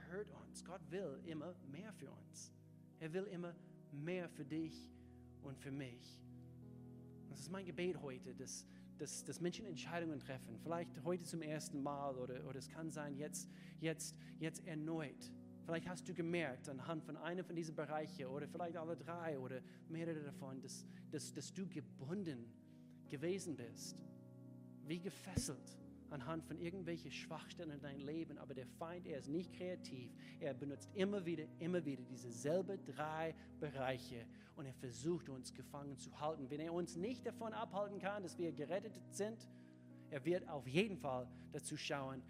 hört 0.09 0.31
uns. 0.31 0.63
Gott 0.63 0.79
will 0.89 1.19
immer 1.25 1.53
mehr 1.69 1.91
für 1.91 2.09
uns. 2.09 2.53
Er 2.97 3.11
will 3.11 3.25
immer 3.25 3.53
mehr 3.91 4.29
für 4.29 4.45
dich 4.45 4.89
und 5.43 5.57
für 5.57 5.69
mich. 5.69 6.23
Das 7.27 7.41
ist 7.41 7.51
mein 7.51 7.65
Gebet 7.65 8.01
heute, 8.01 8.33
dass, 8.33 8.65
dass, 8.97 9.25
dass 9.25 9.41
Menschen 9.41 9.65
Entscheidungen 9.65 10.17
treffen. 10.17 10.57
Vielleicht 10.63 11.03
heute 11.03 11.25
zum 11.25 11.41
ersten 11.41 11.83
Mal 11.83 12.15
oder, 12.15 12.47
oder 12.47 12.57
es 12.57 12.69
kann 12.69 12.89
sein 12.89 13.17
jetzt, 13.17 13.49
jetzt, 13.81 14.15
jetzt 14.39 14.65
erneut. 14.65 15.33
Vielleicht 15.65 15.89
hast 15.89 16.07
du 16.07 16.13
gemerkt 16.13 16.69
anhand 16.69 17.03
von 17.03 17.17
einem 17.17 17.43
von 17.43 17.53
diesen 17.53 17.75
Bereichen 17.75 18.27
oder 18.27 18.47
vielleicht 18.47 18.77
alle 18.77 18.95
drei 18.95 19.37
oder 19.37 19.59
mehrere 19.89 20.23
davon, 20.23 20.61
dass, 20.61 20.85
dass, 21.11 21.33
dass 21.33 21.53
du 21.53 21.67
gebunden 21.67 22.49
gewesen 23.09 23.57
bist, 23.57 23.97
wie 24.87 25.01
gefesselt 25.01 25.77
anhand 26.12 26.43
von 26.43 26.57
irgendwelchen 26.57 27.12
Schwachstellen 27.12 27.72
in 27.72 27.82
deinem 27.82 28.05
Leben, 28.05 28.38
aber 28.38 28.53
der 28.53 28.66
Feind, 28.66 29.05
er 29.07 29.20
ist 29.20 29.30
nicht 29.30 29.53
kreativ. 29.53 30.12
Er 30.39 30.53
benutzt 30.53 30.89
immer 30.93 31.26
wieder, 31.26 31.45
immer 31.60 31.84
wieder 31.86 32.03
diese 32.03 32.32
selben 32.32 32.80
drei 32.86 33.36
Bereiche 33.60 34.26
und 34.55 34.66
er 34.66 34.74
versucht 34.74 35.30
uns 35.30 35.53
gefangen 35.53 35.97
zu 35.97 36.20
halten. 36.20 36.49
Wenn 36.49 36.60
er 36.60 36.74
uns 36.74 36.95
nicht 36.95 37.26
davon 37.26 37.53
abhalten 37.53 37.99
kann, 37.99 38.24
dass 38.24 38.38
wir 38.38 38.51
gerettet 38.51 38.99
sind, 39.12 39.47
er 40.12 40.26
wird 40.26 40.47
auf 40.49 40.68
jeden 40.68 40.97
Fall 40.97 41.28
dazu 41.51 41.78
schauen, 41.78 42.24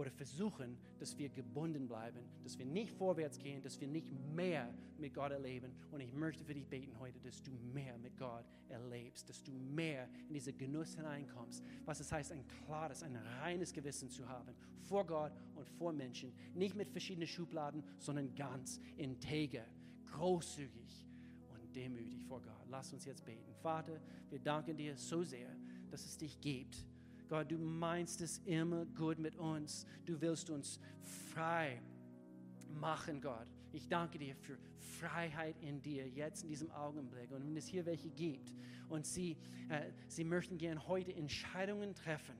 oder 0.00 0.10
versuchen, 0.10 0.78
dass 0.98 1.18
wir 1.18 1.28
gebunden 1.28 1.86
bleiben, 1.86 2.20
dass 2.42 2.58
wir 2.58 2.64
nicht 2.64 2.90
vorwärts 2.90 3.38
gehen, 3.38 3.62
dass 3.62 3.78
wir 3.78 3.86
nicht 3.86 4.10
mehr 4.34 4.72
mit 4.96 5.12
Gott 5.12 5.30
erleben. 5.30 5.74
Und 5.90 6.00
ich 6.00 6.14
möchte 6.14 6.42
für 6.42 6.54
dich 6.54 6.66
beten 6.66 6.98
heute, 6.98 7.20
dass 7.20 7.42
du 7.42 7.50
mehr 7.74 7.98
mit 7.98 8.16
Gott 8.16 8.46
erlebst, 8.70 9.28
dass 9.28 9.42
du 9.42 9.52
mehr 9.52 10.08
in 10.28 10.32
diesen 10.32 10.56
Genuss 10.56 10.94
hineinkommst. 10.94 11.62
Was 11.84 12.00
es 12.00 12.10
heißt, 12.10 12.32
ein 12.32 12.46
klares, 12.64 13.02
ein 13.02 13.14
reines 13.42 13.74
Gewissen 13.74 14.08
zu 14.08 14.26
haben 14.26 14.54
vor 14.88 15.06
Gott 15.06 15.32
und 15.54 15.68
vor 15.68 15.92
Menschen. 15.92 16.32
Nicht 16.54 16.74
mit 16.74 16.90
verschiedenen 16.90 17.28
Schubladen, 17.28 17.84
sondern 17.98 18.34
ganz 18.34 18.80
integer, 18.96 19.66
großzügig 20.12 21.06
und 21.50 21.76
demütig 21.76 22.24
vor 22.24 22.40
Gott. 22.40 22.66
Lass 22.70 22.90
uns 22.94 23.04
jetzt 23.04 23.26
beten. 23.26 23.52
Vater, 23.62 24.00
wir 24.30 24.38
danken 24.38 24.78
dir 24.78 24.96
so 24.96 25.22
sehr, 25.22 25.54
dass 25.90 26.06
es 26.06 26.16
dich 26.16 26.40
gibt 26.40 26.86
Gott, 27.30 27.48
du 27.48 27.58
meinst 27.58 28.20
es 28.22 28.38
immer 28.38 28.84
gut 28.86 29.20
mit 29.20 29.36
uns. 29.36 29.86
Du 30.04 30.20
willst 30.20 30.50
uns 30.50 30.80
frei 31.32 31.80
machen, 32.80 33.20
Gott. 33.20 33.46
Ich 33.70 33.86
danke 33.86 34.18
dir 34.18 34.34
für 34.34 34.58
Freiheit 34.98 35.54
in 35.60 35.80
dir, 35.80 36.08
jetzt 36.08 36.42
in 36.42 36.48
diesem 36.48 36.72
Augenblick. 36.72 37.30
Und 37.30 37.46
wenn 37.46 37.56
es 37.56 37.68
hier 37.68 37.86
welche 37.86 38.10
gibt 38.10 38.52
und 38.88 39.06
sie, 39.06 39.36
äh, 39.68 39.92
sie 40.08 40.24
möchten 40.24 40.58
gern 40.58 40.88
heute 40.88 41.14
Entscheidungen 41.14 41.94
treffen, 41.94 42.34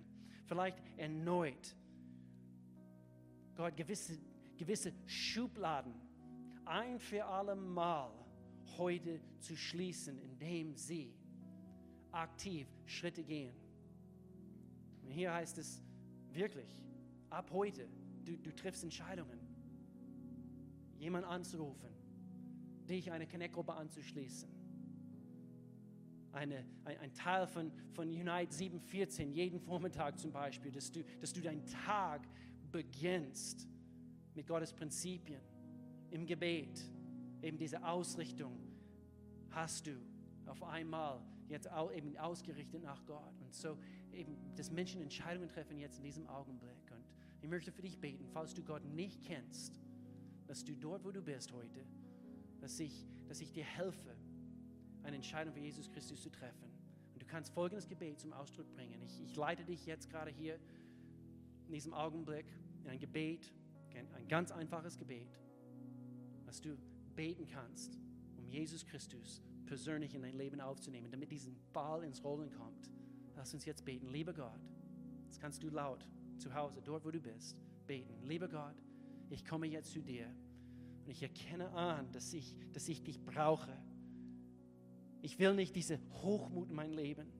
vielleicht 0.46 0.82
erneut, 0.96 1.76
Gott, 3.54 3.76
gewisse, 3.76 4.18
gewisse 4.56 4.92
Schubladen 5.06 5.94
ein 6.64 6.98
für 6.98 7.24
alle 7.24 7.54
Mal 7.54 8.10
heute 8.76 9.20
zu 9.38 9.56
schließen, 9.56 10.18
indem 10.18 10.74
sie 10.74 11.14
aktiv 12.10 12.66
Schritte 12.86 13.22
gehen 13.22 13.54
Und 15.10 15.16
hier 15.16 15.34
heißt 15.34 15.58
es 15.58 15.82
wirklich, 16.32 16.84
ab 17.30 17.50
heute, 17.50 17.88
du, 18.24 18.36
du 18.36 18.54
triffst 18.54 18.84
Entscheidungen, 18.84 19.40
jemanden 21.00 21.28
anzurufen, 21.28 21.90
dich 22.88 23.10
eine 23.10 23.26
Connect-Gruppe 23.26 23.74
anzuschließen. 23.74 24.48
Eine, 26.30 26.64
ein, 26.84 26.98
ein, 26.98 27.12
Teil 27.12 27.48
von, 27.48 27.72
von 27.92 28.06
Unite 28.08 28.54
714, 28.54 29.32
jeden 29.32 29.58
Vormittag 29.58 30.16
zum 30.16 30.30
Beispiel, 30.30 30.70
dass 30.70 30.92
du, 30.92 31.02
dass 31.20 31.32
du 31.32 31.40
deinen 31.40 31.66
Tag 31.66 32.28
beginnst 32.70 33.66
mit 34.36 34.46
Gottes 34.46 34.72
Prinzipien, 34.72 35.40
im 36.10 36.24
Gebet, 36.24 36.88
eben 37.42 37.58
diese 37.58 37.84
Ausrichtung 37.84 38.56
hast 39.48 39.88
du 39.88 39.90
auf 40.46 40.62
einmal 40.62 41.20
jetzt 41.48 41.68
eben 41.92 42.16
ausgerichtet 42.16 42.84
nach 42.84 43.04
Gott. 43.06 43.34
Und 43.40 43.52
so 43.52 43.76
eben, 44.14 44.36
dass 44.56 44.70
Menschen 44.70 45.00
Entscheidungen 45.00 45.48
treffen 45.48 45.78
jetzt 45.78 45.98
in 45.98 46.04
diesem 46.04 46.26
Augenblick. 46.28 46.90
Und 46.90 47.04
ich 47.42 47.48
möchte 47.48 47.72
für 47.72 47.82
dich 47.82 47.98
beten, 47.98 48.26
falls 48.32 48.54
du 48.54 48.62
Gott 48.62 48.84
nicht 48.84 49.22
kennst, 49.22 49.80
dass 50.46 50.64
du 50.64 50.74
dort, 50.74 51.04
wo 51.04 51.10
du 51.10 51.22
bist 51.22 51.52
heute, 51.52 51.84
dass 52.60 52.78
ich, 52.80 53.06
dass 53.28 53.40
ich 53.40 53.52
dir 53.52 53.64
helfe, 53.64 54.14
eine 55.02 55.16
Entscheidung 55.16 55.54
für 55.54 55.60
Jesus 55.60 55.90
Christus 55.90 56.22
zu 56.22 56.30
treffen. 56.30 56.70
Und 57.14 57.22
du 57.22 57.26
kannst 57.26 57.52
folgendes 57.52 57.88
Gebet 57.88 58.20
zum 58.20 58.32
Ausdruck 58.32 58.70
bringen. 58.72 59.00
Ich, 59.02 59.20
ich 59.22 59.36
leite 59.36 59.64
dich 59.64 59.86
jetzt 59.86 60.10
gerade 60.10 60.30
hier 60.30 60.58
in 61.66 61.72
diesem 61.72 61.94
Augenblick 61.94 62.46
in 62.84 62.90
ein 62.90 62.98
Gebet, 62.98 63.52
ein 64.14 64.28
ganz 64.28 64.50
einfaches 64.50 64.96
Gebet, 64.96 65.38
was 66.44 66.60
du 66.60 66.76
beten 67.14 67.46
kannst, 67.46 67.98
um 68.36 68.48
Jesus 68.48 68.84
Christus 68.84 69.42
persönlich 69.66 70.14
in 70.14 70.22
dein 70.22 70.36
Leben 70.36 70.60
aufzunehmen, 70.60 71.10
damit 71.10 71.30
diesen 71.30 71.56
Ball 71.72 72.02
ins 72.02 72.24
Rollen 72.24 72.50
kommt. 72.50 72.90
Lass 73.40 73.54
uns 73.54 73.64
jetzt 73.64 73.86
beten. 73.86 74.10
Lieber 74.10 74.34
Gott, 74.34 74.60
das 75.26 75.40
kannst 75.40 75.62
du 75.62 75.70
laut 75.70 76.06
zu 76.36 76.52
Hause, 76.52 76.82
dort 76.84 77.06
wo 77.06 77.10
du 77.10 77.20
bist, 77.20 77.56
beten. 77.86 78.12
Lieber 78.28 78.48
Gott, 78.48 78.74
ich 79.30 79.46
komme 79.46 79.66
jetzt 79.66 79.92
zu 79.92 80.02
dir 80.02 80.26
und 81.06 81.10
ich 81.10 81.22
erkenne 81.22 81.70
an, 81.70 82.12
dass 82.12 82.34
ich, 82.34 82.54
dass 82.74 82.86
ich 82.86 83.02
dich 83.02 83.18
brauche. 83.24 83.74
Ich 85.22 85.38
will 85.38 85.54
nicht 85.54 85.74
diese 85.74 85.98
Hochmut 86.20 86.68
in 86.68 86.76
mein 86.76 86.92
Leben. 86.92 87.32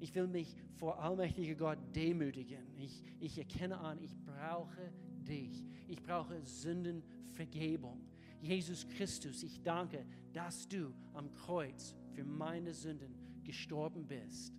Ich 0.00 0.14
will 0.14 0.28
mich 0.28 0.56
vor 0.76 1.02
allmächtiger 1.02 1.56
Gott 1.56 1.78
demütigen. 1.94 2.74
Ich, 2.78 3.02
ich 3.20 3.36
erkenne 3.36 3.76
an, 3.76 4.00
ich 4.00 4.16
brauche 4.24 4.94
dich. 5.28 5.62
Ich 5.88 6.02
brauche 6.02 6.40
Sündenvergebung. 6.46 8.00
Jesus 8.40 8.88
Christus, 8.88 9.42
ich 9.42 9.62
danke, 9.62 10.06
dass 10.32 10.66
du 10.66 10.94
am 11.12 11.30
Kreuz 11.34 11.94
für 12.14 12.24
meine 12.24 12.72
Sünden 12.72 13.14
gestorben 13.44 14.06
bist. 14.06 14.54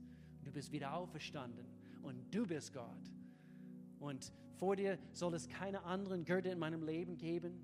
Bist 0.56 0.72
wieder 0.72 0.94
auferstanden 0.94 1.66
und 2.02 2.34
du 2.34 2.48
bist 2.48 2.72
Gott. 2.72 3.12
Und 4.00 4.32
vor 4.56 4.78
dir 4.78 4.98
soll 5.12 5.34
es 5.34 5.50
keine 5.50 5.84
anderen 5.84 6.24
Gürtel 6.24 6.54
in 6.54 6.60
meinem 6.60 6.82
Leben 6.82 7.18
geben. 7.18 7.60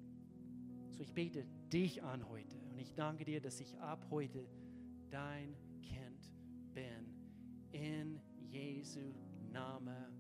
So 0.89 1.01
ich 1.01 1.13
bete 1.13 1.45
dich 1.71 2.03
an 2.03 2.27
heute 2.27 2.57
und 2.69 2.79
ich 2.79 2.93
danke 2.93 3.23
dir, 3.23 3.39
dass 3.39 3.61
ich 3.61 3.79
ab 3.79 4.05
heute 4.09 4.45
dein 5.09 5.55
Kind 5.81 6.33
bin. 6.73 7.13
In 7.71 8.19
Jesu 8.49 9.13
Name. 9.53 10.11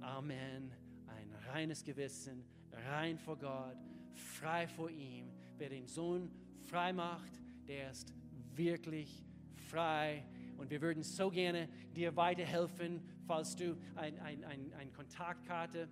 Amen. 0.00 0.72
Ein 1.08 1.30
reines 1.50 1.84
Gewissen, 1.84 2.42
rein 2.88 3.18
vor 3.18 3.36
Gott, 3.36 3.76
frei 4.14 4.66
vor 4.66 4.88
ihm. 4.88 5.30
Wer 5.58 5.68
den 5.68 5.86
Sohn 5.86 6.30
frei 6.62 6.94
macht, 6.94 7.38
der 7.68 7.90
ist 7.90 8.14
wirklich 8.54 9.22
frei. 9.68 10.24
Und 10.62 10.70
wir 10.70 10.80
würden 10.80 11.02
so 11.02 11.28
gerne 11.28 11.68
dir 11.96 12.14
weiterhelfen, 12.14 13.02
falls 13.26 13.56
du 13.56 13.76
eine 13.96 14.22
ein, 14.22 14.44
ein, 14.44 14.72
ein 14.78 14.92
Kontaktkarte 14.92 15.88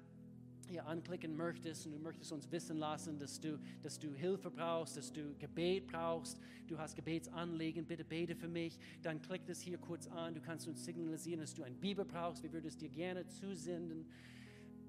hier 0.69 0.87
anklicken 0.87 1.37
möchtest 1.37 1.87
und 1.87 1.93
du 1.93 1.99
möchtest 1.99 2.31
uns 2.31 2.53
wissen 2.53 2.77
lassen, 2.77 3.19
dass 3.19 3.41
du, 3.41 3.59
dass 3.83 3.99
du 3.99 4.15
Hilfe 4.15 4.49
brauchst, 4.49 4.97
dass 4.97 5.13
du 5.13 5.35
Gebet 5.41 5.89
brauchst, 5.89 6.41
du 6.69 6.79
hast 6.79 6.95
Gebetsanliegen, 6.95 7.85
bitte 7.85 8.05
bete 8.05 8.37
für 8.37 8.47
mich, 8.47 8.79
dann 9.03 9.21
klick 9.21 9.45
das 9.45 9.61
hier 9.61 9.77
kurz 9.77 10.07
an. 10.07 10.35
Du 10.35 10.41
kannst 10.41 10.69
uns 10.69 10.85
signalisieren, 10.85 11.41
dass 11.41 11.53
du 11.53 11.65
ein 11.65 11.75
Bibel 11.75 12.05
brauchst. 12.05 12.45
Wir 12.45 12.53
würden 12.53 12.69
es 12.69 12.79
dir 12.79 12.91
gerne 12.91 13.27
zusenden. 13.27 14.07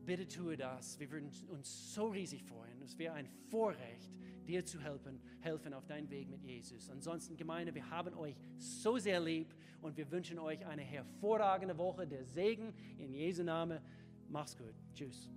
Bitte 0.05 0.27
tue 0.27 0.57
das. 0.57 0.99
Wir 0.99 1.09
würden 1.09 1.31
uns 1.47 1.95
so 1.95 2.09
riesig 2.09 2.43
freuen. 2.43 2.79
Es 2.83 2.99
wäre 2.99 3.15
ein 3.15 3.27
Vorrecht, 3.49 4.11
dir 4.47 4.65
zu 4.65 4.79
helfen, 4.79 5.19
helfen 5.39 5.73
auf 5.73 5.85
deinem 5.85 6.09
Weg 6.09 6.29
mit 6.29 6.43
Jesus. 6.43 6.89
Ansonsten, 6.89 7.37
Gemeinde, 7.37 7.73
wir 7.73 7.89
haben 7.89 8.13
euch 8.15 8.35
so 8.57 8.97
sehr 8.97 9.19
lieb 9.19 9.53
und 9.81 9.97
wir 9.97 10.09
wünschen 10.11 10.39
euch 10.39 10.65
eine 10.65 10.83
hervorragende 10.83 11.77
Woche. 11.77 12.07
Der 12.07 12.23
Segen 12.23 12.73
in 12.97 13.13
Jesu 13.13 13.43
Namen. 13.43 13.79
Mach's 14.29 14.57
gut. 14.57 14.73
Tschüss. 14.93 15.29